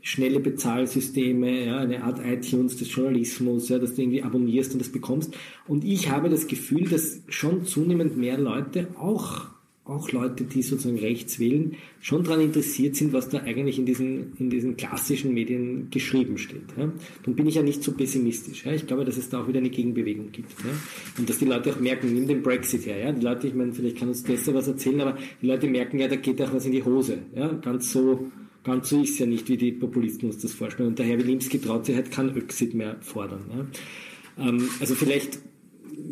schnelle 0.06 0.42
Bezahlsysteme, 0.42 1.66
ja, 1.66 1.78
eine 1.78 2.04
Art 2.04 2.20
iTunes 2.26 2.76
des 2.76 2.94
Journalismus, 2.94 3.70
ja, 3.70 3.80
dass 3.80 3.96
du 3.96 4.02
irgendwie 4.02 4.22
abonnierst 4.22 4.74
und 4.74 4.80
das 4.80 4.90
bekommst. 4.90 5.34
Und 5.66 5.86
ich 5.86 6.10
habe 6.10 6.30
das 6.30 6.48
Gefühl, 6.48 6.90
dass 6.90 7.22
schon 7.30 7.66
zunehmend 7.66 8.18
mehr 8.18 8.38
Leute 8.38 8.90
auch 9.00 9.53
auch 9.86 10.12
Leute, 10.14 10.46
die 10.46 10.62
sozusagen 10.62 10.98
rechts 10.98 11.40
wählen, 11.40 11.76
schon 12.00 12.24
daran 12.24 12.40
interessiert 12.40 12.96
sind, 12.96 13.12
was 13.12 13.28
da 13.28 13.40
eigentlich 13.40 13.78
in 13.78 13.86
diesen, 13.86 14.32
in 14.40 14.50
diesen 14.50 14.78
klassischen 14.78 15.34
Medien 15.34 15.90
geschrieben 15.90 16.38
steht. 16.38 16.64
Ja. 16.78 16.90
Dann 17.24 17.36
bin 17.36 17.48
ich 17.48 17.56
ja 17.56 17.64
nicht 17.64 17.84
so 17.84 17.92
pessimistisch. 17.92 18.66
Ja. 18.66 18.72
Ich 18.72 18.88
glaube, 18.88 19.04
dass 19.04 19.18
es 19.18 19.28
da 19.28 19.42
auch 19.42 19.48
wieder 19.50 19.60
eine 19.60 19.70
Gegenbewegung 19.70 20.32
gibt. 20.32 20.52
Ja. 20.64 20.70
Und 21.18 21.30
dass 21.30 21.40
die 21.40 21.46
Leute 21.46 21.74
auch 21.74 21.80
merken, 21.82 22.14
nimm 22.14 22.28
den 22.28 22.42
Brexit 22.42 22.86
her. 22.86 22.98
Ja. 22.98 23.12
Die 23.12 23.22
Leute, 23.22 23.48
ich 23.48 23.56
meine, 23.56 23.74
vielleicht 23.74 23.98
kann 23.98 24.08
uns 24.08 24.24
besser 24.24 24.54
was 24.54 24.70
erzählen, 24.70 25.02
aber 25.02 25.18
die 25.42 25.48
Leute 25.48 25.68
merken 25.68 26.00
ja, 26.00 26.08
da 26.08 26.16
geht 26.16 26.42
auch 26.42 26.54
was 26.54 26.66
in 26.66 26.72
die 26.72 26.84
Hose. 26.84 27.18
Ja. 27.36 27.52
Ganz 27.52 27.92
so, 27.92 28.32
ganz 28.64 28.88
so 28.88 29.02
ist 29.02 29.12
es 29.12 29.20
ja 29.20 29.26
nicht, 29.26 29.50
wie 29.50 29.58
die 29.58 29.74
Populisten 29.74 30.30
uns 30.30 30.38
das 30.38 30.54
vorstellen. 30.54 30.90
Und 30.90 31.00
der 31.00 31.08
Herr 31.08 31.18
Wilimski 31.18 31.60
traut 31.60 31.86
sich 31.86 31.96
halt 31.98 32.10
kein 32.10 32.34
Öxit 32.38 32.74
mehr 32.74 32.96
fordern. 33.02 33.42
Ja. 34.38 34.48
Ähm, 34.48 34.70
also 34.80 34.96
vielleicht, 34.96 35.40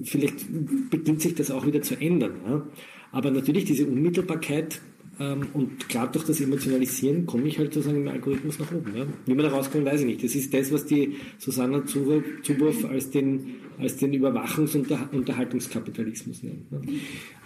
vielleicht 0.03 0.45
beginnt 0.89 1.21
sich 1.21 1.35
das 1.35 1.51
auch 1.51 1.65
wieder 1.65 1.81
zu 1.81 1.95
ändern. 1.95 2.33
Ja. 2.45 2.67
Aber 3.11 3.31
natürlich 3.31 3.65
diese 3.65 3.85
Unmittelbarkeit 3.85 4.81
und 5.53 5.89
gerade 5.89 6.11
durch 6.13 6.25
das 6.25 6.41
Emotionalisieren 6.41 7.25
komme 7.25 7.47
ich 7.47 7.57
halt 7.59 7.73
sozusagen 7.73 8.01
im 8.01 8.07
Algorithmus 8.07 8.59
nach 8.59 8.71
oben. 8.71 8.95
Ja? 8.95 9.05
Wie 9.25 9.33
man 9.33 9.45
da 9.45 9.51
rauskommt, 9.51 9.85
weiß 9.85 10.01
ich 10.01 10.05
nicht. 10.05 10.23
Das 10.23 10.35
ist 10.35 10.53
das, 10.53 10.71
was 10.71 10.85
die 10.85 11.15
Susanna 11.37 11.83
Zuboff 11.85 12.85
als 12.89 13.09
den, 13.09 13.55
als 13.79 13.97
den 13.97 14.13
Überwachungs- 14.13 14.75
und 14.75 14.87
Unterhaltungskapitalismus 15.11 16.43
nennt. 16.43 16.71
Ne? 16.71 16.81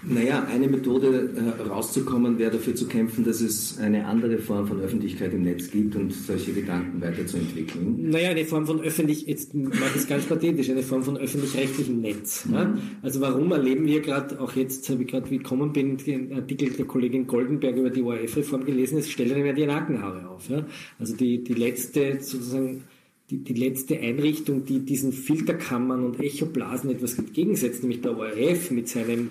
Naja, 0.08 0.46
eine 0.52 0.68
Methode 0.68 1.32
äh, 1.36 1.62
rauszukommen 1.68 2.38
wäre 2.38 2.52
dafür 2.52 2.76
zu 2.76 2.88
kämpfen, 2.88 3.26
dass 3.26 3.42
es 3.42 3.80
eine 3.80 4.06
andere 4.06 4.38
Form 4.38 4.68
von 4.68 4.80
Öffentlichkeit 4.80 5.34
im 5.34 5.44
Netz 5.44 5.72
gibt 5.72 5.96
und 5.96 6.14
solche 6.14 6.54
Gedanken 6.54 7.02
weiterzuentwickeln. 7.02 8.12
Naja, 8.12 8.30
eine 8.30 8.46
Form 8.46 8.68
von 8.68 8.82
öffentlich, 8.82 9.26
jetzt 9.26 9.56
mache 9.56 9.92
ich 9.96 10.02
es 10.02 10.08
ganz 10.08 10.26
pathetisch, 10.26 10.70
eine 10.70 10.84
Form 10.84 11.02
von 11.02 11.18
öffentlich-rechtlichem 11.18 12.02
Netz. 12.02 12.48
Ja? 12.52 12.78
Also 13.02 13.20
warum 13.22 13.52
erleben 13.52 13.88
wir 13.88 14.02
gerade, 14.02 14.40
auch 14.40 14.56
jetzt 14.56 14.88
habe 14.90 15.02
ich 15.02 15.08
gerade 15.10 15.28
gekommen 15.28 15.74
bin, 15.74 15.98
den 15.98 16.34
Artikel 16.34 16.70
der 16.70 16.86
Kollegin 16.86 17.26
Goldenberg 17.26 17.65
über 17.72 17.90
die 17.90 18.02
ORF-Reform 18.02 18.66
gelesen, 18.66 19.00
es 19.00 19.10
stellt 19.10 19.32
einem 19.34 19.46
ja 19.46 19.54
die 19.54 19.66
Nackenhaare 19.66 20.28
auf. 20.30 20.50
Ja? 20.50 20.66
Also 21.00 21.16
die, 21.16 21.44
die 21.44 21.54
letzte 21.54 22.22
sozusagen 22.22 22.84
die, 23.30 23.38
die 23.38 23.54
letzte 23.54 24.00
Einrichtung, 24.00 24.66
die 24.66 24.80
diesen 24.80 25.12
Filterkammern 25.12 26.04
und 26.04 26.20
Echoblasen 26.20 26.92
etwas 26.92 27.18
entgegensetzt, 27.18 27.82
nämlich 27.82 28.02
der 28.02 28.18
ORF 28.18 28.72
mit 28.72 28.88
seinem 28.88 29.30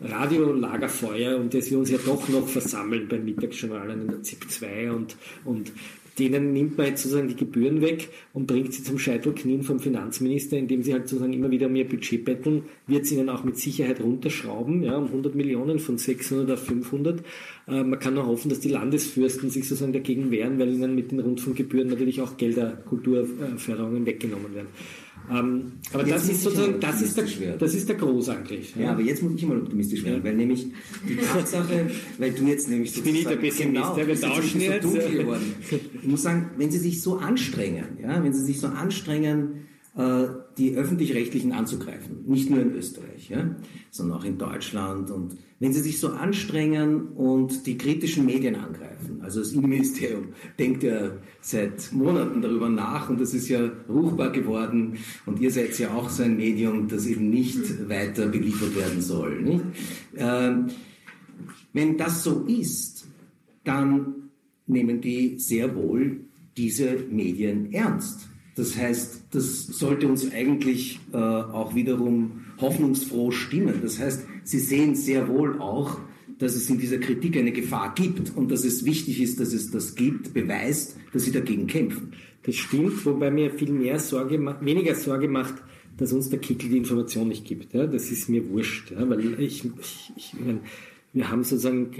Radiolagerfeuer 0.00 1.36
und 1.38 1.54
dass 1.54 1.70
wir 1.70 1.78
uns 1.78 1.90
ja 1.90 1.98
doch 2.04 2.28
noch 2.28 2.48
versammeln 2.48 3.06
beim 3.08 3.24
Mittagsjournal 3.24 3.90
in 3.90 4.08
der 4.08 4.22
ZIP 4.22 4.50
2 4.50 4.90
und, 4.92 5.16
und 5.44 5.72
denen 6.18 6.52
nimmt 6.52 6.78
man 6.78 6.86
jetzt 6.86 7.02
sozusagen 7.02 7.28
die 7.28 7.36
Gebühren 7.36 7.80
weg 7.80 8.08
und 8.32 8.46
bringt 8.46 8.72
sie 8.72 8.82
zum 8.82 8.98
Scheitelknien 8.98 9.62
vom 9.62 9.80
Finanzminister, 9.80 10.56
indem 10.56 10.82
sie 10.82 10.92
halt 10.92 11.08
sozusagen 11.08 11.32
immer 11.32 11.50
wieder 11.50 11.66
um 11.66 11.76
ihr 11.76 11.88
Budget 11.88 12.24
betteln, 12.24 12.64
wird 12.86 13.06
sie 13.06 13.16
ihnen 13.16 13.28
auch 13.28 13.44
mit 13.44 13.58
Sicherheit 13.58 14.00
runterschrauben, 14.00 14.82
ja, 14.82 14.96
um 14.96 15.06
100 15.06 15.34
Millionen 15.34 15.78
von 15.78 15.98
600 15.98 16.50
auf 16.52 16.64
500. 16.64 17.20
Äh, 17.66 17.82
man 17.82 17.98
kann 17.98 18.14
nur 18.14 18.26
hoffen, 18.26 18.48
dass 18.48 18.60
die 18.60 18.68
Landesfürsten 18.68 19.50
sich 19.50 19.68
sozusagen 19.68 19.92
dagegen 19.92 20.30
wehren, 20.30 20.58
weil 20.58 20.72
ihnen 20.72 20.94
mit 20.94 21.10
den 21.10 21.20
Rundfunkgebühren 21.20 21.88
natürlich 21.88 22.20
auch 22.20 22.36
Gelder, 22.36 22.72
Kulturförderungen 22.88 24.06
weggenommen 24.06 24.54
werden. 24.54 24.68
Ähm, 25.30 25.72
aber 25.92 26.04
das 26.04 26.28
ist 26.28 26.42
sozusagen, 26.42 26.80
das 26.80 27.00
ist, 27.00 27.16
der, 27.16 27.56
das 27.56 27.74
ist 27.74 27.88
der 27.88 27.96
Großangriff. 27.96 28.76
Ja. 28.76 28.82
ja, 28.82 28.90
aber 28.92 29.00
jetzt 29.00 29.22
muss 29.22 29.32
ich 29.36 29.46
mal 29.46 29.58
optimistisch 29.58 30.04
werden, 30.04 30.18
ja. 30.18 30.24
weil 30.24 30.36
nämlich 30.36 30.66
die 31.08 31.16
Tatsache, 31.16 31.90
weil 32.18 32.32
du 32.32 32.44
jetzt 32.44 32.68
nämlich 32.68 32.92
so. 32.92 32.98
Ich 32.98 33.04
bin 33.04 33.14
nicht 33.14 33.30
der 33.30 33.36
Pessimist, 33.36 33.94
genau, 33.94 33.96
wir 33.96 34.20
tauschen 34.20 34.60
jetzt. 34.60 34.82
So 34.82 34.90
dunkel 34.90 35.18
geworden. 35.18 35.54
Ich 36.02 36.08
muss 36.08 36.22
sagen, 36.22 36.50
wenn 36.58 36.70
sie 36.70 36.78
sich 36.78 37.00
so 37.00 37.16
anstrengen, 37.16 37.98
ja, 38.02 38.22
wenn 38.22 38.34
sie 38.34 38.44
sich 38.44 38.60
so 38.60 38.66
anstrengen, 38.66 39.66
die 39.96 40.74
öffentlich-rechtlichen 40.74 41.52
anzugreifen, 41.52 42.24
nicht 42.26 42.50
nur 42.50 42.60
in 42.60 42.74
Österreich, 42.74 43.28
ja, 43.28 43.54
sondern 43.92 44.18
auch 44.18 44.24
in 44.24 44.38
Deutschland 44.38 45.10
und 45.12 45.36
wenn 45.60 45.72
sie 45.72 45.80
sich 45.80 46.00
so 46.00 46.08
anstrengen 46.08 47.08
und 47.08 47.66
die 47.66 47.78
kritischen 47.78 48.26
Medien 48.26 48.56
angreifen, 48.56 49.20
also 49.22 49.40
das 49.40 49.52
Innenministerium 49.52 50.30
denkt 50.58 50.82
ja 50.82 51.12
seit 51.40 51.92
Monaten 51.92 52.42
darüber 52.42 52.68
nach 52.68 53.08
und 53.08 53.20
das 53.20 53.34
ist 53.34 53.48
ja 53.48 53.70
ruchbar 53.88 54.30
geworden 54.30 54.98
und 55.26 55.40
ihr 55.40 55.50
seid 55.50 55.78
ja 55.78 55.94
auch 55.94 56.10
so 56.10 56.24
ein 56.24 56.36
Medium, 56.36 56.88
das 56.88 57.06
eben 57.06 57.30
nicht 57.30 57.88
weiter 57.88 58.26
beliefert 58.26 58.76
werden 58.76 59.00
soll. 59.00 59.40
Nicht? 59.40 59.64
Ähm, 60.16 60.66
wenn 61.72 61.96
das 61.96 62.24
so 62.24 62.44
ist, 62.46 63.06
dann 63.62 64.30
nehmen 64.66 65.00
die 65.00 65.38
sehr 65.38 65.74
wohl 65.74 66.20
diese 66.56 66.96
Medien 67.10 67.72
ernst. 67.72 68.28
Das 68.56 68.76
heißt, 68.76 69.23
das 69.34 69.66
sollte 69.66 70.08
uns 70.08 70.30
eigentlich 70.32 71.00
äh, 71.12 71.16
auch 71.16 71.74
wiederum 71.74 72.44
hoffnungsfroh 72.60 73.30
stimmen. 73.30 73.80
Das 73.82 73.98
heißt, 73.98 74.26
sie 74.44 74.58
sehen 74.60 74.94
sehr 74.94 75.28
wohl 75.28 75.60
auch, 75.60 75.98
dass 76.38 76.54
es 76.54 76.68
in 76.68 76.78
dieser 76.78 76.98
Kritik 76.98 77.36
eine 77.36 77.52
Gefahr 77.52 77.94
gibt 77.94 78.36
und 78.36 78.50
dass 78.50 78.64
es 78.64 78.84
wichtig 78.84 79.20
ist, 79.20 79.40
dass 79.40 79.52
es 79.52 79.70
das 79.70 79.94
gibt, 79.94 80.34
beweist, 80.34 80.96
dass 81.12 81.24
sie 81.24 81.32
dagegen 81.32 81.66
kämpfen. 81.66 82.12
Das 82.42 82.56
stimmt, 82.56 83.04
wobei 83.06 83.30
mir 83.30 83.50
viel 83.50 83.72
mehr 83.72 83.98
Sorge, 83.98 84.38
weniger 84.60 84.94
Sorge 84.94 85.28
macht, 85.28 85.54
dass 85.96 86.12
uns 86.12 86.28
der 86.28 86.40
Kickel 86.40 86.68
die 86.68 86.78
Information 86.78 87.28
nicht 87.28 87.44
gibt. 87.44 87.72
Ja? 87.72 87.86
Das 87.86 88.10
ist 88.10 88.28
mir 88.28 88.48
wurscht, 88.50 88.90
ja? 88.90 89.08
weil 89.08 89.40
ich, 89.40 89.64
ich, 89.64 90.12
ich 90.16 90.34
meine, 90.38 90.60
wir 91.12 91.30
haben 91.30 91.44
sozusagen 91.44 91.90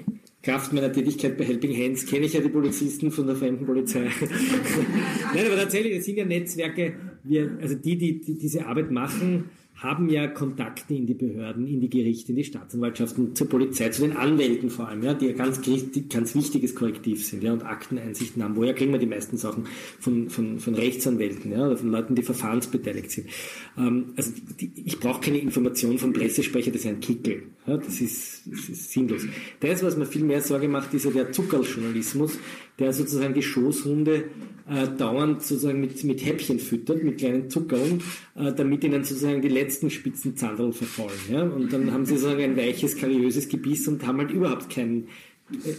Kraft 0.44 0.72
meiner 0.74 0.92
Tätigkeit 0.92 1.38
bei 1.38 1.44
Helping 1.44 1.74
Hands 1.74 2.06
kenne 2.06 2.26
ich 2.26 2.34
ja 2.34 2.40
die 2.40 2.50
Polizisten 2.50 3.10
von 3.10 3.26
der 3.26 3.34
Fremdenpolizei. 3.34 4.00
Nein, 5.34 5.46
aber 5.46 5.56
tatsächlich, 5.56 5.96
es 5.96 6.04
sind 6.04 6.18
ja 6.18 6.24
Netzwerke, 6.26 6.94
wir, 7.22 7.56
also 7.60 7.74
die, 7.74 7.96
die, 7.96 8.20
die 8.20 8.34
diese 8.34 8.66
Arbeit 8.66 8.90
machen, 8.90 9.50
haben 9.76 10.08
ja 10.08 10.28
Kontakte 10.28 10.94
in 10.94 11.06
die 11.06 11.14
Behörden, 11.14 11.66
in 11.66 11.80
die 11.80 11.90
Gerichte, 11.90 12.32
in 12.32 12.36
die 12.36 12.44
Staatsanwaltschaften, 12.44 13.34
zur 13.34 13.48
Polizei, 13.48 13.88
zu 13.88 14.02
den 14.02 14.16
Anwälten 14.16 14.70
vor 14.70 14.88
allem, 14.88 15.02
ja, 15.02 15.14
die 15.14 15.26
ja 15.26 15.32
ganz, 15.32 15.60
ganz 16.08 16.34
wichtiges 16.34 16.74
Korrektiv 16.74 17.24
sind, 17.24 17.42
ja, 17.42 17.52
und 17.52 17.64
Akteneinsichten 17.64 18.42
haben. 18.42 18.54
Woher 18.56 18.74
kriegen 18.74 18.92
wir 18.92 18.98
die 18.98 19.06
meisten 19.06 19.36
Sachen? 19.36 19.64
Von, 19.98 20.30
von, 20.30 20.60
von 20.60 20.74
Rechtsanwälten, 20.74 21.50
ja, 21.52 21.66
oder 21.66 21.76
von 21.76 21.90
Leuten, 21.90 22.14
die 22.14 22.22
verfahrensbeteiligt 22.22 23.10
sind. 23.10 23.28
Ähm, 23.76 24.12
also, 24.16 24.32
die, 24.60 24.70
ich 24.84 25.00
brauche 25.00 25.20
keine 25.20 25.38
Information 25.38 25.98
vom 25.98 26.12
Pressesprecher 26.12 26.70
des 26.70 26.84
Herrn 26.84 27.00
Kickel. 27.00 27.42
Ja, 27.66 27.78
das, 27.78 28.00
ist, 28.02 28.42
das 28.44 28.68
ist 28.68 28.92
sinnlos. 28.92 29.22
Das, 29.60 29.82
was 29.82 29.96
mir 29.96 30.04
viel 30.04 30.22
mehr 30.22 30.42
Sorge 30.42 30.68
macht, 30.68 30.92
ist 30.92 31.06
ja 31.06 31.10
der 31.10 31.32
Zuckerljournalismus, 31.32 32.38
der 32.78 32.92
sozusagen 32.92 33.32
die 33.32 33.42
Schoßhunde 33.42 34.24
äh, 34.68 34.86
dauernd 34.98 35.42
sozusagen 35.42 35.80
mit, 35.80 36.04
mit 36.04 36.24
Häppchen 36.24 36.58
füttert, 36.58 37.02
mit 37.02 37.18
kleinen 37.18 37.48
Zuckerln, 37.48 38.02
äh, 38.34 38.52
damit 38.52 38.84
ihnen 38.84 39.02
sozusagen 39.02 39.40
die 39.40 39.48
letzten 39.48 39.88
spitzen 39.88 40.36
Zandeln 40.36 40.74
verfallen. 40.74 41.18
Ja? 41.30 41.42
Und 41.42 41.72
dann 41.72 41.90
haben 41.90 42.04
sie 42.04 42.16
sozusagen 42.18 42.42
ein 42.42 42.56
weiches, 42.56 42.98
kariöses 42.98 43.48
Gebiss 43.48 43.88
und 43.88 44.06
haben 44.06 44.18
halt 44.18 44.30
überhaupt 44.30 44.68
keinen, 44.68 45.08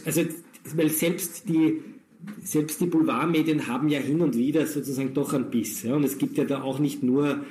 also, 0.06 0.22
weil 0.76 0.90
selbst 0.90 1.48
die, 1.48 1.82
selbst 2.42 2.82
die 2.82 2.88
Boulevardmedien 2.88 3.68
haben 3.68 3.90
ja 3.90 4.00
hin 4.00 4.22
und 4.22 4.36
wieder 4.36 4.66
sozusagen 4.66 5.14
doch 5.14 5.34
einen 5.34 5.52
Biss. 5.52 5.84
Ja? 5.84 5.96
Und 5.96 6.04
es 6.04 6.18
gibt 6.18 6.36
ja 6.40 6.46
da 6.46 6.64
auch 6.64 6.80
nicht 6.80 7.04
nur 7.04 7.46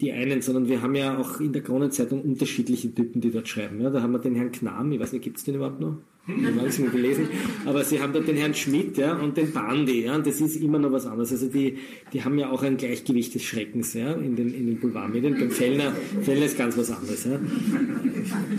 die 0.00 0.12
einen, 0.12 0.42
sondern 0.42 0.68
wir 0.68 0.82
haben 0.82 0.94
ja 0.94 1.18
auch 1.18 1.40
in 1.40 1.52
der 1.52 1.62
Kronenzeitung 1.62 2.22
unterschiedliche 2.22 2.94
Typen, 2.94 3.20
die 3.20 3.30
dort 3.30 3.48
schreiben. 3.48 3.80
Ja, 3.80 3.90
da 3.90 4.02
haben 4.02 4.12
wir 4.12 4.18
den 4.18 4.34
Herrn 4.36 4.52
Knam, 4.52 4.92
ich 4.92 5.00
weiß 5.00 5.12
nicht, 5.12 5.22
gibt 5.22 5.38
es 5.38 5.44
den 5.44 5.56
überhaupt 5.56 5.80
noch? 5.80 5.98
Ich 6.28 6.44
habe 6.44 6.66
es 6.66 6.78
mal 6.78 6.90
gelesen. 6.90 7.26
Aber 7.64 7.82
sie 7.84 8.00
haben 8.00 8.12
dort 8.12 8.28
den 8.28 8.36
Herrn 8.36 8.54
Schmidt 8.54 8.98
ja, 8.98 9.14
und 9.14 9.36
den 9.38 9.50
Bandi. 9.50 10.04
Ja, 10.04 10.14
und 10.14 10.26
das 10.26 10.40
ist 10.42 10.56
immer 10.56 10.78
noch 10.78 10.92
was 10.92 11.06
anderes. 11.06 11.32
Also 11.32 11.48
die, 11.48 11.78
die 12.12 12.22
haben 12.22 12.38
ja 12.38 12.50
auch 12.50 12.62
ein 12.62 12.76
Gleichgewicht 12.76 13.34
des 13.34 13.44
Schreckens 13.44 13.94
ja, 13.94 14.12
in 14.12 14.36
den, 14.36 14.52
in 14.52 14.66
den 14.66 14.78
Boulevardmedien. 14.78 15.38
Beim 15.38 15.50
Fellner, 15.50 15.92
Fellner 16.22 16.44
ist 16.44 16.58
ganz 16.58 16.76
was 16.76 16.90
anderes. 16.90 17.24
Ja. 17.24 17.40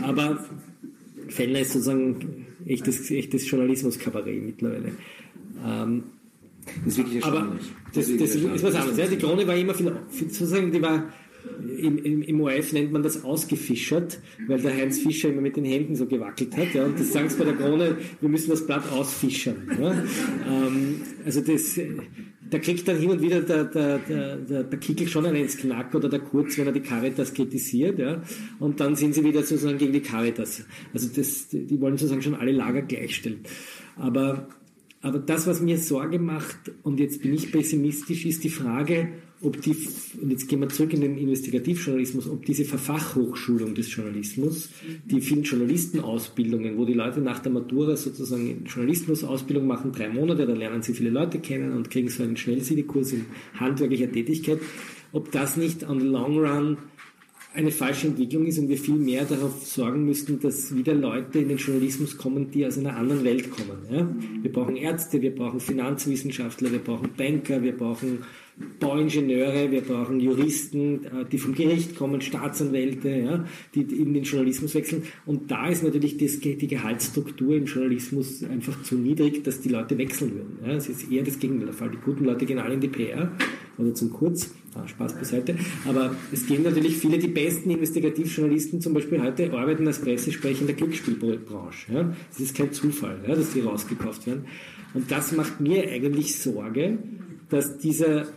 Aber 0.01 0.43
Fellner 1.27 1.59
ist 1.59 1.73
sozusagen 1.73 2.47
echtes, 2.65 3.11
echtes 3.11 3.49
Journalismus-Kabarett 3.49 4.43
mittlerweile. 4.43 4.91
Ähm, 5.63 6.03
das 6.83 6.93
ist 6.93 6.97
wirklich 6.97 7.15
erstaunlich. 7.17 7.43
Aber 7.43 7.91
das, 7.93 8.07
das, 8.07 8.17
das 8.17 8.35
ist 8.35 8.63
was 8.63 8.75
anderes. 8.75 8.97
Ja. 8.97 9.07
Die 9.07 9.17
Krone 9.17 9.47
war 9.47 9.55
immer 9.55 9.75
viel, 9.75 9.93
sozusagen, 10.11 10.71
die 10.71 10.81
war 10.81 11.13
im, 11.77 11.97
im, 11.97 12.21
im 12.21 12.41
ORF 12.41 12.73
nennt 12.73 12.91
man 12.91 13.03
das 13.03 13.23
ausgefischert, 13.23 14.19
weil 14.47 14.61
der 14.61 14.75
Heinz 14.75 14.99
Fischer 14.99 15.29
immer 15.29 15.41
mit 15.41 15.55
den 15.55 15.65
Händen 15.65 15.95
so 15.95 16.05
gewackelt 16.05 16.55
hat. 16.57 16.73
Ja, 16.73 16.85
und 16.85 16.99
das 16.99 17.11
sagen 17.11 17.29
sie 17.29 17.37
bei 17.37 17.45
der 17.45 17.55
Krone, 17.55 17.97
wir 18.19 18.29
müssen 18.29 18.49
das 18.49 18.65
Blatt 18.65 18.89
ausfischern. 18.91 19.55
Ja. 19.79 19.91
Ähm, 19.91 21.01
also 21.25 21.41
das, 21.41 21.79
da 22.49 22.59
kriegt 22.59 22.87
dann 22.87 22.97
hin 22.97 23.11
und 23.11 23.21
wieder 23.21 23.41
der, 23.41 23.65
der, 23.65 23.99
der, 23.99 24.63
der 24.63 24.79
Kickel 24.79 25.07
schon 25.07 25.25
einen 25.25 25.37
ins 25.37 25.57
Knack 25.57 25.93
oder 25.93 26.09
der 26.09 26.19
Kurz, 26.19 26.57
wenn 26.57 26.67
er 26.67 26.73
die 26.73 26.81
Caritas 26.81 27.33
kritisiert. 27.33 27.99
Ja, 27.99 28.21
und 28.59 28.79
dann 28.79 28.95
sind 28.95 29.13
sie 29.13 29.23
wieder 29.23 29.43
sozusagen 29.43 29.77
gegen 29.77 29.93
die 29.93 30.01
Caritas. 30.01 30.65
Also 30.93 31.09
das, 31.15 31.49
die 31.49 31.79
wollen 31.79 31.97
sozusagen 31.97 32.21
schon 32.21 32.35
alle 32.35 32.51
Lager 32.51 32.81
gleichstellen. 32.81 33.39
Aber, 33.95 34.47
aber 35.01 35.19
das, 35.19 35.47
was 35.47 35.61
mir 35.61 35.77
Sorge 35.77 36.19
macht, 36.19 36.71
und 36.83 36.99
jetzt 36.99 37.21
bin 37.21 37.33
ich 37.33 37.51
pessimistisch, 37.51 38.25
ist 38.25 38.43
die 38.43 38.49
Frage, 38.49 39.09
ob 39.41 39.61
die, 39.61 39.75
und 40.21 40.31
jetzt 40.31 40.49
gehen 40.49 40.59
wir 40.59 40.69
zurück 40.69 40.93
in 40.93 41.01
den 41.01 41.17
Investigativjournalismus, 41.17 42.27
ob 42.27 42.45
diese 42.45 42.65
Verfachhochschulung 42.65 43.73
des 43.73 43.93
Journalismus, 43.95 44.69
die 45.05 45.21
vielen 45.21 45.43
Journalistenausbildungen, 45.43 46.77
wo 46.77 46.85
die 46.85 46.93
Leute 46.93 47.21
nach 47.21 47.39
der 47.39 47.51
Matura 47.51 47.95
sozusagen 47.95 48.65
Journalismusausbildung 48.65 49.65
machen, 49.65 49.93
drei 49.93 50.09
Monate, 50.09 50.45
dann 50.45 50.57
lernen 50.57 50.81
sie 50.81 50.93
viele 50.93 51.09
Leute 51.09 51.39
kennen 51.39 51.71
und 51.75 51.89
kriegen 51.89 52.09
so 52.09 52.23
einen 52.23 52.35
Schnellsiedekurs 52.35 53.13
in 53.13 53.25
handwerklicher 53.55 54.11
Tätigkeit, 54.11 54.59
ob 55.13 55.31
das 55.31 55.55
nicht 55.55 55.87
on 55.87 55.99
the 55.99 56.05
long 56.05 56.37
run 56.37 56.77
eine 57.53 57.71
falsche 57.71 58.07
Entwicklung 58.07 58.45
ist 58.45 58.59
und 58.59 58.69
wir 58.69 58.77
viel 58.77 58.95
mehr 58.95 59.25
darauf 59.25 59.65
sorgen 59.65 60.05
müssten, 60.05 60.39
dass 60.39 60.75
wieder 60.75 60.93
Leute 60.93 61.39
in 61.39 61.49
den 61.49 61.57
Journalismus 61.57 62.17
kommen, 62.17 62.51
die 62.51 62.65
aus 62.65 62.77
einer 62.77 62.95
anderen 62.95 63.23
Welt 63.23 63.49
kommen. 63.49 63.79
Ja? 63.91 64.07
Wir 64.41 64.51
brauchen 64.51 64.75
Ärzte, 64.75 65.21
wir 65.21 65.33
brauchen 65.33 65.59
Finanzwissenschaftler, 65.59 66.71
wir 66.71 66.79
brauchen 66.79 67.09
Banker, 67.17 67.63
wir 67.63 67.75
brauchen 67.75 68.19
Bauingenieure, 68.79 69.71
wir 69.71 69.81
brauchen 69.81 70.19
Juristen, 70.19 71.05
äh, 71.05 71.25
die 71.31 71.37
vom 71.37 71.55
Gericht 71.55 71.95
kommen, 71.95 72.21
Staatsanwälte, 72.21 73.09
ja, 73.09 73.45
die 73.73 73.81
in 73.81 74.13
den 74.13 74.23
Journalismus 74.23 74.75
wechseln. 74.75 75.03
Und 75.25 75.49
da 75.49 75.69
ist 75.69 75.81
natürlich 75.81 76.17
die 76.17 76.67
Gehaltsstruktur 76.67 77.55
im 77.55 77.65
Journalismus 77.65 78.43
einfach 78.43 78.81
zu 78.83 78.95
niedrig, 78.95 79.43
dass 79.43 79.61
die 79.61 79.69
Leute 79.69 79.97
wechseln 79.97 80.35
würden. 80.35 80.59
Ja, 80.65 80.73
es 80.73 80.89
ist 80.89 81.09
eher 81.09 81.23
das 81.23 81.39
Gegenteil 81.39 81.67
der 81.67 81.73
Fall. 81.73 81.89
Die 81.89 81.97
guten 82.03 82.25
Leute 82.25 82.45
gehen 82.45 82.59
alle 82.59 82.73
in 82.73 82.81
die 82.81 82.89
PR 82.89 83.31
oder 83.77 83.93
zum 83.93 84.11
Kurz. 84.11 84.53
Ah, 84.75 84.87
Spaß 84.87 85.13
beiseite. 85.15 85.55
Aber 85.87 86.15
es 86.31 86.45
gehen 86.45 86.63
natürlich 86.63 86.97
viele, 86.97 87.17
die 87.17 87.27
besten 87.27 87.71
Investigativjournalisten 87.71 88.81
zum 88.81 88.93
Beispiel 88.93 89.21
heute 89.21 89.51
arbeiten 89.53 89.87
als 89.87 89.99
Pressesprecher 89.99 90.61
in 90.61 90.67
der 90.67 90.75
Glücksspielbranche. 90.75 91.93
Ja. 91.93 92.13
Das 92.29 92.39
ist 92.39 92.55
kein 92.55 92.71
Zufall, 92.71 93.19
ja, 93.27 93.35
dass 93.35 93.53
die 93.53 93.61
rausgekauft 93.61 94.27
werden. 94.27 94.45
Und 94.93 95.11
das 95.11 95.31
macht 95.31 95.59
mir 95.59 95.89
eigentlich 95.89 96.37
Sorge, 96.39 96.99
dass 97.49 97.77
dieser 97.79 98.27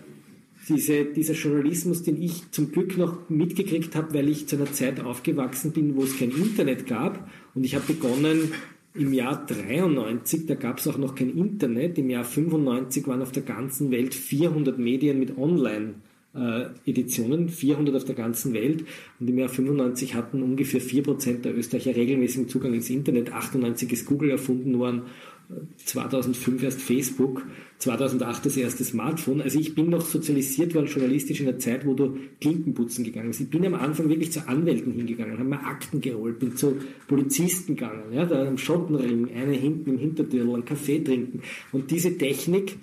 diese, 0.68 1.04
dieser 1.04 1.34
Journalismus, 1.34 2.02
den 2.02 2.22
ich 2.22 2.50
zum 2.52 2.70
Glück 2.70 2.96
noch 2.96 3.28
mitgekriegt 3.28 3.96
habe, 3.96 4.14
weil 4.14 4.28
ich 4.28 4.46
zu 4.46 4.56
einer 4.56 4.72
Zeit 4.72 5.00
aufgewachsen 5.00 5.72
bin, 5.72 5.96
wo 5.96 6.04
es 6.04 6.18
kein 6.18 6.30
Internet 6.30 6.86
gab. 6.86 7.28
Und 7.54 7.64
ich 7.64 7.74
habe 7.74 7.92
begonnen 7.92 8.52
im 8.94 9.12
Jahr 9.12 9.44
93, 9.46 10.46
da 10.46 10.54
gab 10.54 10.78
es 10.78 10.86
auch 10.86 10.98
noch 10.98 11.14
kein 11.14 11.36
Internet. 11.36 11.98
Im 11.98 12.10
Jahr 12.10 12.24
95 12.24 13.06
waren 13.06 13.22
auf 13.22 13.32
der 13.32 13.42
ganzen 13.42 13.90
Welt 13.90 14.14
400 14.14 14.78
Medien 14.78 15.18
mit 15.18 15.36
Online. 15.36 15.94
Äh, 16.34 16.70
Editionen, 16.86 17.50
400 17.50 17.94
auf 17.94 18.04
der 18.04 18.14
ganzen 18.14 18.54
Welt. 18.54 18.84
Und 19.20 19.28
im 19.28 19.38
Jahr 19.38 19.50
95 19.50 20.14
hatten 20.14 20.42
ungefähr 20.42 20.80
4% 20.80 21.42
der 21.42 21.56
Österreicher 21.56 21.94
regelmäßigen 21.94 22.48
Zugang 22.48 22.72
ins 22.72 22.88
Internet. 22.88 23.32
98 23.32 23.92
ist 23.92 24.06
Google 24.06 24.30
erfunden 24.30 24.78
worden 24.78 25.02
2005 25.84 26.62
erst 26.62 26.80
Facebook, 26.80 27.44
2008 27.78 28.46
das 28.46 28.56
erste 28.56 28.84
Smartphone. 28.84 29.42
Also 29.42 29.58
ich 29.58 29.74
bin 29.74 29.90
noch 29.90 30.00
sozialisiert 30.00 30.74
worden 30.74 30.86
journalistisch 30.86 31.40
in 31.40 31.46
der 31.46 31.58
Zeit, 31.58 31.84
wo 31.84 31.94
du 31.94 32.16
Klinkenputzen 32.40 33.04
gegangen 33.04 33.28
bist. 33.28 33.40
Ich 33.40 33.50
bin 33.50 33.66
am 33.66 33.74
Anfang 33.74 34.08
wirklich 34.08 34.32
zu 34.32 34.46
Anwälten 34.48 34.92
hingegangen, 34.92 35.38
habe 35.38 35.48
mir 35.48 35.64
Akten 35.64 36.00
geholt, 36.00 36.38
bin 36.38 36.56
zu 36.56 36.76
Polizisten 37.08 37.76
gegangen, 37.76 38.12
ja, 38.12 38.24
da 38.24 38.46
am 38.46 38.58
Schottenring, 38.58 39.30
eine 39.34 39.52
hinten 39.52 39.90
im 39.90 39.98
Hintertürl, 39.98 40.54
einen 40.54 40.64
Kaffee 40.64 41.00
trinken. 41.00 41.42
Und 41.72 41.90
diese 41.90 42.16
Technik 42.16 42.76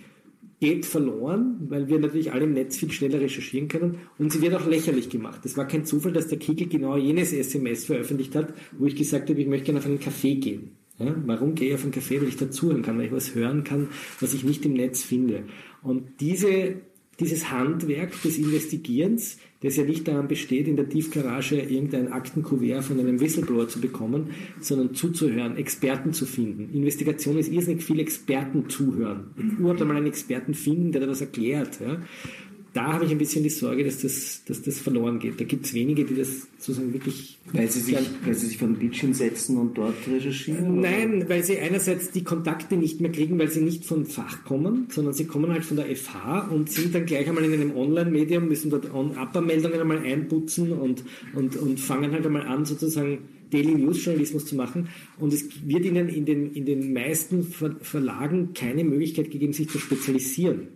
geht 0.60 0.86
verloren, 0.86 1.58
weil 1.70 1.88
wir 1.88 2.00
natürlich 2.00 2.34
alle 2.34 2.44
im 2.44 2.54
Netz 2.54 2.78
viel 2.78 2.92
schneller 2.92 3.22
recherchieren 3.22 3.68
können 3.68 4.00
und 4.18 4.32
sie 4.32 4.42
wird 4.42 4.54
auch 4.56 4.68
lächerlich 4.68 5.10
gemacht. 5.10 5.42
Es 5.46 5.56
war 5.56 5.68
kein 5.68 5.86
Zufall, 5.86 6.12
dass 6.12 6.28
der 6.28 6.38
Kickel 6.38 6.68
genau 6.68 6.98
jenes 6.98 7.32
SMS 7.32 7.86
veröffentlicht 7.86 8.36
hat, 8.36 8.54
wo 8.78 8.86
ich 8.86 8.96
gesagt 8.96 9.30
habe, 9.30 9.40
ich 9.40 9.48
möchte 9.48 9.66
gerne 9.66 9.80
auf 9.80 9.86
einen 9.86 10.00
Café 10.00 10.40
gehen. 10.40 10.72
Ja, 10.98 11.16
warum 11.26 11.56
gehe 11.56 11.70
ich 11.70 11.76
auf 11.76 11.84
einen 11.84 11.94
Café? 11.94 12.20
Weil 12.20 12.28
ich 12.28 12.36
dazuhören 12.36 12.82
kann, 12.82 12.98
weil 12.98 13.06
ich 13.06 13.12
was 13.14 13.34
hören 13.34 13.64
kann, 13.64 13.88
was 14.20 14.34
ich 14.34 14.44
nicht 14.44 14.66
im 14.66 14.74
Netz 14.74 15.02
finde. 15.02 15.46
Und 15.82 16.20
diese, 16.20 16.76
dieses 17.22 17.52
Handwerk 17.52 18.22
des 18.22 18.38
Investigierens, 18.38 19.38
das 19.62 19.76
ja 19.76 19.84
nicht 19.84 20.08
daran 20.08 20.28
besteht, 20.28 20.68
in 20.68 20.78
der 20.78 20.88
Tiefgarage 20.88 21.60
irgendein 21.60 22.12
Aktenkuvert 22.12 22.84
von 22.84 23.00
einem 23.00 23.20
Whistleblower 23.20 23.68
zu 23.68 23.82
bekommen, 23.82 24.30
sondern 24.62 24.94
zuzuhören, 24.94 25.58
Experten 25.58 26.14
zu 26.14 26.26
finden. 26.26 26.74
Investigation 26.74 27.38
ist 27.38 27.52
irrsinnig 27.52 27.84
viel 27.84 28.00
Experten 28.00 28.70
zuhören. 28.70 29.32
Überhaupt 29.58 29.82
einmal 29.82 29.98
einen 29.98 30.08
Experten 30.08 30.54
finden, 30.54 30.92
der 30.92 31.02
dir 31.02 31.08
das 31.08 31.22
erklärt. 31.22 31.80
Ja 31.82 31.98
da 32.74 32.94
habe 32.94 33.06
ich 33.06 33.12
ein 33.12 33.18
bisschen 33.18 33.44
die 33.44 33.50
Sorge, 33.50 33.84
dass 33.84 34.02
das, 34.02 34.44
dass 34.46 34.62
das 34.62 34.80
verloren 34.80 35.20
geht. 35.20 35.40
Da 35.40 35.44
gibt 35.44 35.66
es 35.66 35.74
wenige, 35.74 36.06
die 36.06 36.16
das 36.16 36.48
sozusagen 36.60 36.94
wirklich. 36.94 37.38
Weil 37.52 37.70
sie, 37.70 37.80
sich, 37.80 37.98
weil 38.24 38.36
sie 38.36 38.48
sich 38.48 38.58
vor 38.58 38.68
den 38.68 38.78
Bildschirm 38.78 39.14
setzen 39.14 39.58
und 39.58 39.78
dort 39.78 39.96
recherchieren? 40.08 40.80
Nein, 40.80 41.26
weil 41.28 41.44
sie 41.44 41.58
einerseits 41.58 42.12
die 42.12 42.24
Kontakte 42.24 42.78
nicht 42.78 43.02
mehr 43.02 43.12
kriegen, 43.12 43.40
weil 43.40 43.50
sie 43.50 43.62
nicht 43.62 43.86
vom 43.86 44.06
Fach 44.06 44.44
kommen, 44.44 44.88
sondern 44.90 45.16
sie 45.16 45.26
kommen 45.26 45.52
halt 45.52 45.66
von 45.66 45.78
der 45.78 45.96
FH 45.96 46.50
und 46.52 46.70
sind 46.70 46.94
dann 46.94 47.06
gleich 47.06 47.28
einmal 47.28 47.44
in 47.44 47.54
einem 47.54 47.76
Online-Medium, 47.76 48.48
müssen 48.48 48.70
dort 48.70 48.94
On-Upper-Meldungen 48.94 49.82
einmal 49.82 50.00
einputzen 50.00 50.72
und, 50.74 51.04
und, 51.34 51.56
und 51.56 51.80
fangen 51.80 52.12
halt 52.12 52.26
einmal 52.26 52.44
an, 52.44 52.66
sozusagen 52.66 53.20
Daily 53.52 53.74
News 53.74 54.06
Journalismus 54.06 54.46
zu 54.46 54.56
machen. 54.56 54.90
Und 55.18 55.34
es 55.34 55.46
wird 55.68 55.86
ihnen 55.86 56.08
in 56.08 56.26
den, 56.26 56.54
in 56.54 56.66
den 56.66 56.94
meisten 56.94 57.48
Verlagen 57.82 58.54
keine 58.54 58.84
Möglichkeit 58.84 59.32
gegeben, 59.32 59.54
sich 59.54 59.70
zu 59.70 59.80
spezialisieren. 59.80 60.68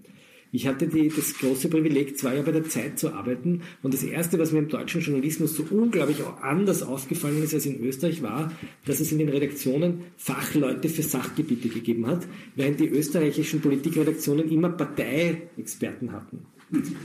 Ich 0.55 0.67
hatte 0.67 0.87
die, 0.87 1.09
das 1.09 1.33
große 1.39 1.67
Privileg, 1.67 2.15
zwei 2.15 2.35
Jahre 2.35 2.43
bei 2.43 2.51
der 2.51 2.69
Zeit 2.69 2.99
zu 2.99 3.11
arbeiten. 3.11 3.63
Und 3.81 3.95
das 3.95 4.03
Erste, 4.03 4.37
was 4.37 4.51
mir 4.51 4.59
im 4.59 4.67
deutschen 4.67 5.01
Journalismus 5.01 5.55
so 5.55 5.65
unglaublich 5.71 6.17
anders 6.41 6.83
aufgefallen 6.83 7.41
ist 7.41 7.55
als 7.55 7.65
in 7.65 7.83
Österreich, 7.83 8.21
war, 8.21 8.51
dass 8.85 8.99
es 8.99 9.11
in 9.11 9.17
den 9.17 9.29
Redaktionen 9.29 10.03
Fachleute 10.15 10.89
für 10.89 11.01
Sachgebiete 11.01 11.69
gegeben 11.69 12.05
hat, 12.05 12.27
während 12.55 12.79
die 12.79 12.87
österreichischen 12.87 13.61
Politikredaktionen 13.61 14.47
immer 14.51 14.69
Parteiexperten 14.69 16.11
hatten. 16.11 16.45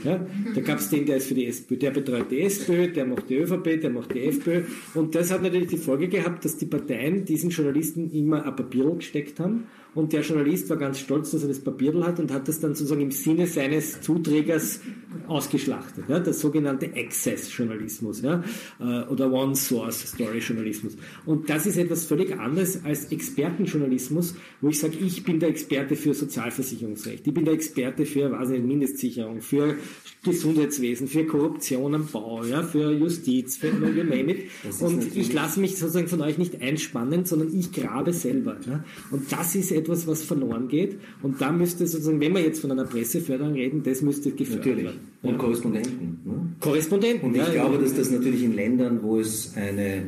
Ja, 0.03 0.25
da 0.55 0.61
gab 0.61 0.79
es 0.79 0.89
den, 0.89 1.05
der 1.05 1.17
ist 1.17 1.27
für 1.27 1.35
die 1.35 1.45
SPÖ, 1.45 1.77
der 1.77 1.91
betreut 1.91 2.31
die 2.31 2.41
SPÖ, 2.41 2.91
der 2.91 3.05
macht 3.05 3.29
die 3.29 3.37
ÖVP, 3.37 3.81
der 3.81 3.89
macht 3.89 4.13
die 4.13 4.21
FPÖ. 4.25 4.63
Und 4.93 5.13
das 5.15 5.31
hat 5.31 5.41
natürlich 5.43 5.69
die 5.69 5.77
Folge 5.77 6.07
gehabt, 6.07 6.45
dass 6.45 6.57
die 6.57 6.65
Parteien 6.65 7.25
diesen 7.25 7.49
Journalisten 7.49 8.11
immer 8.11 8.45
ein 8.45 8.55
Papier 8.55 8.89
gesteckt 8.95 9.39
haben 9.39 9.65
und 9.95 10.13
der 10.13 10.21
Journalist 10.21 10.69
war 10.69 10.77
ganz 10.77 10.99
stolz, 10.99 11.31
dass 11.31 11.41
er 11.41 11.47
das 11.47 11.59
Papierl 11.59 12.05
hat 12.05 12.19
und 12.19 12.31
hat 12.31 12.47
das 12.47 12.59
dann 12.59 12.75
sozusagen 12.75 13.01
im 13.01 13.11
Sinne 13.11 13.47
seines 13.47 14.01
Zuträgers 14.01 14.81
ausgeschlachtet. 15.27 16.05
Ja, 16.07 16.19
der 16.19 16.33
sogenannte 16.33 16.91
Access-Journalismus 16.95 18.21
ja, 18.21 18.43
äh, 18.79 19.03
oder 19.05 19.31
One-Source-Story-Journalismus. 19.31 20.95
Und 21.25 21.49
das 21.49 21.65
ist 21.65 21.77
etwas 21.77 22.05
völlig 22.05 22.37
anderes 22.37 22.83
als 22.83 23.11
Expertenjournalismus, 23.11 24.35
wo 24.61 24.69
ich 24.69 24.79
sage, 24.79 24.97
ich 24.99 25.23
bin 25.23 25.39
der 25.39 25.49
Experte 25.49 25.95
für 25.95 26.13
Sozialversicherungsrecht, 26.13 27.25
ich 27.25 27.33
bin 27.33 27.45
der 27.45 27.55
Experte 27.55 28.05
für 28.05 28.31
weiß 28.31 28.49
nicht, 28.49 28.65
Mindestsicherung, 28.65 29.41
für 29.41 29.75
Gesundheitswesen, 30.23 31.07
für 31.07 31.25
Korruption 31.25 31.95
am 31.95 32.07
Bau, 32.07 32.43
ja, 32.43 32.61
für 32.61 32.91
Justiz, 32.91 33.57
für 33.57 33.69
you 33.69 34.03
name 34.03 34.31
it. 34.31 34.49
Und 34.81 35.15
ich 35.15 35.33
lasse 35.33 35.59
mich 35.59 35.77
sozusagen 35.77 36.07
von 36.07 36.21
euch 36.21 36.37
nicht 36.37 36.61
einspannen, 36.61 37.25
sondern 37.25 37.57
ich 37.57 37.71
grabe 37.71 38.13
selber. 38.13 38.57
Ja. 38.67 38.83
Und 39.11 39.31
das 39.31 39.55
ist 39.55 39.71
etwas, 39.79 40.07
was 40.07 40.23
verloren 40.23 40.67
geht. 40.67 40.99
Und 41.21 41.41
da 41.41 41.51
müsste 41.51 41.87
sozusagen, 41.87 42.19
wenn 42.19 42.33
wir 42.33 42.41
jetzt 42.41 42.59
von 42.59 42.71
einer 42.71 42.85
Presseförderung 42.85 43.53
reden, 43.53 43.83
das 43.83 44.01
müsste 44.01 44.31
gefördert 44.31 44.65
natürlich. 44.65 44.85
werden. 44.85 44.99
Und 45.21 45.31
ja. 45.31 45.37
Korrespondenten. 45.37 46.19
Ne? 46.25 46.55
Korrespondenten. 46.59 47.29
Und 47.29 47.35
ich 47.35 47.41
ja, 47.41 47.51
glaube, 47.51 47.77
dass 47.79 47.95
das 47.95 48.11
natürlich 48.11 48.43
in 48.43 48.55
Ländern, 48.55 49.01
wo 49.01 49.19
es 49.19 49.55
eine, 49.55 50.07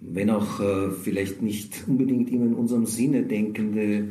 wenn 0.00 0.30
auch 0.30 0.60
äh, 0.60 0.90
vielleicht 1.02 1.42
nicht 1.42 1.84
unbedingt 1.86 2.30
immer 2.30 2.46
in 2.46 2.54
unserem 2.54 2.86
Sinne 2.86 3.22
denkende 3.22 4.08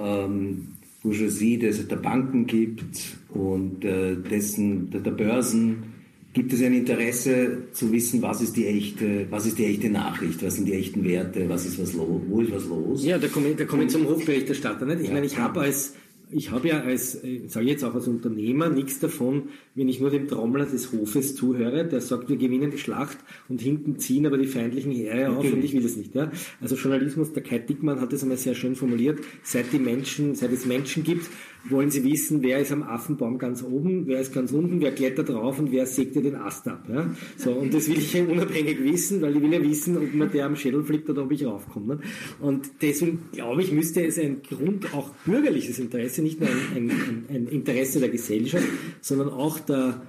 ähm, 0.00 0.68
Bourgeoisie 1.02 1.58
der 1.58 1.96
Banken 1.96 2.46
gibt 2.46 3.18
und 3.30 3.84
äh, 3.84 4.16
dessen, 4.16 4.90
der, 4.90 5.00
der 5.00 5.10
Börsen, 5.10 5.91
gibt 6.32 6.52
es 6.52 6.62
ein 6.62 6.72
Interesse 6.72 7.64
zu 7.72 7.92
wissen, 7.92 8.22
was 8.22 8.40
ist 8.40 8.56
die 8.56 8.66
echte, 8.66 9.26
was 9.30 9.46
ist 9.46 9.58
die 9.58 9.66
echte 9.66 9.90
Nachricht, 9.90 10.42
was 10.42 10.54
sind 10.54 10.66
die 10.66 10.74
echten 10.74 11.04
Werte, 11.04 11.48
was 11.48 11.66
ist 11.66 11.80
was 11.80 11.92
los, 11.92 12.22
wo 12.26 12.40
ist 12.40 12.52
was 12.52 12.64
los? 12.66 13.04
Ja, 13.04 13.18
da 13.18 13.28
komme 13.28 13.50
ich, 13.50 13.56
da 13.56 13.64
komme 13.64 13.84
ich 13.84 13.90
zum 13.90 14.06
Hofberichterstatter. 14.06 14.86
Nicht? 14.86 15.00
Ich 15.00 15.08
ja, 15.08 15.14
meine, 15.14 15.26
ich 15.26 15.38
habe 15.38 15.60
als 15.60 15.94
ich 16.34 16.50
habe 16.50 16.68
ja 16.68 16.80
als, 16.80 17.22
äh, 17.22 17.42
sage 17.46 17.66
jetzt 17.66 17.84
auch 17.84 17.94
als 17.94 18.08
Unternehmer, 18.08 18.70
nichts 18.70 18.98
davon, 18.98 19.50
wenn 19.74 19.88
ich 19.88 20.00
nur 20.00 20.10
dem 20.10 20.28
Trommler 20.28 20.64
des 20.64 20.92
Hofes 20.92 21.34
zuhöre, 21.34 21.86
der 21.86 22.00
sagt, 22.00 22.28
wir 22.28 22.36
gewinnen 22.36 22.70
die 22.70 22.78
Schlacht 22.78 23.18
und 23.48 23.60
hinten 23.60 23.98
ziehen 23.98 24.26
aber 24.26 24.38
die 24.38 24.46
feindlichen 24.46 24.92
Heere 24.92 25.36
auf 25.36 25.44
und 25.44 25.62
ich 25.62 25.74
will 25.74 25.82
das 25.82 25.96
nicht. 25.96 26.14
Ja? 26.14 26.32
Also 26.60 26.76
Journalismus, 26.76 27.32
der 27.32 27.42
Kai 27.42 27.58
Dickmann 27.58 28.00
hat 28.00 28.12
das 28.12 28.22
einmal 28.22 28.38
sehr 28.38 28.54
schön 28.54 28.74
formuliert, 28.74 29.20
seit 29.42 29.72
die 29.72 29.78
Menschen, 29.78 30.34
seit 30.34 30.52
es 30.52 30.64
Menschen 30.64 31.04
gibt, 31.04 31.28
wollen 31.68 31.90
sie 31.90 32.04
wissen, 32.04 32.42
wer 32.42 32.58
ist 32.58 32.72
am 32.72 32.82
Affenbaum 32.82 33.38
ganz 33.38 33.62
oben, 33.62 34.06
wer 34.06 34.20
ist 34.20 34.32
ganz 34.32 34.52
unten, 34.52 34.80
wer 34.80 34.92
klettert 34.92 35.28
drauf 35.28 35.58
und 35.58 35.70
wer 35.72 35.86
sägt 35.86 36.14
dir 36.14 36.22
den 36.22 36.36
Ast 36.36 36.66
ab. 36.68 36.84
Ja? 36.88 37.14
So, 37.36 37.52
und 37.52 37.72
das 37.72 37.88
will 37.88 37.98
ich 37.98 38.12
ja 38.12 38.24
unabhängig 38.28 38.82
wissen, 38.82 39.22
weil 39.22 39.36
ich 39.36 39.42
will 39.42 39.52
ja 39.52 39.62
wissen, 39.62 39.96
ob 39.96 40.12
mir 40.12 40.26
der 40.26 40.46
am 40.46 40.56
Schädel 40.56 40.82
fliegt 40.82 41.08
oder 41.08 41.22
ob 41.22 41.32
ich 41.32 41.44
raufkomme. 41.44 41.96
Ne? 41.96 42.00
Und 42.40 42.70
deswegen 42.80 43.20
glaube 43.32 43.62
ich, 43.62 43.72
müsste 43.72 44.04
es 44.04 44.18
ein 44.18 44.42
Grund, 44.42 44.92
auch 44.94 45.10
bürgerliches 45.24 45.78
Interesse, 45.78 46.22
nicht 46.22 46.40
nur 46.40 46.48
ein, 46.48 46.90
ein, 46.90 47.24
ein 47.28 47.46
Interesse 47.48 48.00
der 48.00 48.08
Gesellschaft, 48.08 48.66
sondern 49.00 49.30
auch 49.30 49.58
der, 49.60 50.02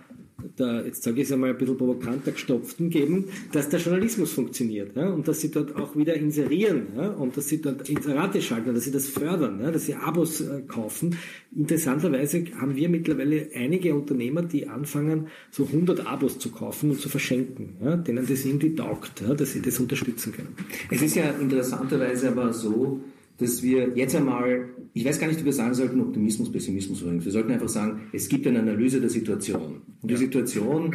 der, 0.57 0.85
jetzt 0.85 1.03
sage 1.03 1.21
ich 1.21 1.27
es 1.27 1.31
einmal 1.31 1.51
ein 1.51 1.57
bisschen 1.57 1.77
provokanter 1.77 2.31
Gestopften 2.31 2.89
geben, 2.89 3.25
dass 3.51 3.69
der 3.69 3.79
Journalismus 3.79 4.33
funktioniert 4.33 4.95
ja, 4.95 5.09
und 5.09 5.27
dass 5.27 5.41
sie 5.41 5.51
dort 5.51 5.75
auch 5.75 5.95
wieder 5.95 6.13
inserieren 6.15 6.87
ja, 6.95 7.09
und 7.09 7.35
dass 7.37 7.47
sie 7.47 7.61
dort 7.61 7.89
Inserate 7.89 8.41
schalten, 8.41 8.73
dass 8.73 8.83
sie 8.83 8.91
das 8.91 9.07
fördern, 9.07 9.59
ja, 9.61 9.71
dass 9.71 9.85
sie 9.85 9.95
Abos 9.95 10.41
äh, 10.41 10.61
kaufen. 10.67 11.17
Interessanterweise 11.55 12.45
haben 12.59 12.75
wir 12.75 12.89
mittlerweile 12.89 13.49
einige 13.53 13.95
Unternehmer, 13.95 14.41
die 14.41 14.67
anfangen, 14.67 15.27
so 15.51 15.65
100 15.65 16.05
Abos 16.05 16.39
zu 16.39 16.51
kaufen 16.51 16.91
und 16.91 16.99
zu 16.99 17.09
verschenken, 17.09 17.77
ja, 17.83 17.95
denen 17.95 18.25
das 18.27 18.45
irgendwie 18.45 18.75
taugt, 18.75 19.21
ja, 19.21 19.33
dass 19.33 19.53
sie 19.53 19.61
das 19.61 19.79
unterstützen 19.79 20.33
können. 20.33 20.55
Es 20.89 21.01
ist 21.01 21.15
ja 21.15 21.31
interessanterweise 21.31 22.29
aber 22.29 22.53
so, 22.53 23.01
dass 23.37 23.63
wir 23.63 23.89
jetzt 23.95 24.15
einmal, 24.15 24.69
ich 24.95 25.03
weiß 25.03 25.19
gar 25.19 25.27
nicht, 25.27 25.39
ob 25.39 25.45
wir 25.45 25.53
sagen 25.53 25.73
sollten, 25.73 25.99
Optimismus, 26.01 26.51
Pessimismus 26.51 27.01
übrigens. 27.01 27.25
Wir 27.25 27.31
sollten 27.31 27.51
einfach 27.51 27.69
sagen, 27.69 28.01
es 28.11 28.29
gibt 28.29 28.45
eine 28.45 28.59
Analyse 28.59 29.01
der 29.01 29.09
Situation. 29.09 29.81
Und 30.01 30.11
die 30.11 30.15
Situation, 30.15 30.93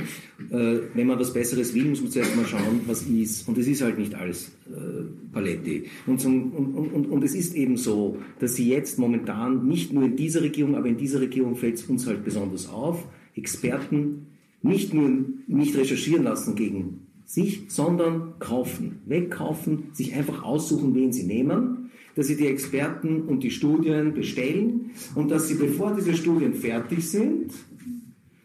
äh, 0.50 0.78
wenn 0.94 1.06
man 1.08 1.18
was 1.18 1.32
Besseres 1.32 1.74
will, 1.74 1.86
muss 1.86 2.00
man 2.00 2.10
zuerst 2.12 2.36
mal 2.36 2.46
schauen, 2.46 2.82
was 2.86 3.02
ist. 3.02 3.48
Und 3.48 3.58
es 3.58 3.66
ist 3.66 3.82
halt 3.82 3.98
nicht 3.98 4.14
alles 4.14 4.52
äh, 4.68 5.02
Paletti. 5.32 5.86
Und, 6.06 6.20
zum, 6.20 6.52
und, 6.52 6.74
und, 6.92 7.06
und 7.06 7.24
es 7.24 7.34
ist 7.34 7.56
eben 7.56 7.76
so, 7.76 8.18
dass 8.38 8.54
sie 8.54 8.68
jetzt 8.68 9.00
momentan 9.00 9.66
nicht 9.66 9.92
nur 9.92 10.04
in 10.04 10.14
dieser 10.14 10.42
Regierung, 10.42 10.76
aber 10.76 10.86
in 10.86 10.96
dieser 10.96 11.20
Regierung 11.20 11.56
fällt 11.56 11.74
es 11.74 11.86
uns 11.86 12.06
halt 12.06 12.24
besonders 12.24 12.68
auf, 12.68 13.04
Experten 13.34 14.28
nicht 14.62 14.94
nur 14.94 15.10
nicht 15.48 15.76
recherchieren 15.76 16.22
lassen 16.22 16.54
gegen 16.54 17.06
sich, 17.24 17.64
sondern 17.68 18.38
kaufen, 18.38 19.00
wegkaufen, 19.06 19.90
sich 19.92 20.14
einfach 20.14 20.44
aussuchen, 20.44 20.94
wen 20.94 21.12
sie 21.12 21.24
nehmen 21.24 21.77
dass 22.18 22.26
sie 22.26 22.36
die 22.36 22.48
Experten 22.48 23.22
und 23.22 23.44
die 23.44 23.52
Studien 23.52 24.12
bestellen 24.12 24.90
und 25.14 25.30
dass 25.30 25.46
sie, 25.46 25.54
bevor 25.54 25.94
diese 25.94 26.14
Studien 26.14 26.52
fertig 26.52 27.08
sind, 27.08 27.52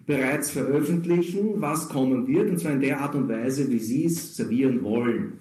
bereits 0.06 0.52
veröffentlichen, 0.52 1.56
was 1.56 1.90
kommen 1.90 2.28
wird, 2.28 2.52
und 2.52 2.60
zwar 2.60 2.74
in 2.74 2.82
der 2.82 3.02
Art 3.02 3.16
und 3.16 3.28
Weise, 3.28 3.72
wie 3.72 3.80
sie 3.80 4.06
es 4.06 4.36
servieren 4.36 4.84
wollen. 4.84 5.40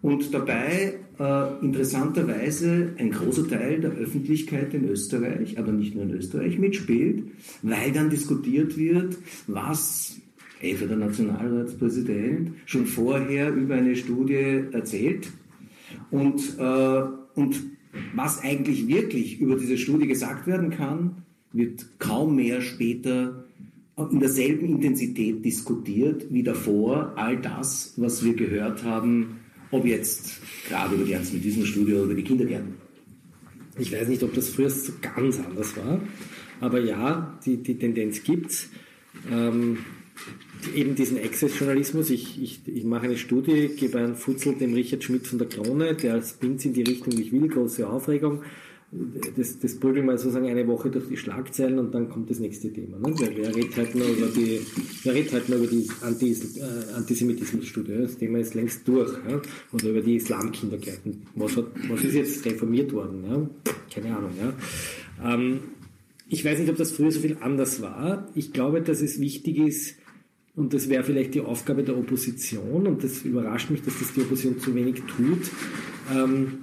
Und 0.00 0.34
dabei 0.34 0.94
äh, 1.20 1.64
interessanterweise 1.64 2.94
ein 2.98 3.12
großer 3.12 3.46
Teil 3.46 3.80
der 3.80 3.92
Öffentlichkeit 3.92 4.74
in 4.74 4.88
Österreich, 4.88 5.56
aber 5.56 5.70
nicht 5.70 5.94
nur 5.94 6.02
in 6.02 6.14
Österreich, 6.14 6.58
mitspielt, 6.58 7.22
weil 7.62 7.92
dann 7.92 8.10
diskutiert 8.10 8.76
wird, 8.76 9.18
was 9.46 10.16
etwa 10.60 10.86
der 10.86 10.96
Nationalratspräsident 10.96 12.54
schon 12.66 12.86
vorher 12.86 13.54
über 13.54 13.76
eine 13.76 13.94
Studie 13.94 14.64
erzählt 14.72 15.28
und 16.10 16.58
äh, 16.58 17.21
und 17.34 17.62
was 18.14 18.40
eigentlich 18.40 18.86
wirklich 18.88 19.40
über 19.40 19.56
diese 19.56 19.76
Studie 19.76 20.06
gesagt 20.06 20.46
werden 20.46 20.70
kann, 20.70 21.22
wird 21.52 21.86
kaum 21.98 22.36
mehr 22.36 22.60
später 22.60 23.44
in 24.10 24.20
derselben 24.20 24.68
Intensität 24.68 25.44
diskutiert 25.44 26.26
wie 26.30 26.42
davor. 26.42 27.12
All 27.16 27.36
das, 27.38 27.94
was 27.96 28.24
wir 28.24 28.34
gehört 28.34 28.84
haben, 28.84 29.40
ob 29.70 29.84
jetzt 29.84 30.40
gerade 30.68 30.94
über 30.94 31.04
die 31.04 31.14
Antisemitismusstudie 31.14 31.92
oder 31.92 32.04
über 32.04 32.14
die 32.14 32.24
Kindergärten. 32.24 32.74
Ich 33.78 33.92
weiß 33.92 34.08
nicht, 34.08 34.22
ob 34.22 34.34
das 34.34 34.50
früher 34.50 34.70
so 34.70 34.92
ganz 35.00 35.38
anders 35.38 35.76
war, 35.76 36.00
aber 36.60 36.80
ja, 36.80 37.38
die, 37.44 37.56
die 37.56 37.78
Tendenz 37.78 38.22
gibt's. 38.22 38.68
Ähm, 39.30 39.78
eben 40.74 40.94
diesen 40.94 41.18
Access-Journalismus. 41.18 42.10
Ich, 42.10 42.42
ich, 42.42 42.60
ich 42.66 42.84
mache 42.84 43.04
eine 43.04 43.16
Studie, 43.16 43.68
gebe 43.76 43.98
einen 43.98 44.14
Futzel 44.14 44.54
dem 44.54 44.74
Richard 44.74 45.04
Schmidt 45.04 45.26
von 45.26 45.38
der 45.38 45.48
Krone, 45.48 45.94
der 45.94 46.22
spinnt 46.22 46.64
in 46.64 46.72
die 46.72 46.82
Richtung, 46.82 47.18
ich 47.18 47.32
will, 47.32 47.48
große 47.48 47.88
Aufregung. 47.88 48.42
das, 49.36 49.58
das 49.58 49.74
prügeln 49.76 50.06
wir 50.06 50.18
sozusagen 50.18 50.46
eine 50.46 50.66
Woche 50.66 50.90
durch 50.90 51.08
die 51.08 51.16
Schlagzeilen 51.16 51.78
und 51.78 51.94
dann 51.94 52.10
kommt 52.10 52.30
das 52.30 52.38
nächste 52.38 52.70
Thema. 52.70 52.98
Ne? 52.98 53.14
Wer, 53.18 53.36
wer 53.36 53.56
redet 53.56 53.76
halt 53.76 53.94
nur 53.94 54.06
über 54.06 54.26
die, 54.26 54.60
wer 55.02 55.14
redet 55.14 55.32
halt 55.32 55.48
nur 55.48 55.58
über 55.58 55.66
die 55.66 55.88
Anti, 56.02 56.30
äh, 56.30 56.94
Antisemitismusstudie? 56.94 57.94
Das 58.02 58.18
Thema 58.18 58.38
ist 58.38 58.54
längst 58.54 58.86
durch. 58.86 59.12
Ja? 59.28 59.40
Oder 59.72 59.90
über 59.90 60.00
die 60.02 60.16
Islamkindergärten. 60.16 61.22
Was, 61.34 61.56
hat, 61.56 61.66
was 61.88 62.04
ist 62.04 62.14
jetzt 62.14 62.44
reformiert 62.44 62.92
worden? 62.92 63.24
Ja? 63.28 63.48
Keine 63.94 64.16
Ahnung. 64.16 64.32
Ja? 64.38 65.34
Ähm, 65.34 65.60
ich 66.28 66.44
weiß 66.44 66.58
nicht, 66.58 66.70
ob 66.70 66.76
das 66.76 66.92
früher 66.92 67.12
so 67.12 67.20
viel 67.20 67.38
anders 67.40 67.80
war. 67.80 68.28
Ich 68.34 68.52
glaube, 68.52 68.82
dass 68.82 69.00
es 69.00 69.20
wichtig 69.20 69.58
ist, 69.58 69.96
und 70.54 70.74
das 70.74 70.88
wäre 70.88 71.02
vielleicht 71.02 71.34
die 71.34 71.40
Aufgabe 71.40 71.82
der 71.82 71.96
Opposition, 71.96 72.86
und 72.86 73.02
das 73.02 73.22
überrascht 73.22 73.70
mich, 73.70 73.82
dass 73.82 73.98
das 73.98 74.12
die 74.12 74.20
Opposition 74.20 74.58
zu 74.58 74.74
wenig 74.74 75.02
tut, 75.16 75.50
ähm, 76.14 76.58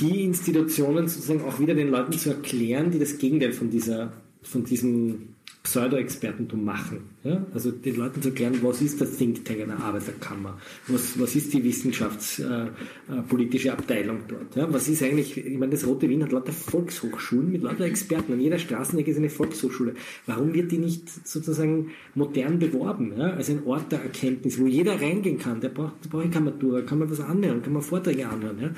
die 0.00 0.24
Institutionen 0.24 1.08
sozusagen 1.08 1.42
auch 1.42 1.58
wieder 1.60 1.74
den 1.74 1.90
Leuten 1.90 2.12
zu 2.12 2.30
erklären, 2.30 2.90
die 2.90 2.98
das 2.98 3.18
Gegenteil 3.18 3.52
von 3.52 3.70
dieser, 3.70 4.12
von 4.42 4.64
diesem 4.64 5.35
Pseudo-Expertentum 5.66 6.64
machen. 6.64 7.00
Ja? 7.24 7.44
Also 7.52 7.72
den 7.72 7.96
Leuten 7.96 8.22
zu 8.22 8.28
erklären, 8.28 8.60
was 8.62 8.80
ist 8.80 9.00
der 9.00 9.10
Think 9.10 9.44
Tank 9.44 9.62
einer 9.62 9.80
Arbeiterkammer? 9.80 10.60
Was, 10.86 11.18
was 11.18 11.34
ist 11.34 11.52
die 11.52 11.64
wissenschaftspolitische 11.64 13.68
äh, 13.68 13.72
Abteilung 13.72 14.20
dort? 14.28 14.54
Ja? 14.54 14.72
Was 14.72 14.88
ist 14.88 15.02
eigentlich, 15.02 15.36
ich 15.36 15.58
meine, 15.58 15.72
das 15.72 15.84
Rote 15.84 16.08
Wien 16.08 16.22
hat 16.22 16.30
lauter 16.30 16.52
Volkshochschulen 16.52 17.50
mit 17.50 17.64
lauter 17.64 17.84
Experten. 17.84 18.32
An 18.32 18.40
jeder 18.40 18.60
Straßenecke 18.60 19.10
ist 19.10 19.16
eine 19.16 19.28
Volkshochschule. 19.28 19.94
Warum 20.26 20.54
wird 20.54 20.70
die 20.70 20.78
nicht 20.78 21.26
sozusagen 21.26 21.90
modern 22.14 22.60
beworben? 22.60 23.14
Ja? 23.18 23.32
Als 23.32 23.50
ein 23.50 23.66
Ort 23.66 23.90
der 23.90 24.02
Erkenntnis, 24.02 24.60
wo 24.60 24.66
jeder 24.66 25.00
reingehen 25.00 25.38
kann. 25.38 25.60
Der 25.60 25.70
braucht, 25.70 26.04
der 26.04 26.10
braucht 26.10 26.30
keine 26.30 26.44
Matura, 26.44 26.82
kann 26.82 27.00
man 27.00 27.10
was 27.10 27.18
anhören, 27.18 27.62
kann 27.62 27.72
man 27.72 27.82
Vorträge 27.82 28.28
anhören. 28.28 28.60
Ja? 28.60 28.70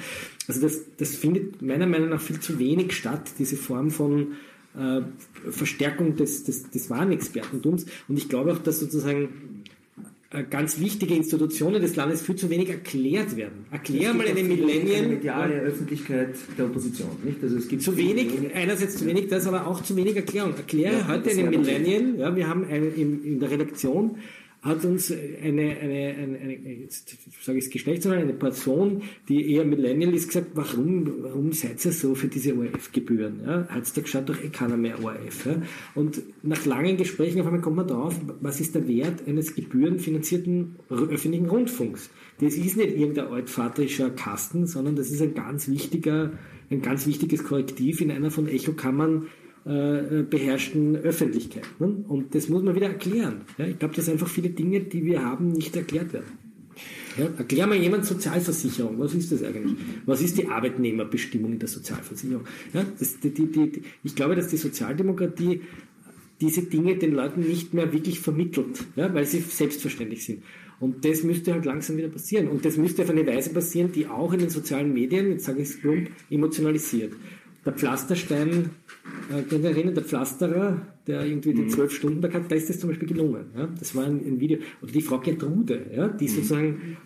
Also 0.47 0.63
das, 0.63 0.81
das 0.97 1.15
findet 1.15 1.61
meiner 1.61 1.87
Meinung 1.87 2.09
nach 2.09 2.23
viel 2.23 2.41
zu 2.41 2.59
wenig 2.59 2.95
statt, 2.95 3.33
diese 3.39 3.57
Form 3.57 3.91
von 3.91 4.29
äh, 4.79 5.51
Verstärkung 5.51 6.17
des, 6.17 6.45
des, 6.45 6.71
des 6.71 6.91
wahren 6.91 7.13
Expertentums. 7.13 7.87
Und 8.09 8.17
ich 8.17 8.29
glaube 8.29 8.53
auch, 8.53 8.59
dass 8.59 8.81
sozusagen 8.81 9.65
äh, 10.31 10.45
ganz 10.45 10.79
wichtige 10.79 11.15
Institutionen 11.15 11.81
des 11.81 11.97
Landes 11.97 12.21
viel 12.21 12.37
zu 12.37 12.51
wenig 12.51 12.69
erklärt 12.69 13.37
werden. 13.37 13.65
Erklär 13.71 14.13
mal 14.13 14.27
eine 14.27 14.45
Millennial. 14.45 14.99
Eine 14.99 15.09
mediale 15.09 15.55
Öffentlichkeit 15.61 16.35
der 16.59 16.67
Opposition, 16.67 17.09
nicht? 17.25 17.43
Also 17.43 17.57
es 17.57 17.67
gibt 17.67 17.83
zu 17.83 17.97
wenig, 17.97 18.29
einerseits 18.55 18.99
zu 18.99 19.07
wenig 19.07 19.29
das, 19.29 19.47
aber 19.47 19.67
auch 19.67 19.83
zu 19.83 19.97
wenig 19.97 20.17
Erklärung. 20.17 20.55
Erkläre 20.55 20.99
ja, 20.99 21.09
heute 21.09 21.31
eine 21.31 21.45
Millennial, 21.45 22.15
ja, 22.19 22.37
wir 22.37 22.47
haben 22.47 22.65
eine, 22.65 22.89
in, 22.89 23.25
in 23.25 23.41
der 23.41 23.51
Redaktion 23.51 24.19
hat 24.61 24.85
uns 24.85 25.13
eine, 25.13 25.77
eine, 25.79 26.15
eine, 26.19 26.39
eine 26.39 26.73
jetzt 26.81 27.17
sage 27.43 27.59
ich 27.59 27.67
es 27.67 27.71
Geschlecht, 27.71 28.03
sondern 28.03 28.23
eine 28.23 28.33
Person, 28.33 29.03
die 29.29 29.53
eher 29.53 29.65
Millennial 29.65 30.13
ist, 30.13 30.29
gesagt, 30.29 30.49
warum, 30.55 31.23
warum 31.23 31.53
seid 31.53 31.85
ihr 31.85 31.93
so 31.93 32.17
für 32.17 32.27
diese 32.27 32.57
ORF-Gebühren? 32.57 33.41
Ja? 33.47 33.69
Heutzutage 33.73 34.09
schaut 34.09 34.29
doch 34.29 34.43
eh 34.43 34.49
keiner 34.49 34.77
mehr 34.77 35.03
ORF. 35.03 35.47
Ja? 35.47 35.63
Und 35.95 36.23
nach 36.43 36.67
langen 36.67 36.97
Gesprächen 36.97 37.41
auf 37.41 37.47
einmal 37.47 37.61
kommt 37.61 37.77
man 37.77 37.87
drauf, 37.87 38.17
was 38.41 38.61
ist 38.61 38.75
der 38.75 38.89
Wert 38.89 39.29
eines 39.29 39.55
gebührenfinanzierten 39.55 40.77
öffentlichen 40.91 41.47
Rundfunks? 41.47 42.11
Das 42.41 42.55
ist 42.55 42.77
nicht 42.77 42.97
irgendein 42.97 43.29
altvaterischer 43.29 44.11
Kasten, 44.11 44.67
sondern 44.67 44.97
das 44.97 45.11
ist 45.11 45.23
ein 45.23 45.35
ganz 45.35 45.69
wichtiger, 45.69 46.33
ein 46.71 46.83
ganz 46.83 47.07
wichtiges 47.07 47.45
Korrektiv 47.45 48.01
in 48.01 48.11
einer 48.11 48.33
von 48.33 48.49
Echokammern 48.49 49.29
äh, 49.69 50.23
beherrschten 50.23 50.97
Öffentlichkeit. 50.97 51.65
Ne? 51.79 52.05
Und 52.09 52.35
das 52.35 52.49
muss 52.49 52.63
man 52.63 52.75
wieder 52.75 52.87
erklären. 52.87 53.43
Ja? 53.59 53.67
Ich 53.67 53.79
glaube, 53.79 53.95
dass 53.95 54.09
einfach 54.09 54.29
viele 54.29 54.49
Dinge, 54.51 54.81
die 54.81 55.05
wir 55.05 55.23
haben, 55.23 55.53
nicht 55.53 55.77
erklärt 55.77 56.13
werden. 56.13 56.39
Ja, 57.19 57.27
erklär 57.37 57.67
mal 57.67 57.77
jemand 57.77 58.07
Sozialversicherung. 58.07 58.99
Was 58.99 59.13
ist 59.13 59.33
das 59.33 59.43
eigentlich? 59.43 59.75
Was 60.07 60.23
ist 60.23 60.39
die 60.39 60.49
Arbeitnehmerbestimmung 60.49 61.53
in 61.53 61.59
der 61.59 61.69
Sozialversicherung? 61.69 62.45
Ja, 62.73 62.87
das, 62.99 63.19
die, 63.19 63.31
die, 63.31 63.47
die, 63.47 63.83
ich 64.05 64.15
glaube, 64.15 64.37
dass 64.37 64.49
die 64.49 64.57
Sozialdemokratie 64.57 65.63
diese 66.41 66.63
Dinge 66.63 66.97
den 66.97 67.13
Leuten 67.15 67.41
nicht 67.41 67.75
mehr 67.75 67.93
wirklich 67.93 68.21
vermittelt, 68.21 68.85
ja, 68.95 69.13
weil 69.13 69.27
sie 69.27 69.41
selbstverständlich 69.41 70.25
sind. 70.25 70.45
Und 70.81 71.05
das 71.05 71.25
müsste 71.25 71.53
halt 71.53 71.65
langsam 71.65 71.97
wieder 71.97 72.09
passieren. 72.09 72.47
Und 72.47 72.65
das 72.65 72.77
müsste 72.77 73.03
auf 73.03 73.11
eine 73.11 73.27
Weise 73.27 73.51
passieren, 73.51 73.91
die 73.91 74.07
auch 74.07 74.33
in 74.33 74.39
den 74.39 74.51
sozialen 74.51 74.95
Medien, 74.95 75.33
jetzt 75.33 75.45
sage 75.45 75.61
ich 75.61 75.71
es 75.71 75.81
plump, 75.81 76.09
emotionalisiert 76.31 77.13
der 77.69 77.77
Pflasterstein, 77.77 78.71
äh, 79.31 79.43
könnt 79.43 79.63
ihr 79.65 79.71
erinnern, 79.71 79.95
der 79.95 80.05
Pflasterer, 80.05 80.81
der 81.07 81.27
irgendwie 81.27 81.53
den 81.53 81.67
mhm. 81.67 81.71
zwölf 81.71 81.93
Stunden 81.93 82.23
da 82.23 82.33
hat, 82.33 82.51
da 82.51 82.57
ist 82.57 82.71
das 82.71 82.81
zum 82.81 82.89
Beispiel 82.89 83.09
gelungen. 83.09 83.45
Ja? 83.57 83.69
Das 83.79 83.95
war 83.95 84.05
ein, 84.05 84.21
ein, 84.25 84.41
Video. 84.41 84.59
Oder 84.83 84.93
die 84.93 85.03
Frau 85.03 85.19
Gertrude, 85.19 85.87
ja? 85.95 86.09
die 86.09 86.25
mhm. 86.25 86.29
sozusagen, 86.29 86.97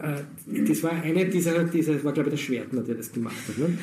äh, 0.00 0.64
das 0.66 0.82
war 0.82 0.90
eine 0.90 1.26
dieser, 1.26 1.64
dieser, 1.64 1.94
das 1.94 2.04
war 2.04 2.12
glaube 2.12 2.30
ich 2.30 2.34
der 2.34 2.42
Schwertner, 2.42 2.82
der 2.82 2.96
das 2.96 3.12
gemacht 3.12 3.36
hat. 3.46 3.58
Ne? 3.58 3.78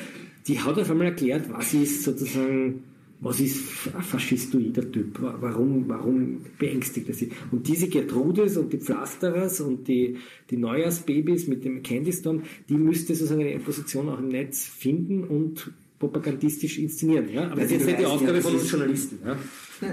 Die 0.48 0.60
hat 0.60 0.78
auf 0.78 0.92
einmal 0.92 1.08
erklärt, 1.08 1.50
was 1.50 1.74
ist 1.74 2.04
sozusagen, 2.04 2.84
was 3.22 3.40
ist 3.40 3.64
ein 3.96 4.04
faschistoider 4.04 4.92
Typ? 4.92 5.18
Warum, 5.22 5.86
warum 5.88 6.42
beängstigt 6.60 7.08
er 7.08 7.16
sie? 7.16 7.32
Und 7.50 7.66
diese 7.66 7.88
Gertrudes 7.88 8.58
und 8.58 8.74
die 8.74 8.78
Pflasterers 8.78 9.62
und 9.62 9.88
die, 9.88 10.18
die 10.50 10.58
Neujahrsbabys 10.58 11.48
mit 11.48 11.64
dem 11.64 11.82
Candy 11.82 12.12
Storm, 12.12 12.44
die 12.68 12.76
müsste 12.76 13.16
sozusagen 13.16 13.42
eine 13.42 13.60
Position 13.60 14.10
auch 14.10 14.20
im 14.20 14.28
Netz 14.28 14.66
finden 14.66 15.24
und 15.24 15.72
propagandistisch 16.06 16.78
inszenieren. 16.78 17.30
Ja? 17.32 17.46
Aber 17.46 17.62
das 17.62 17.66
ist 17.66 17.72
jetzt 17.72 17.86
nicht 17.88 18.00
die 18.00 18.06
Aufgabe 18.06 18.38
ja, 18.38 18.42
von 18.42 18.54
uns 18.54 18.72
Journalisten. 18.72 19.20
Ja? 19.26 19.38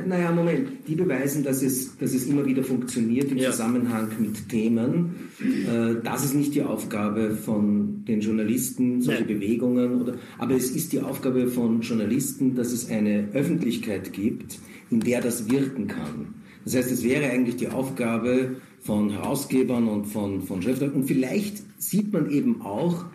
naja, 0.06 0.32
Moment. 0.32 0.68
Die 0.86 0.94
beweisen, 0.94 1.42
dass 1.42 1.62
es, 1.62 1.96
dass 1.96 2.12
es 2.12 2.26
immer 2.26 2.44
wieder 2.44 2.62
funktioniert 2.62 3.30
im 3.30 3.38
ja. 3.38 3.50
Zusammenhang 3.50 4.08
mit 4.18 4.48
Themen. 4.48 5.30
Äh, 5.40 6.02
das 6.04 6.24
ist 6.24 6.34
nicht 6.34 6.54
die 6.54 6.62
Aufgabe 6.62 7.30
von 7.30 8.04
den 8.04 8.20
Journalisten, 8.20 9.00
solche 9.00 9.24
Nein. 9.24 9.28
Bewegungen. 9.28 10.02
Oder, 10.02 10.14
aber 10.38 10.54
es 10.54 10.70
ist 10.70 10.92
die 10.92 11.00
Aufgabe 11.00 11.48
von 11.48 11.80
Journalisten, 11.80 12.54
dass 12.54 12.72
es 12.72 12.90
eine 12.90 13.28
Öffentlichkeit 13.32 14.12
gibt, 14.12 14.58
in 14.90 15.00
der 15.00 15.20
das 15.20 15.50
wirken 15.50 15.88
kann. 15.88 16.34
Das 16.64 16.76
heißt, 16.76 16.92
es 16.92 17.02
wäre 17.02 17.30
eigentlich 17.30 17.56
die 17.56 17.68
Aufgabe 17.68 18.56
von 18.80 19.10
Herausgebern 19.10 19.88
und 19.88 20.06
von, 20.06 20.42
von 20.42 20.62
Schriftstellern. 20.62 20.94
Und 20.94 21.04
vielleicht 21.04 21.62
sieht 21.82 22.12
man 22.12 22.30
eben 22.30 22.62
auch, 22.62 23.06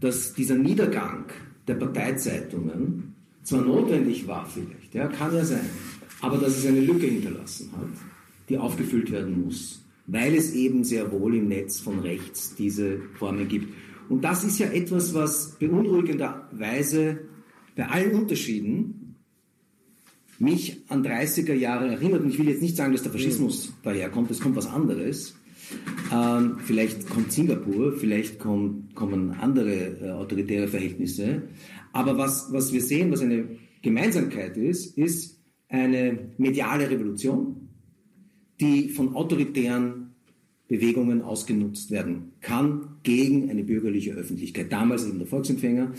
dass 0.00 0.34
dieser 0.34 0.56
Niedergang 0.56 1.26
der 1.70 1.76
Parteizeitungen 1.76 3.14
zwar 3.44 3.62
notwendig 3.62 4.26
war 4.26 4.44
vielleicht, 4.46 4.92
ja, 4.92 5.06
kann 5.06 5.32
ja 5.32 5.44
sein, 5.44 5.70
aber 6.20 6.36
dass 6.36 6.58
es 6.58 6.66
eine 6.66 6.80
Lücke 6.80 7.06
hinterlassen 7.06 7.70
hat, 7.76 7.88
die 8.48 8.58
aufgefüllt 8.58 9.12
werden 9.12 9.44
muss, 9.44 9.84
weil 10.06 10.34
es 10.34 10.52
eben 10.52 10.82
sehr 10.82 11.12
wohl 11.12 11.36
im 11.36 11.48
Netz 11.48 11.78
von 11.78 12.00
rechts 12.00 12.56
diese 12.56 12.98
Formen 13.18 13.46
gibt. 13.46 13.72
Und 14.08 14.24
das 14.24 14.42
ist 14.42 14.58
ja 14.58 14.66
etwas, 14.66 15.14
was 15.14 15.56
beunruhigenderweise 15.60 17.20
bei 17.76 17.86
allen 17.86 18.16
Unterschieden 18.16 19.14
mich 20.40 20.82
an 20.88 21.06
30er 21.06 21.54
Jahre 21.54 21.88
erinnert. 21.88 22.22
Und 22.22 22.30
ich 22.30 22.38
will 22.38 22.48
jetzt 22.48 22.62
nicht 22.62 22.76
sagen, 22.76 22.92
dass 22.92 23.02
der 23.02 23.12
Faschismus 23.12 23.72
daherkommt, 23.84 24.30
es 24.32 24.40
kommt 24.40 24.56
was 24.56 24.66
anderes. 24.66 25.36
Ähm, 26.12 26.58
vielleicht 26.64 27.08
kommt 27.08 27.32
Singapur, 27.32 27.92
vielleicht 27.92 28.38
kommt, 28.38 28.94
kommen 28.94 29.32
andere 29.32 30.00
äh, 30.00 30.10
autoritäre 30.10 30.68
Verhältnisse. 30.68 31.42
Aber 31.92 32.18
was, 32.18 32.52
was 32.52 32.72
wir 32.72 32.80
sehen, 32.80 33.12
was 33.12 33.20
eine 33.20 33.44
Gemeinsamkeit 33.82 34.56
ist, 34.56 34.98
ist 34.98 35.40
eine 35.68 36.18
mediale 36.36 36.90
Revolution, 36.90 37.68
die 38.60 38.88
von 38.88 39.14
autoritären 39.14 40.10
Bewegungen 40.68 41.22
ausgenutzt 41.22 41.90
werden 41.90 42.32
kann 42.40 42.96
gegen 43.02 43.50
eine 43.50 43.64
bürgerliche 43.64 44.12
Öffentlichkeit. 44.12 44.70
Damals 44.70 45.06
eben 45.06 45.18
der 45.18 45.26
Volksempfänger, 45.26 45.92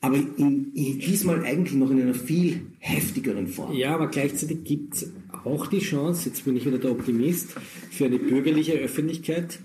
aber 0.00 0.16
in, 0.16 0.72
in, 0.74 0.98
diesmal 0.98 1.44
eigentlich 1.44 1.76
noch 1.76 1.90
in 1.90 2.00
einer 2.00 2.14
viel 2.14 2.62
heftigeren 2.78 3.48
Form. 3.48 3.74
Ja, 3.74 3.94
aber 3.94 4.08
gleichzeitig 4.08 4.64
gibt 4.64 4.94
es 4.94 5.12
auch 5.44 5.66
die 5.66 5.80
Chance, 5.80 6.28
jetzt 6.28 6.44
bin 6.44 6.56
ich 6.56 6.66
wieder 6.66 6.78
der 6.78 6.92
Optimist, 6.92 7.54
für 7.90 8.06
eine 8.06 8.18
bürgerliche 8.18 8.72
Öffentlichkeit, 8.74 9.60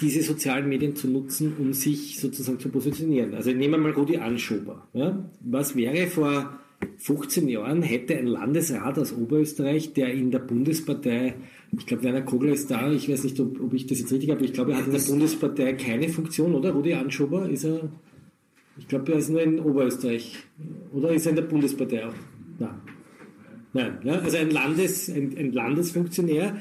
diese 0.00 0.22
sozialen 0.22 0.68
Medien 0.68 0.94
zu 0.94 1.08
nutzen, 1.08 1.54
um 1.58 1.72
sich 1.72 2.20
sozusagen 2.20 2.60
zu 2.60 2.68
positionieren. 2.68 3.34
Also 3.34 3.50
nehmen 3.50 3.74
wir 3.74 3.78
mal 3.78 3.92
Rudi 3.92 4.18
Anschober. 4.18 4.86
Ja? 4.92 5.30
Was 5.40 5.74
wäre 5.74 6.06
vor 6.06 6.58
15 6.98 7.48
Jahren, 7.48 7.82
hätte 7.82 8.16
ein 8.16 8.26
Landesrat 8.26 8.98
aus 8.98 9.14
Oberösterreich, 9.14 9.94
der 9.94 10.12
in 10.12 10.30
der 10.30 10.40
Bundespartei, 10.40 11.34
ich 11.76 11.86
glaube 11.86 12.02
Werner 12.02 12.22
Kogler 12.22 12.52
ist 12.52 12.70
da, 12.70 12.92
ich 12.92 13.08
weiß 13.08 13.24
nicht, 13.24 13.40
ob, 13.40 13.60
ob 13.60 13.72
ich 13.72 13.86
das 13.86 13.98
jetzt 14.00 14.12
richtig 14.12 14.30
habe, 14.30 14.44
ich 14.44 14.52
glaube, 14.52 14.72
er 14.72 14.78
hat 14.78 14.86
in 14.86 14.92
der 14.92 15.00
Bundespartei 15.00 15.72
keine 15.72 16.10
Funktion, 16.10 16.54
oder? 16.54 16.72
Rudi 16.72 16.92
Anschober, 16.92 17.48
ist 17.48 17.64
er 17.64 17.88
ich 18.78 18.88
glaube, 18.88 19.12
er 19.12 19.18
ist 19.18 19.30
nur 19.30 19.42
in 19.42 19.58
Oberösterreich. 19.58 20.36
Oder 20.92 21.10
ist 21.10 21.26
er 21.26 21.30
in 21.30 21.36
der 21.36 21.42
Bundespartei 21.42 22.06
auch? 22.06 22.14
Nein. 22.58 22.74
Nein. 23.76 23.98
Ja, 24.04 24.18
also 24.20 24.36
ein, 24.38 24.50
Landes, 24.50 25.08
ein, 25.08 25.36
ein 25.36 25.52
Landesfunktionär, 25.52 26.56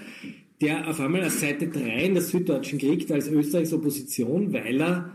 der 0.62 0.88
auf 0.88 1.00
einmal 1.00 1.22
als 1.22 1.40
Seite 1.40 1.68
3 1.68 2.06
in 2.06 2.14
der 2.14 2.24
Süddeutschen 2.24 2.78
kriegt 2.78 3.12
als 3.12 3.28
Österreichs 3.30 3.74
Opposition, 3.74 4.52
weil 4.54 4.82
er 4.82 5.12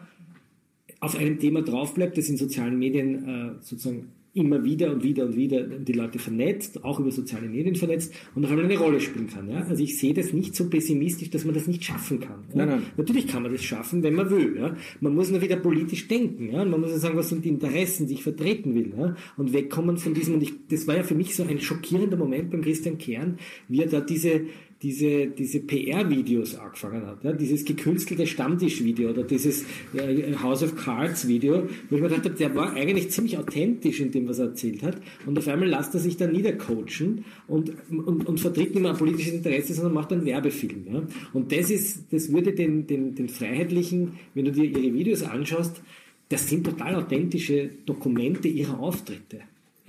auf 1.00 1.16
einem 1.16 1.38
Thema 1.38 1.62
draufbleibt, 1.62 2.16
das 2.16 2.28
in 2.28 2.36
sozialen 2.36 2.78
Medien 2.78 3.28
äh, 3.28 3.62
sozusagen 3.62 4.08
immer 4.32 4.62
wieder 4.62 4.92
und 4.92 5.02
wieder 5.02 5.24
und 5.24 5.36
wieder 5.36 5.62
die 5.62 5.92
Leute 5.92 6.20
vernetzt, 6.20 6.84
auch 6.84 7.00
über 7.00 7.10
soziale 7.10 7.48
Medien 7.48 7.74
vernetzt 7.74 8.14
und 8.34 8.46
auch 8.46 8.50
eine 8.50 8.78
Rolle 8.78 9.00
spielen 9.00 9.26
kann. 9.26 9.50
Ja? 9.50 9.64
Also 9.64 9.82
ich 9.82 9.98
sehe 9.98 10.14
das 10.14 10.32
nicht 10.32 10.54
so 10.54 10.68
pessimistisch, 10.68 11.30
dass 11.30 11.44
man 11.44 11.54
das 11.54 11.66
nicht 11.66 11.84
schaffen 11.84 12.20
kann. 12.20 12.44
Ja? 12.50 12.66
Nein, 12.66 12.68
nein. 12.68 12.82
Natürlich 12.96 13.26
kann 13.26 13.42
man 13.42 13.52
das 13.52 13.64
schaffen, 13.64 14.02
wenn 14.04 14.14
man 14.14 14.30
will. 14.30 14.56
Ja? 14.56 14.76
Man 15.00 15.14
muss 15.14 15.30
nur 15.30 15.42
wieder 15.42 15.56
politisch 15.56 16.06
denken. 16.06 16.52
Ja? 16.52 16.64
Man 16.64 16.80
muss 16.80 16.90
ja 16.90 16.98
sagen, 16.98 17.16
was 17.16 17.28
sind 17.28 17.44
die 17.44 17.48
Interessen, 17.48 18.06
die 18.06 18.14
ich 18.14 18.22
vertreten 18.22 18.74
will. 18.74 18.92
Ja? 18.96 19.16
Und 19.36 19.52
wegkommen 19.52 19.96
von 19.96 20.14
diesem, 20.14 20.34
und 20.34 20.42
ich, 20.44 20.52
das 20.68 20.86
war 20.86 20.96
ja 20.96 21.02
für 21.02 21.16
mich 21.16 21.34
so 21.34 21.42
ein 21.42 21.60
schockierender 21.60 22.16
Moment 22.16 22.50
beim 22.50 22.62
Christian 22.62 22.98
Kern, 22.98 23.38
wie 23.68 23.82
er 23.82 23.88
da 23.88 24.00
diese 24.00 24.42
diese, 24.82 25.26
diese 25.26 25.60
PR-Videos 25.60 26.54
angefangen 26.54 27.06
hat. 27.06 27.22
Ja? 27.22 27.32
Dieses 27.32 27.64
gekünstelte 27.64 28.26
Stammtisch-Video 28.26 29.10
oder 29.10 29.24
dieses 29.24 29.64
äh, 29.94 30.34
House 30.42 30.62
of 30.62 30.74
Cards-Video, 30.74 31.68
wo 31.90 31.96
ich 31.96 32.02
mir 32.02 32.08
gedacht 32.08 32.24
habe, 32.24 32.34
der 32.34 32.54
war 32.54 32.72
eigentlich 32.72 33.10
ziemlich 33.10 33.36
authentisch 33.36 34.00
in 34.00 34.10
dem, 34.10 34.26
was 34.26 34.38
er 34.38 34.46
erzählt 34.46 34.82
hat. 34.82 34.96
Und 35.26 35.38
auf 35.38 35.46
einmal 35.48 35.68
lässt 35.68 35.94
er 35.94 36.00
sich 36.00 36.16
dann 36.16 36.32
niedercoachen 36.32 37.24
und, 37.46 37.72
und, 37.90 38.26
und 38.26 38.40
vertritt 38.40 38.74
nicht 38.74 38.82
mehr 38.82 38.92
ein 38.92 38.96
politisches 38.96 39.34
Interesse, 39.34 39.74
sondern 39.74 39.92
macht 39.92 40.12
einen 40.12 40.24
Werbefilm. 40.24 40.86
Ja? 40.90 41.02
Und 41.34 41.52
das 41.52 41.70
ist, 41.70 42.04
das 42.10 42.32
würde 42.32 42.52
den, 42.52 42.86
den, 42.86 43.14
den 43.14 43.28
Freiheitlichen, 43.28 44.12
wenn 44.34 44.46
du 44.46 44.52
dir 44.52 44.64
ihre 44.64 44.94
Videos 44.94 45.22
anschaust, 45.22 45.82
das 46.30 46.48
sind 46.48 46.64
total 46.64 46.94
authentische 46.94 47.70
Dokumente 47.84 48.48
ihrer 48.48 48.78
Auftritte. 48.78 49.40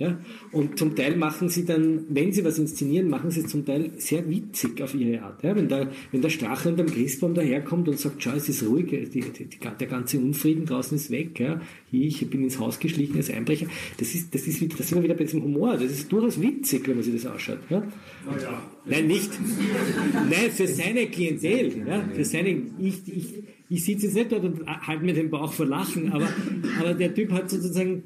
Ja? 0.02 0.18
Und 0.50 0.78
zum 0.78 0.96
Teil 0.96 1.16
machen 1.16 1.48
sie 1.48 1.64
dann, 1.64 2.04
wenn 2.08 2.32
sie 2.32 2.44
was 2.44 2.58
inszenieren, 2.58 3.08
machen 3.08 3.30
sie 3.30 3.40
es 3.40 3.46
zum 3.46 3.64
Teil 3.64 3.92
sehr 3.98 4.28
witzig 4.28 4.82
auf 4.82 4.94
ihre 4.94 5.22
Art. 5.22 5.42
Ja? 5.44 5.54
Wenn, 5.54 5.68
der, 5.68 5.92
wenn 6.10 6.22
der 6.22 6.28
Strache 6.28 6.70
und 6.70 6.76
der 6.76 6.86
Christbaum 6.86 7.34
daherkommt 7.34 7.88
und 7.88 7.98
sagt, 7.98 8.20
schau, 8.20 8.32
es 8.32 8.48
ist 8.48 8.64
ruhig, 8.64 8.88
die, 8.88 9.20
die, 9.20 9.48
der 9.78 9.86
ganze 9.86 10.18
Unfrieden 10.18 10.66
draußen 10.66 10.96
ist 10.96 11.10
weg, 11.12 11.38
ja? 11.38 11.60
ich 11.92 12.28
bin 12.28 12.42
ins 12.42 12.58
Haus 12.58 12.80
geschlichen 12.80 13.16
als 13.16 13.30
Einbrecher, 13.30 13.66
das 13.98 14.12
ist, 14.14 14.34
das 14.34 14.42
ist, 14.48 14.60
da 14.60 14.82
sind 14.82 14.98
wir 14.98 15.04
wieder 15.04 15.14
bei 15.14 15.24
diesem 15.24 15.44
Humor, 15.44 15.74
das 15.74 15.92
ist 15.92 16.10
durchaus 16.10 16.40
witzig, 16.40 16.88
wenn 16.88 16.96
man 16.96 17.04
sich 17.04 17.14
das 17.14 17.26
anschaut. 17.26 17.60
Ja? 17.70 17.82
ja. 18.42 18.62
Nein, 18.84 19.06
nicht. 19.06 19.30
Nein, 20.28 20.50
für 20.50 20.66
seine 20.66 21.06
Klientel. 21.06 21.86
Ja? 21.86 22.08
Für 22.12 22.24
seine, 22.24 22.60
ich, 22.80 23.02
ich, 23.06 23.34
ich 23.68 23.84
sitze 23.84 24.06
jetzt 24.06 24.14
nicht 24.14 24.32
dort 24.32 24.44
und 24.44 24.66
halte 24.66 25.04
mir 25.04 25.14
den 25.14 25.30
Bauch 25.30 25.52
vor 25.52 25.66
Lachen, 25.66 26.12
aber, 26.12 26.28
aber 26.80 26.94
der 26.94 27.14
Typ 27.14 27.32
hat 27.32 27.48
sozusagen 27.48 28.02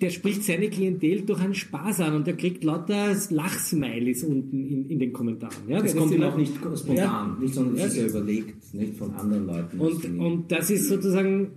der 0.00 0.10
spricht 0.10 0.44
seine 0.44 0.68
Klientel 0.68 1.22
durch 1.22 1.40
einen 1.40 1.54
Spaß 1.54 2.00
an 2.00 2.14
und 2.14 2.26
der 2.26 2.36
kriegt 2.36 2.64
lauter 2.64 3.14
Lachsmileys 3.30 4.24
unten 4.24 4.66
in, 4.66 4.90
in 4.90 4.98
den 4.98 5.12
Kommentaren. 5.12 5.68
Ja, 5.68 5.80
das 5.80 5.96
kommt 5.96 6.12
ihm 6.12 6.22
auch 6.22 6.36
nicht 6.36 6.54
spontan, 6.54 6.96
ja, 6.96 7.36
nicht, 7.40 7.54
sondern 7.54 7.76
es 7.76 7.92
ist 7.92 7.96
ja 7.96 8.06
überlegt, 8.06 8.74
nicht 8.74 8.96
von 8.96 9.14
anderen 9.14 9.46
Leuten. 9.46 9.80
Und, 9.80 10.18
und 10.18 10.52
das 10.52 10.70
ist 10.70 10.88
sozusagen, 10.88 11.50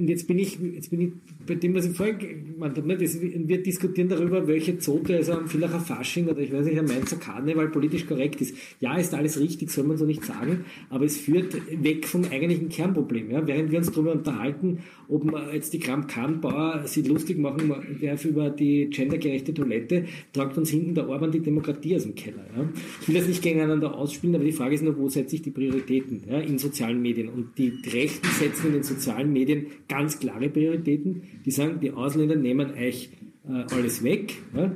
und 0.00 0.08
jetzt 0.08 0.26
bin 0.26 0.38
ich, 0.38 0.58
jetzt 0.58 0.90
bin 0.90 1.00
ich 1.00 1.12
bei 1.46 1.54
dem, 1.56 1.74
was 1.74 1.84
ich 1.84 1.94
vorhin 1.94 2.18
gemeint 2.18 2.76
habe, 2.76 2.88
ne, 2.88 2.96
das, 2.96 3.20
wir 3.20 3.62
diskutieren 3.62 4.08
darüber, 4.08 4.46
welche 4.46 4.78
Zote, 4.78 5.16
also 5.16 5.32
am 5.32 5.46
Villacher 5.46 5.80
Fasching 5.80 6.26
oder 6.26 6.38
ich 6.38 6.52
weiß 6.52 6.64
nicht, 6.64 6.78
am 6.78 6.86
Mainzer 6.86 7.16
Karneval 7.16 7.68
politisch 7.68 8.06
korrekt 8.06 8.40
ist. 8.40 8.54
Ja, 8.80 8.96
ist 8.96 9.12
alles 9.12 9.38
richtig, 9.38 9.70
soll 9.70 9.84
man 9.84 9.98
so 9.98 10.06
nicht 10.06 10.24
sagen, 10.24 10.64
aber 10.88 11.04
es 11.04 11.18
führt 11.18 11.54
weg 11.82 12.06
vom 12.06 12.24
eigentlichen 12.24 12.70
Kernproblem. 12.70 13.30
Ja? 13.30 13.46
Während 13.46 13.70
wir 13.70 13.78
uns 13.78 13.90
darüber 13.90 14.12
unterhalten, 14.12 14.78
ob 15.08 15.24
man 15.24 15.52
jetzt 15.52 15.72
die 15.72 15.80
Kram-Kahn-Bauer 15.80 16.86
sich 16.86 17.06
lustig 17.06 17.38
machen 17.38 17.72
darf 18.00 18.24
über 18.24 18.48
die 18.48 18.88
gendergerechte 18.88 19.52
Toilette, 19.52 20.06
tragt 20.32 20.56
uns 20.56 20.70
hinten 20.70 20.94
der 20.94 21.08
Orban 21.08 21.30
die 21.30 21.40
Demokratie 21.40 21.96
aus 21.96 22.04
dem 22.04 22.14
Keller. 22.14 22.46
Ja? 22.56 22.68
Ich 23.02 23.08
will 23.08 23.16
das 23.16 23.26
nicht 23.26 23.42
gegeneinander 23.42 23.94
ausspielen, 23.94 24.34
aber 24.34 24.44
die 24.44 24.52
Frage 24.52 24.76
ist 24.76 24.82
nur, 24.82 24.96
wo 24.96 25.08
setze 25.08 25.36
ich 25.36 25.42
die 25.42 25.50
Prioritäten 25.50 26.22
ja, 26.26 26.38
in 26.38 26.58
sozialen 26.58 27.02
Medien? 27.02 27.28
Und 27.28 27.58
die 27.58 27.72
Rechten 27.92 28.28
setzen 28.38 28.68
in 28.68 28.72
den 28.74 28.82
sozialen 28.82 29.32
Medien 29.32 29.66
ganz 29.90 30.18
klare 30.18 30.48
Prioritäten 30.48 31.22
die 31.44 31.50
sagen, 31.50 31.80
die 31.80 31.90
Ausländer 31.90 32.36
nehmen 32.36 32.70
euch 32.72 33.10
äh, 33.46 33.74
alles 33.74 34.02
weg. 34.02 34.36
Ja? 34.54 34.72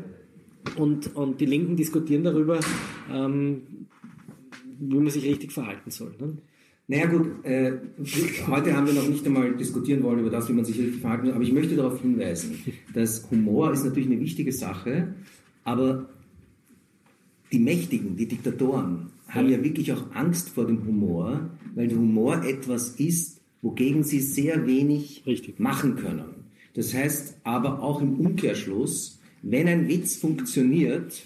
Und, 0.77 1.15
und 1.15 1.41
die 1.41 1.47
Linken 1.47 1.77
diskutieren 1.77 2.25
darüber, 2.25 2.61
ähm, 3.13 3.63
wie 4.81 4.97
man 4.97 5.11
sich 5.11 5.25
richtig 5.25 5.53
verhalten 5.53 5.91
soll. 5.91 6.15
Ne? 6.19 6.37
Naja 6.87 7.07
gut, 7.07 7.45
äh, 7.45 7.73
heute 8.47 8.77
haben 8.77 8.87
wir 8.87 8.95
noch 8.95 9.09
nicht 9.09 9.25
einmal 9.25 9.55
diskutieren 9.57 10.03
wollen 10.03 10.21
über 10.21 10.31
das, 10.31 10.49
wie 10.49 10.53
man 10.53 10.65
sich 10.65 10.79
richtig 10.79 11.01
verhalten 11.01 11.27
soll, 11.27 11.35
aber 11.35 11.45
ich 11.45 11.53
möchte 11.53 11.77
darauf 11.77 12.01
hinweisen, 12.03 12.59
dass 12.93 13.31
Humor 13.31 13.73
ist 13.73 13.85
natürlich 13.85 14.11
eine 14.11 14.21
wichtige 14.21 14.53
Sache, 14.53 15.15
aber 15.63 16.11
die 17.53 17.59
Mächtigen, 17.59 18.17
die 18.17 18.27
Diktatoren, 18.27 19.11
haben 19.29 19.49
ja 19.49 19.63
wirklich 19.63 19.93
auch 19.93 20.15
Angst 20.15 20.51
vor 20.51 20.67
dem 20.67 20.87
Humor, 20.87 21.51
weil 21.75 21.89
der 21.89 21.97
Humor 21.97 22.45
etwas 22.45 22.91
ist, 22.97 23.34
wogegen 23.65 24.05
sie 24.05 24.21
sehr 24.21 24.67
wenig 24.67 25.23
Richtig. 25.27 25.59
machen 25.59 25.97
können. 25.97 26.27
Das 26.75 26.93
heißt 26.93 27.39
aber 27.45 27.83
auch 27.83 28.03
im 28.03 28.21
Umkehrschluss, 28.21 29.21
wenn 29.43 29.67
ein 29.69 29.89
Witz 29.89 30.17
funktioniert, 30.17 31.23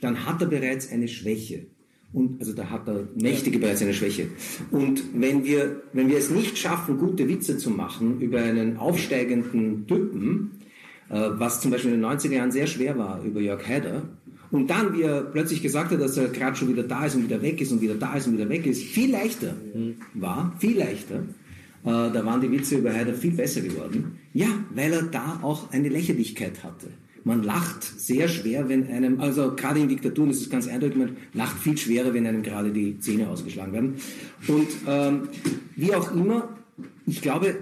dann 0.00 0.24
hat 0.24 0.40
er 0.40 0.46
bereits 0.46 0.90
eine 0.90 1.08
Schwäche. 1.08 1.66
Und, 2.12 2.40
also 2.40 2.52
da 2.52 2.70
hat 2.70 2.86
der 2.86 3.08
Mächtige 3.20 3.58
bereits 3.58 3.82
eine 3.82 3.92
Schwäche. 3.92 4.28
Und 4.70 5.02
wenn 5.14 5.44
wir, 5.44 5.82
wenn 5.92 6.08
wir 6.08 6.18
es 6.18 6.30
nicht 6.30 6.58
schaffen, 6.58 6.98
gute 6.98 7.28
Witze 7.28 7.58
zu 7.58 7.70
machen 7.70 8.20
über 8.20 8.40
einen 8.40 8.76
aufsteigenden 8.76 9.86
Typen, 9.86 10.52
äh, 11.08 11.14
was 11.14 11.60
zum 11.60 11.72
Beispiel 11.72 11.92
in 11.92 12.00
den 12.00 12.10
90er 12.10 12.34
Jahren 12.34 12.52
sehr 12.52 12.66
schwer 12.68 12.96
war 12.98 13.22
über 13.24 13.40
Jörg 13.40 13.66
Haider, 13.66 14.02
und 14.52 14.68
dann, 14.68 14.94
wie 14.94 15.02
er 15.02 15.22
plötzlich 15.22 15.62
gesagt 15.62 15.92
hat, 15.92 16.00
dass 16.00 16.16
er 16.16 16.28
gerade 16.28 16.56
schon 16.56 16.68
wieder 16.68 16.82
da 16.82 17.06
ist 17.06 17.14
und 17.14 17.22
wieder 17.22 17.40
weg 17.40 17.60
ist 17.60 17.70
und 17.70 17.80
wieder 17.80 17.94
da 17.94 18.14
ist 18.14 18.26
und 18.26 18.32
wieder 18.32 18.48
weg 18.48 18.66
ist, 18.66 18.82
viel 18.82 19.12
leichter 19.12 19.54
mhm. 19.74 19.94
war, 20.14 20.56
viel 20.58 20.78
leichter, 20.78 21.22
äh, 21.84 21.88
da 22.12 22.24
waren 22.24 22.40
die 22.40 22.50
Witze 22.50 22.76
über 22.76 22.92
Haider 22.92 23.14
viel 23.14 23.32
besser 23.32 23.60
geworden. 23.60 24.18
Ja, 24.34 24.48
weil 24.74 24.92
er 24.92 25.02
da 25.02 25.40
auch 25.42 25.70
eine 25.72 25.88
Lächerlichkeit 25.88 26.62
hatte. 26.62 26.88
Man 27.24 27.42
lacht 27.42 27.82
sehr 27.84 28.28
schwer, 28.28 28.68
wenn 28.68 28.86
einem, 28.88 29.20
also 29.20 29.54
gerade 29.54 29.80
in 29.80 29.88
Diktaturen 29.88 30.30
ist 30.30 30.40
es 30.40 30.48
ganz 30.48 30.66
eindeutig, 30.66 30.96
man 30.96 31.16
lacht 31.34 31.58
viel 31.58 31.76
schwerer, 31.76 32.14
wenn 32.14 32.26
einem 32.26 32.42
gerade 32.42 32.70
die 32.70 32.98
Zähne 32.98 33.28
ausgeschlagen 33.28 33.72
werden. 33.72 33.94
Und 34.48 34.68
ähm, 34.86 35.28
wie 35.76 35.94
auch 35.94 36.14
immer, 36.14 36.48
ich 37.06 37.20
glaube, 37.20 37.58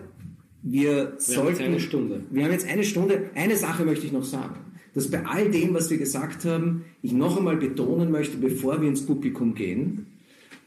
wir, 0.62 0.82
wir 0.82 1.12
sollten... 1.18 1.40
Haben 1.40 1.48
jetzt 1.48 1.60
eine 1.60 1.80
Stunde. 1.80 2.22
Wir 2.30 2.44
haben 2.44 2.52
jetzt 2.52 2.68
eine 2.68 2.84
Stunde. 2.84 3.30
Eine 3.34 3.56
Sache 3.56 3.84
möchte 3.84 4.06
ich 4.06 4.12
noch 4.12 4.24
sagen. 4.24 4.56
Dass 4.94 5.10
bei 5.10 5.24
all 5.26 5.50
dem, 5.50 5.74
was 5.74 5.90
wir 5.90 5.98
gesagt 5.98 6.44
haben, 6.44 6.84
ich 7.02 7.12
noch 7.12 7.36
einmal 7.36 7.56
betonen 7.56 8.10
möchte, 8.10 8.36
bevor 8.36 8.80
wir 8.80 8.88
ins 8.88 9.04
Publikum 9.04 9.54
gehen, 9.54 10.06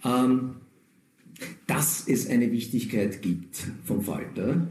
ähm, 0.03 0.55
dass 1.71 2.03
es 2.05 2.29
eine 2.29 2.51
Wichtigkeit 2.51 3.21
gibt 3.21 3.55
vom 3.85 4.01
Falter 4.01 4.67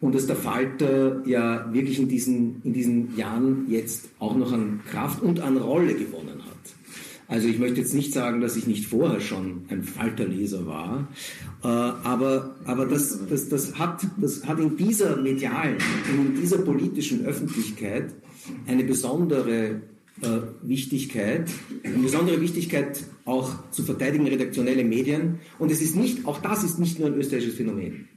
und 0.00 0.14
dass 0.16 0.26
der 0.26 0.34
Falter 0.34 1.22
ja 1.24 1.72
wirklich 1.72 2.00
in 2.00 2.08
diesen, 2.08 2.60
in 2.64 2.72
diesen 2.72 3.16
Jahren 3.16 3.66
jetzt 3.68 4.08
auch 4.18 4.36
noch 4.36 4.52
an 4.52 4.80
Kraft 4.90 5.22
und 5.22 5.38
an 5.38 5.56
Rolle 5.58 5.94
gewonnen 5.94 6.42
hat. 6.44 6.74
Also 7.28 7.46
ich 7.46 7.60
möchte 7.60 7.78
jetzt 7.78 7.94
nicht 7.94 8.12
sagen, 8.12 8.40
dass 8.40 8.56
ich 8.56 8.66
nicht 8.66 8.86
vorher 8.86 9.20
schon 9.20 9.66
ein 9.68 9.84
Falterleser 9.84 10.66
war, 10.66 11.06
äh, 11.62 11.68
aber, 11.68 12.56
aber 12.64 12.86
das, 12.86 13.20
das, 13.28 13.48
das, 13.48 13.78
hat, 13.78 14.04
das 14.16 14.44
hat 14.44 14.58
in 14.58 14.76
dieser 14.76 15.18
medialen, 15.18 15.76
in 16.12 16.34
dieser 16.34 16.58
politischen 16.58 17.24
Öffentlichkeit 17.24 18.12
eine 18.66 18.82
besondere 18.82 19.82
äh, 20.22 20.40
Wichtigkeit, 20.62 21.48
eine 21.84 21.98
besondere 21.98 22.40
Wichtigkeit 22.40 23.04
auch 23.30 23.70
zu 23.70 23.82
verteidigen 23.82 24.26
redaktionelle 24.26 24.84
Medien. 24.84 25.38
Und 25.58 25.70
es 25.70 25.80
ist 25.80 25.96
nicht, 25.96 26.26
auch 26.26 26.40
das 26.40 26.64
ist 26.64 26.78
nicht 26.78 26.98
nur 26.98 27.08
ein 27.08 27.14
österreichisches 27.14 27.56
Phänomen. 27.56 28.08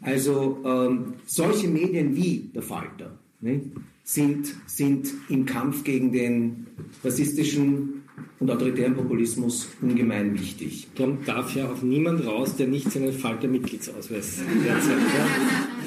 Also 0.00 0.62
ähm, 0.64 1.14
solche 1.26 1.68
Medien 1.68 2.16
wie 2.16 2.50
der 2.54 2.62
Falter 2.62 3.18
ne, 3.40 3.60
sind, 4.02 4.54
sind 4.66 5.12
im 5.28 5.44
Kampf 5.44 5.84
gegen 5.84 6.12
den 6.12 6.66
rassistischen 7.04 7.95
und 8.38 8.50
autoritären 8.50 8.94
Populismus 8.94 9.68
ungemein 9.80 10.38
wichtig. 10.38 10.88
Darum 10.94 11.24
darf 11.24 11.54
ja 11.54 11.70
auch 11.70 11.82
niemand 11.82 12.26
raus, 12.26 12.56
der 12.56 12.66
nicht 12.66 12.90
seinen 12.90 13.12
Falter-Mitgliedsausweis 13.12 14.40
derzeit 14.64 14.98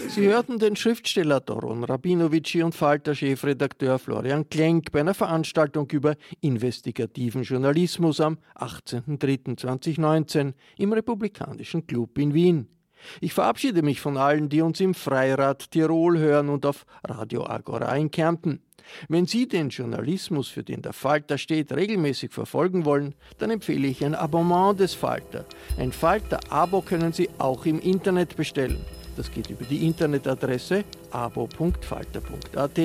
Sie 0.09 0.25
hörten 0.25 0.57
den 0.57 0.75
Schriftsteller 0.75 1.39
Doron 1.39 1.83
Rabinovici 1.83 2.63
und 2.63 2.73
Falter-Chefredakteur 2.73 3.99
Florian 3.99 4.49
Klenk 4.49 4.91
bei 4.91 5.01
einer 5.01 5.13
Veranstaltung 5.13 5.87
über 5.91 6.15
investigativen 6.41 7.43
Journalismus 7.43 8.19
am 8.19 8.39
18.03.2019 8.55 10.53
im 10.77 10.93
Republikanischen 10.93 11.85
Club 11.85 12.17
in 12.17 12.33
Wien. 12.33 12.78
Ich 13.21 13.33
verabschiede 13.33 13.81
mich 13.81 14.01
von 14.01 14.17
allen, 14.17 14.49
die 14.49 14.61
uns 14.61 14.79
im 14.79 14.93
Freirad 14.93 15.71
Tirol 15.71 16.17
hören 16.17 16.49
und 16.49 16.65
auf 16.65 16.85
Radio 17.03 17.45
Agora 17.45 17.95
in 17.95 18.11
Kärnten. 18.11 18.61
Wenn 19.07 19.25
Sie 19.25 19.47
den 19.47 19.69
Journalismus, 19.69 20.47
für 20.47 20.63
den 20.63 20.81
der 20.81 20.93
Falter 20.93 21.37
steht, 21.37 21.71
regelmäßig 21.71 22.31
verfolgen 22.31 22.85
wollen, 22.85 23.15
dann 23.37 23.51
empfehle 23.51 23.87
ich 23.87 24.03
ein 24.03 24.15
Abonnement 24.15 24.79
des 24.79 24.93
Falter. 24.93 25.45
Ein 25.77 25.91
Falter-Abo 25.91 26.81
können 26.81 27.13
Sie 27.13 27.29
auch 27.37 27.65
im 27.65 27.79
Internet 27.79 28.35
bestellen. 28.35 28.83
Das 29.15 29.31
geht 29.31 29.49
über 29.49 29.65
die 29.65 29.85
Internetadresse 29.85 30.85
abo.falter.at. 31.11 32.79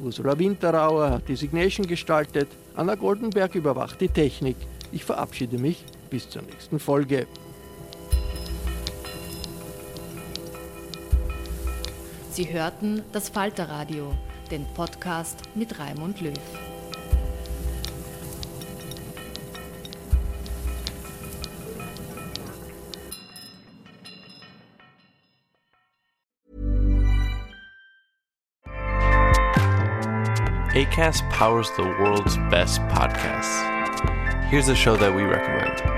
Ursula 0.00 0.38
Winterauer 0.38 1.10
hat 1.10 1.28
die 1.28 1.36
Signation 1.36 1.86
gestaltet, 1.86 2.48
Anna 2.76 2.94
Goldenberg 2.94 3.54
überwacht 3.56 4.00
die 4.00 4.08
Technik. 4.08 4.56
Ich 4.92 5.04
verabschiede 5.04 5.58
mich 5.58 5.84
bis 6.10 6.30
zur 6.30 6.42
nächsten 6.42 6.78
Folge. 6.78 7.26
Sie 12.38 12.52
hörten 12.52 13.02
das 13.10 13.30
Falterradio, 13.30 14.14
den 14.48 14.64
Podcast 14.74 15.42
mit 15.56 15.76
Raimund 15.80 16.20
Löw. 16.20 16.32
ACAST 30.76 31.24
powers 31.30 31.68
the 31.76 31.82
world's 31.82 32.36
best 32.50 32.80
podcasts. 32.82 33.64
Here's 34.48 34.68
a 34.68 34.76
show 34.76 34.96
that 34.96 35.12
we 35.12 35.24
recommend. 35.24 35.97